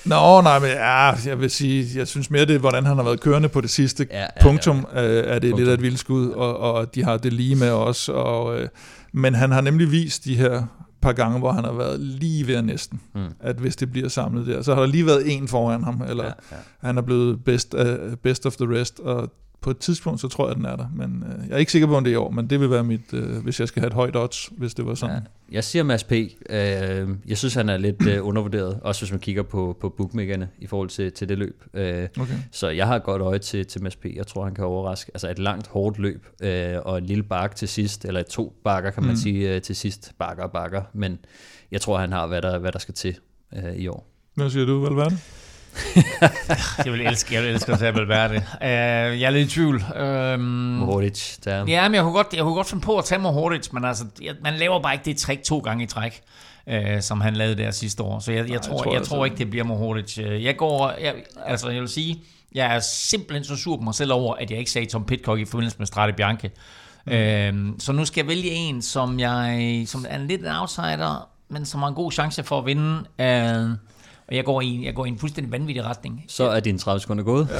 [0.06, 3.04] Nå, nej, men ja, jeg vil sige, jeg synes mere, det er, hvordan han har
[3.04, 5.08] været kørende på det sidste ja, ja, punktum, ja, ja.
[5.08, 5.60] er det punktum.
[5.60, 8.10] lidt af et vildskud, og, og de har det lige med os.
[8.10, 8.68] Og, øh,
[9.14, 10.64] men han har nemlig vist de her
[11.02, 13.22] par gange, hvor han har været lige ved næsten, mm.
[13.40, 16.24] at hvis det bliver samlet der, så har der lige været en foran ham, eller
[16.24, 16.58] ja, ja.
[16.88, 20.46] han er blevet best, uh, best of the rest, og på et tidspunkt, så tror
[20.46, 20.86] jeg, at den er der.
[20.96, 22.70] Men øh, jeg er ikke sikker på, om det er i år, men det vil
[22.70, 25.16] være mit, øh, hvis jeg skal have et højt odds, hvis det var sådan.
[25.16, 25.22] Ja.
[25.52, 26.12] Jeg siger Mads P.
[26.12, 30.50] Øh, jeg synes, han er lidt øh, undervurderet, også hvis man kigger på, på bookmakerne
[30.60, 31.64] i forhold til, til det løb.
[31.74, 32.34] Øh, okay.
[32.52, 34.06] Så jeg har et godt øje til, til Mads P.
[34.16, 35.12] Jeg tror, han kan overraske.
[35.14, 38.92] Altså et langt, hårdt løb, øh, og en lille bakke til sidst, eller to bakker,
[38.92, 39.18] kan man mm.
[39.18, 40.12] sige, øh, til sidst.
[40.20, 40.82] Bakker og bakker.
[40.94, 41.20] Men
[41.72, 43.18] jeg tror, han har, hvad der, hvad der skal til
[43.56, 44.08] øh, i år.
[44.36, 45.18] Hvad siger du, Valverde?
[46.86, 48.36] jeg vil elske, jeg vil elske at tage Valverde.
[48.36, 49.84] Uh, jeg er lidt i tvivl.
[50.36, 51.66] Um, Mohoric, der.
[51.68, 54.06] Ja, men jeg kunne, godt, jeg kunne godt finde på at tage Mohoric, men altså,
[54.44, 56.22] man laver bare ikke det trick to gange i træk,
[56.68, 58.20] uh, som han lavede der sidste år.
[58.20, 60.18] Så jeg, jeg, Nej, tror, jeg, tror, jeg tror ikke, det bliver Mohoric.
[60.18, 61.16] Øh, jeg går, jeg,
[61.46, 62.24] altså jeg vil sige,
[62.56, 65.40] jeg er simpelthen så sur på mig selv over, at jeg ikke sagde Tom Pitcock
[65.40, 66.50] i forbindelse med Strade Bianche.
[67.06, 67.70] Mm.
[67.70, 71.30] Uh, så nu skal jeg vælge en, som jeg som er en lidt en outsider,
[71.50, 72.98] men som har en god chance for at vinde.
[73.20, 73.78] Uh,
[74.32, 76.26] og jeg går i, jeg går i en fuldstændig vanvittig retning.
[76.28, 77.48] Så er din 30 sekunder gået.
[77.50, 77.56] Ja.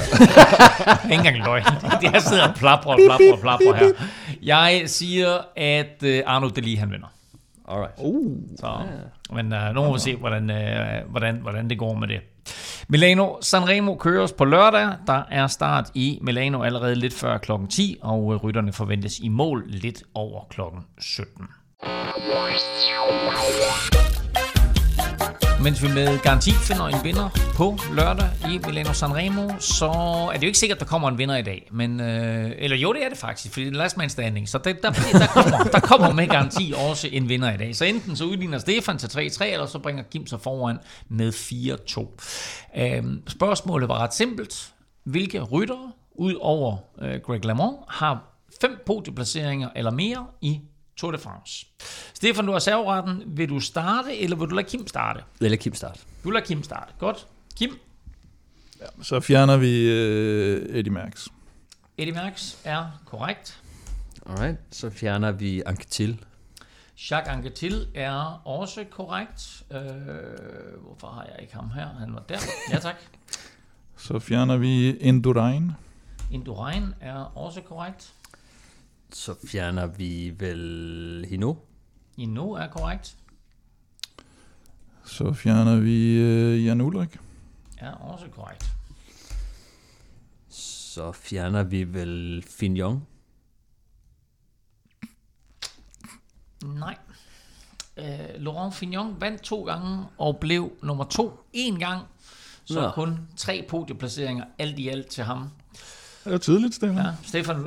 [1.04, 1.64] Ikke engang løgn.
[2.00, 3.88] Det er sidder og plapper og plapper og plapper her.
[4.42, 7.06] Jeg siger, at uh, Arno Deli han vinder.
[7.68, 7.92] Alright.
[7.98, 9.44] Uh, så, yeah.
[9.44, 12.20] Men uh, nu må vi se, hvordan, uh, hvordan, hvordan det går med det.
[12.88, 14.92] Milano Sanremo køres på lørdag.
[15.06, 19.64] Der er start i Milano allerede lidt før klokken 10, og rytterne forventes i mål
[19.66, 21.48] lidt over klokken 17.
[25.62, 29.90] Mens vi med garanti finder en vinder på lørdag i Milano Sanremo, så
[30.32, 31.68] er det jo ikke sikkert, at der kommer en vinder i dag.
[31.72, 34.48] Men, øh, eller jo, det er det faktisk, fordi det er last man standing.
[34.48, 37.76] Så der, der, der, kommer, der kommer med garanti også en vinder i dag.
[37.76, 40.78] Så enten så udligner Stefan til 3-3, eller så bringer Kim sig foran
[41.08, 42.80] med 4-2.
[42.82, 44.72] Øh, spørgsmålet var ret simpelt.
[45.04, 48.24] Hvilke ryttere, ud over øh, Greg LeMond, har
[48.60, 50.60] fem podieplaceringer eller mere i
[51.02, 51.66] Tour de France.
[52.14, 53.22] Stefan, du har serveretten.
[53.26, 55.24] Vil du starte, eller vil du lade Kim starte?
[55.40, 56.00] Jeg lader Kim starte.
[56.24, 56.92] Du lader Kim starte.
[56.98, 57.26] Godt.
[57.56, 57.78] Kim?
[58.80, 61.26] Ja, så fjerner vi uh, Eddie Merckx.
[61.98, 63.58] Eddie Merckx er korrekt.
[64.26, 66.24] Alright, så fjerner vi Anquetil.
[67.10, 69.62] Jacques Anquetil er også korrekt.
[69.70, 69.76] Uh,
[70.82, 71.88] hvorfor har jeg ikke ham her?
[71.98, 72.38] Han var der.
[72.72, 72.96] Ja, tak.
[74.06, 75.72] så fjerner vi Indurain.
[76.30, 78.12] Indurain er også korrekt.
[79.12, 81.54] Så fjerner vi vel Hino.
[82.16, 83.16] Hino er korrekt.
[85.04, 87.18] Så fjerner vi uh, Jan Ulrik.
[87.78, 88.66] Er også korrekt.
[90.48, 93.06] Så fjerner vi vel Fignon.
[96.64, 96.96] Nej.
[97.96, 102.06] Uh, Laurent Fignon vandt to gange og blev nummer to en gang.
[102.64, 102.90] Så Nå.
[102.90, 105.48] kun tre podieplaceringer alt i alt til ham.
[106.24, 106.96] Det er tydeligt, Stefan.
[106.96, 107.66] Ja, Stefan, øh,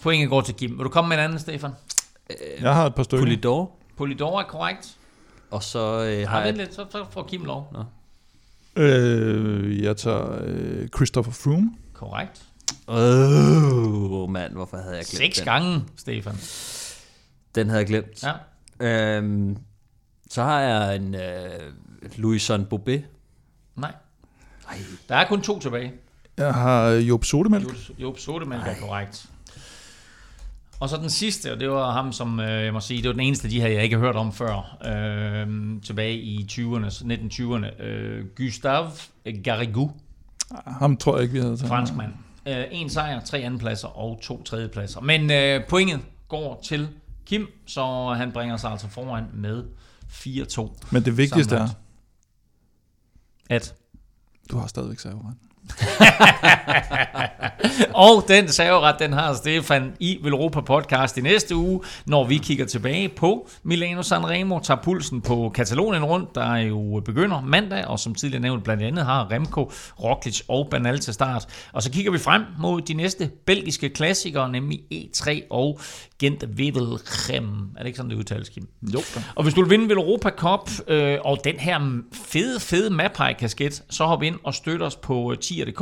[0.00, 0.70] pointet går til Kim.
[0.70, 1.70] Vil du komme med en anden, Stefan?
[2.60, 3.24] Jeg har et par stykker.
[3.24, 3.70] Polidor.
[3.96, 4.96] Polidor er korrekt.
[5.50, 6.54] og så øh, har Ej, jeg...
[6.56, 7.72] lidt, så, så får Kim lov.
[7.72, 7.84] Nå.
[8.82, 11.70] Øh, jeg tager øh, Christopher Froome.
[11.92, 12.42] Korrekt.
[12.88, 15.44] Åh, oh, mand, hvorfor havde jeg glemt Seks den?
[15.44, 16.34] gange, Stefan.
[17.54, 18.24] Den havde jeg glemt.
[18.80, 19.16] Ja.
[19.16, 19.56] Øhm,
[20.30, 21.72] så har jeg en øh,
[22.16, 23.04] Louison Bobet.
[23.76, 23.94] Nej.
[24.68, 24.76] Ej.
[25.08, 25.92] Der er kun to tilbage.
[26.36, 27.64] Jeg har Job Sodemælk.
[27.64, 29.26] Jo, jo Sodemalk er korrekt.
[30.80, 33.12] Og så den sidste, og det var ham, som øh, jeg må sige, det var
[33.12, 36.86] den eneste af de her, jeg ikke har hørt om før, øh, tilbage i 20'erne,
[36.86, 37.82] 1920'erne.
[37.82, 38.90] Øh, Gustave
[39.44, 39.92] Garrigou,
[40.66, 41.68] Ham tror jeg ikke, vi havde taget.
[41.68, 42.12] franskmand.
[42.48, 45.00] Øh, en sejr, tre andenpladser og to tredjepladser.
[45.00, 46.88] Men øh, pointet går til
[47.26, 49.64] Kim, så han bringer sig altså foran med
[50.08, 50.76] 4-2.
[50.90, 51.78] Men det vigtigste er, Sammenlagt.
[53.50, 53.74] At
[54.50, 55.34] du har stadigvæk serveret.
[57.94, 62.66] Og den saveret, den har Stefan i Velropa podcast i næste uge, når vi kigger
[62.66, 68.14] tilbage på Milano Sanremo, tager pulsen på Katalonien rundt, der jo begynder mandag, og som
[68.14, 69.72] tidligere nævnt blandt andet har Remco,
[70.02, 71.46] Roglic og Banal til start.
[71.72, 75.80] Og så kigger vi frem mod de næste belgiske klassikere, nemlig E3 og
[76.18, 77.70] Gent Wevelgem.
[77.76, 78.68] Er det ikke sådan, det udtales, Kim?
[78.94, 79.00] Jo.
[79.34, 84.04] Og hvis du vil vinde Europa Cup øh, og den her fede, fede Mapai-kasket, så
[84.04, 85.80] hop ind og støt os på øh, tier.dk.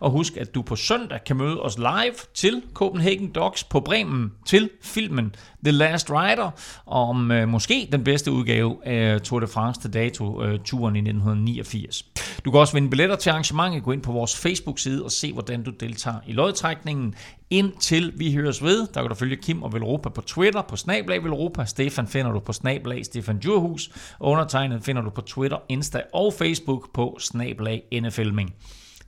[0.00, 4.32] Og husk, at du på søndag kan møde os live til Copenhagen Dogs på Bremen
[4.46, 6.50] til filmen The Last Rider
[6.86, 10.98] om øh, måske den bedste udgave af Tour de France til dato øh, turen i
[10.98, 12.04] 1989.
[12.44, 13.82] Du kan også vinde billetter til arrangementet.
[13.82, 17.14] Gå ind på vores Facebook-side og se, hvordan du deltager i lodtrækningen.
[17.50, 21.24] Indtil vi høres ved, der kan du følge Kim og Velropa på Twitter, på Snablag
[21.24, 21.64] Velropa.
[21.64, 23.90] Stefan finder du på Snablag Stefan Djurhus.
[24.18, 28.54] Og undertegnet finder du på Twitter, Insta og Facebook på Snablag NFLming.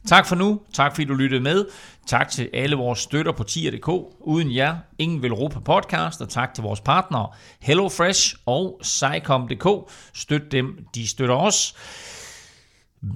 [0.06, 0.60] Tak for nu.
[0.72, 1.64] Tak fordi du lyttede med.
[2.06, 3.88] Tak til alle vores støtter på tier.dk.
[4.20, 6.20] Uden jer, ingen vil råbe podcast.
[6.20, 7.28] Og tak til vores partnere
[7.60, 9.90] HelloFresh og Sycom.dk.
[10.14, 11.74] Støt dem, de støtter os.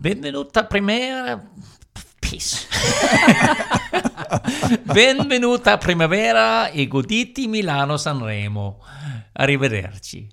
[0.03, 1.39] Benvenuta primera...
[2.23, 2.69] Pis.
[4.95, 8.73] Benvenuta primavera e goditi Milano Sanremo.
[9.35, 10.31] Arrivederci.